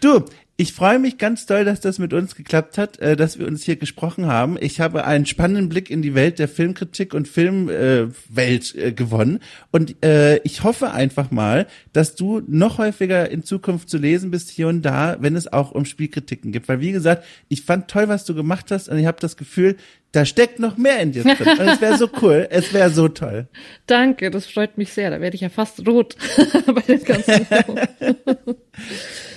du, 0.01 0.25
ich 0.61 0.73
freue 0.73 0.99
mich 0.99 1.19
ganz 1.19 1.47
doll, 1.47 1.65
dass 1.65 1.79
das 1.79 2.01
mit 2.01 2.13
uns 2.13 2.35
geklappt 2.35 2.79
hat, 2.79 2.99
äh, 2.99 3.15
dass 3.15 3.39
wir 3.39 3.47
uns 3.47 3.63
hier 3.63 3.77
gesprochen 3.77 4.27
haben. 4.27 4.57
Ich 4.61 4.81
habe 4.81 5.05
einen 5.05 5.25
spannenden 5.25 5.69
Blick 5.69 5.89
in 5.89 6.03
die 6.03 6.17
Welt 6.17 6.41
der 6.41 6.49
Filmkritik 6.49 7.15
und 7.15 7.29
Filmwelt 7.29 8.75
äh, 8.75 8.89
äh, 8.89 8.93
gewonnen. 8.93 9.39
Und 9.71 10.05
äh, 10.05 10.39
ich 10.39 10.65
hoffe 10.65 10.91
einfach 10.91 11.31
mal, 11.31 11.69
dass 11.93 12.17
du 12.17 12.43
noch 12.49 12.79
häufiger 12.79 13.31
in 13.31 13.45
Zukunft 13.45 13.89
zu 13.89 13.99
lesen 13.99 14.33
bist 14.33 14.51
hier 14.51 14.67
und 14.67 14.83
da, 14.83 15.17
wenn 15.21 15.37
es 15.37 15.47
auch 15.53 15.71
um 15.71 15.85
Spielkritiken 15.85 16.51
gibt. 16.51 16.69
Weil 16.69 16.81
wie 16.81 16.91
gesagt, 16.91 17.25
ich 17.49 17.63
fand 17.63 17.87
toll, 17.87 18.09
was 18.09 18.25
du 18.25 18.35
gemacht 18.35 18.73
hast 18.73 18.89
und 18.89 18.99
ich 18.99 19.07
habe 19.07 19.21
das 19.21 19.37
Gefühl, 19.37 19.77
da 20.13 20.25
steckt 20.25 20.59
noch 20.59 20.77
mehr 20.77 21.01
in 21.01 21.13
dir 21.13 21.23
drin. 21.23 21.59
Und 21.59 21.69
es 21.69 21.81
wäre 21.81 21.99
so 21.99 22.09
cool, 22.23 22.47
es 22.51 22.73
wäre 22.73 22.91
so 22.91 23.09
toll. 23.09 23.47
Danke, 23.87 24.31
das 24.31 24.47
freut 24.47 24.79
mich 24.79 24.93
sehr. 24.93 25.11
Da 25.11 25.21
werde 25.21 25.35
ich 25.35 25.43
ja 25.43 25.51
fast 25.51 25.87
rot 25.87 26.17
bei 26.67 26.81
den 26.81 27.05
ganzen 27.05 27.47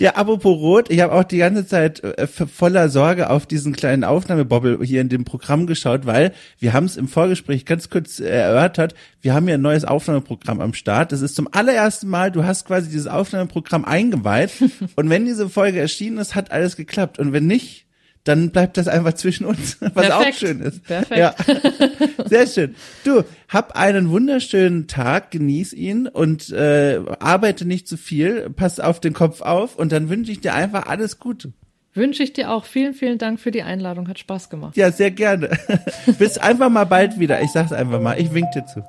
Ja, 0.01 0.15
apropos 0.15 0.57
Rot, 0.57 0.89
ich 0.89 0.99
habe 1.01 1.13
auch 1.13 1.23
die 1.23 1.37
ganze 1.37 1.67
Zeit 1.67 2.03
äh, 2.03 2.25
voller 2.25 2.89
Sorge 2.89 3.29
auf 3.29 3.45
diesen 3.45 3.71
kleinen 3.71 4.03
Aufnahmebobbel 4.03 4.83
hier 4.83 4.99
in 4.99 5.09
dem 5.09 5.25
Programm 5.25 5.67
geschaut, 5.67 6.07
weil 6.07 6.33
wir 6.57 6.73
haben 6.73 6.85
es 6.85 6.97
im 6.97 7.07
Vorgespräch 7.07 7.67
ganz 7.67 7.91
kurz 7.91 8.19
äh, 8.19 8.27
erörtert, 8.27 8.95
wir 9.21 9.35
haben 9.35 9.47
ja 9.47 9.53
ein 9.53 9.61
neues 9.61 9.85
Aufnahmeprogramm 9.85 10.59
am 10.59 10.73
Start. 10.73 11.11
Das 11.11 11.21
ist 11.21 11.35
zum 11.35 11.47
allerersten 11.51 12.07
Mal, 12.07 12.31
du 12.31 12.43
hast 12.43 12.65
quasi 12.65 12.89
dieses 12.89 13.05
Aufnahmeprogramm 13.05 13.85
eingeweiht. 13.85 14.49
Und 14.95 15.11
wenn 15.11 15.25
diese 15.25 15.49
Folge 15.49 15.79
erschienen 15.79 16.17
ist, 16.17 16.33
hat 16.33 16.49
alles 16.49 16.77
geklappt. 16.77 17.19
Und 17.19 17.31
wenn 17.31 17.45
nicht, 17.45 17.85
dann 18.23 18.51
bleibt 18.51 18.77
das 18.77 18.87
einfach 18.87 19.13
zwischen 19.13 19.45
uns, 19.45 19.77
was 19.93 20.11
auch 20.11 20.21
Perfekt. 20.21 20.37
schön 20.37 20.59
ist. 20.61 20.83
Perfekt. 20.83 21.17
Ja. 21.17 21.35
Sehr 22.25 22.47
schön. 22.47 22.75
Du, 23.03 23.23
hab 23.49 23.75
einen 23.75 24.09
wunderschönen 24.09 24.87
Tag, 24.87 25.31
genieß 25.31 25.73
ihn 25.73 26.07
und 26.07 26.49
äh, 26.51 26.99
arbeite 27.19 27.65
nicht 27.65 27.87
zu 27.87 27.97
viel, 27.97 28.49
pass 28.49 28.79
auf 28.79 28.99
den 28.99 29.13
Kopf 29.13 29.41
auf 29.41 29.75
und 29.75 29.91
dann 29.91 30.09
wünsche 30.09 30.31
ich 30.31 30.41
dir 30.41 30.53
einfach 30.53 30.87
alles 30.87 31.19
Gute. 31.19 31.53
Wünsche 31.93 32.23
ich 32.23 32.31
dir 32.31 32.51
auch. 32.51 32.63
Vielen, 32.65 32.93
vielen 32.93 33.17
Dank 33.17 33.39
für 33.39 33.51
die 33.51 33.63
Einladung. 33.63 34.07
Hat 34.07 34.17
Spaß 34.17 34.49
gemacht. 34.49 34.77
Ja, 34.77 34.91
sehr 34.91 35.11
gerne. 35.11 35.49
Bis 36.19 36.37
einfach 36.37 36.69
mal 36.69 36.85
bald 36.85 37.19
wieder. 37.19 37.41
Ich 37.41 37.51
sag's 37.51 37.73
einfach 37.73 37.99
mal. 37.99 38.17
Ich 38.19 38.33
wink 38.33 38.49
dir 38.51 38.65
zu. 38.65 38.81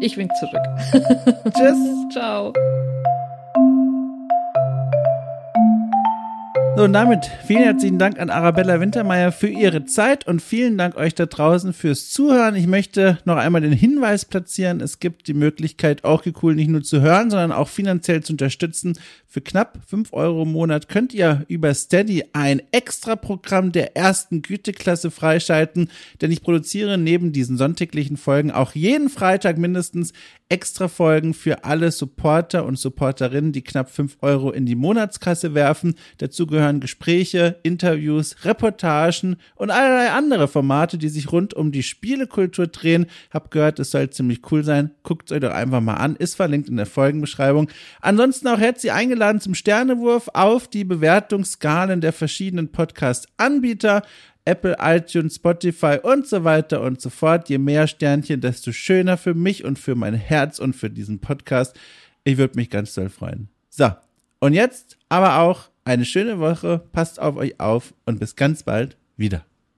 Ich 0.00 0.16
wink 0.16 0.30
zurück. 0.36 0.62
Tschüss. 1.56 1.78
Ciao. 2.12 2.52
So, 6.76 6.82
und 6.82 6.92
damit 6.92 7.30
vielen 7.46 7.62
herzlichen 7.62 8.00
Dank 8.00 8.18
an 8.18 8.30
Arabella 8.30 8.80
Wintermeyer 8.80 9.30
für 9.30 9.46
ihre 9.46 9.84
Zeit 9.84 10.26
und 10.26 10.42
vielen 10.42 10.76
Dank 10.76 10.96
euch 10.96 11.14
da 11.14 11.26
draußen 11.26 11.72
fürs 11.72 12.10
Zuhören. 12.10 12.56
Ich 12.56 12.66
möchte 12.66 13.18
noch 13.24 13.36
einmal 13.36 13.60
den 13.60 13.72
Hinweis 13.72 14.24
platzieren. 14.24 14.80
Es 14.80 14.98
gibt 14.98 15.28
die 15.28 15.34
Möglichkeit, 15.34 16.02
auch 16.02 16.24
cool 16.42 16.56
nicht 16.56 16.68
nur 16.68 16.82
zu 16.82 17.00
hören, 17.00 17.30
sondern 17.30 17.52
auch 17.52 17.68
finanziell 17.68 18.24
zu 18.24 18.32
unterstützen. 18.32 18.98
Für 19.28 19.40
knapp 19.40 19.78
fünf 19.86 20.12
Euro 20.12 20.42
im 20.42 20.50
Monat 20.50 20.88
könnt 20.88 21.14
ihr 21.14 21.44
über 21.46 21.72
Steady 21.74 22.24
ein 22.32 22.60
Extra-Programm 22.72 23.70
der 23.70 23.96
ersten 23.96 24.42
Güteklasse 24.42 25.12
freischalten, 25.12 25.90
denn 26.22 26.32
ich 26.32 26.42
produziere 26.42 26.98
neben 26.98 27.32
diesen 27.32 27.56
sonntäglichen 27.56 28.16
Folgen 28.16 28.50
auch 28.50 28.74
jeden 28.74 29.10
Freitag 29.10 29.58
mindestens 29.58 30.12
extra 30.54 30.86
Folgen 30.86 31.34
für 31.34 31.64
alle 31.64 31.90
Supporter 31.90 32.64
und 32.64 32.78
Supporterinnen, 32.78 33.50
die 33.50 33.62
knapp 33.64 33.90
fünf 33.90 34.16
Euro 34.20 34.52
in 34.52 34.66
die 34.66 34.76
Monatskasse 34.76 35.52
werfen. 35.52 35.96
Dazu 36.18 36.46
gehören 36.46 36.78
Gespräche, 36.78 37.56
Interviews, 37.64 38.36
Reportagen 38.44 39.34
und 39.56 39.72
allerlei 39.72 40.12
andere 40.12 40.46
Formate, 40.46 40.96
die 40.96 41.08
sich 41.08 41.32
rund 41.32 41.54
um 41.54 41.72
die 41.72 41.82
Spielekultur 41.82 42.68
drehen. 42.68 43.06
Hab 43.32 43.50
gehört, 43.50 43.80
es 43.80 43.90
soll 43.90 44.10
ziemlich 44.10 44.42
cool 44.52 44.62
sein. 44.62 44.92
Guckt 45.02 45.32
euch 45.32 45.40
doch 45.40 45.50
einfach 45.50 45.80
mal 45.80 45.94
an. 45.94 46.14
Ist 46.14 46.36
verlinkt 46.36 46.68
in 46.68 46.76
der 46.76 46.86
Folgenbeschreibung. 46.86 47.68
Ansonsten 48.00 48.46
auch 48.46 48.60
herzlich 48.60 48.92
eingeladen 48.92 49.40
zum 49.40 49.56
Sternewurf 49.56 50.28
auf 50.34 50.68
die 50.68 50.84
Bewertungsskalen 50.84 52.00
der 52.00 52.12
verschiedenen 52.12 52.70
Podcast-Anbieter. 52.70 54.02
Apple, 54.44 54.76
iTunes, 54.80 55.36
Spotify 55.36 55.98
und 56.02 56.26
so 56.26 56.44
weiter 56.44 56.82
und 56.82 57.00
so 57.00 57.10
fort. 57.10 57.48
Je 57.48 57.58
mehr 57.58 57.86
Sternchen, 57.86 58.40
desto 58.40 58.72
schöner 58.72 59.16
für 59.16 59.34
mich 59.34 59.64
und 59.64 59.78
für 59.78 59.94
mein 59.94 60.14
Herz 60.14 60.58
und 60.58 60.74
für 60.74 60.90
diesen 60.90 61.20
Podcast. 61.20 61.78
Ich 62.24 62.36
würde 62.36 62.56
mich 62.56 62.70
ganz 62.70 62.94
doll 62.94 63.08
freuen. 63.08 63.48
So, 63.70 63.90
und 64.40 64.52
jetzt 64.52 64.98
aber 65.08 65.38
auch 65.38 65.70
eine 65.84 66.04
schöne 66.04 66.38
Woche, 66.38 66.82
passt 66.92 67.20
auf 67.20 67.36
euch 67.36 67.58
auf 67.60 67.94
und 68.04 68.20
bis 68.20 68.36
ganz 68.36 68.62
bald 68.62 68.96
wieder. 69.16 69.44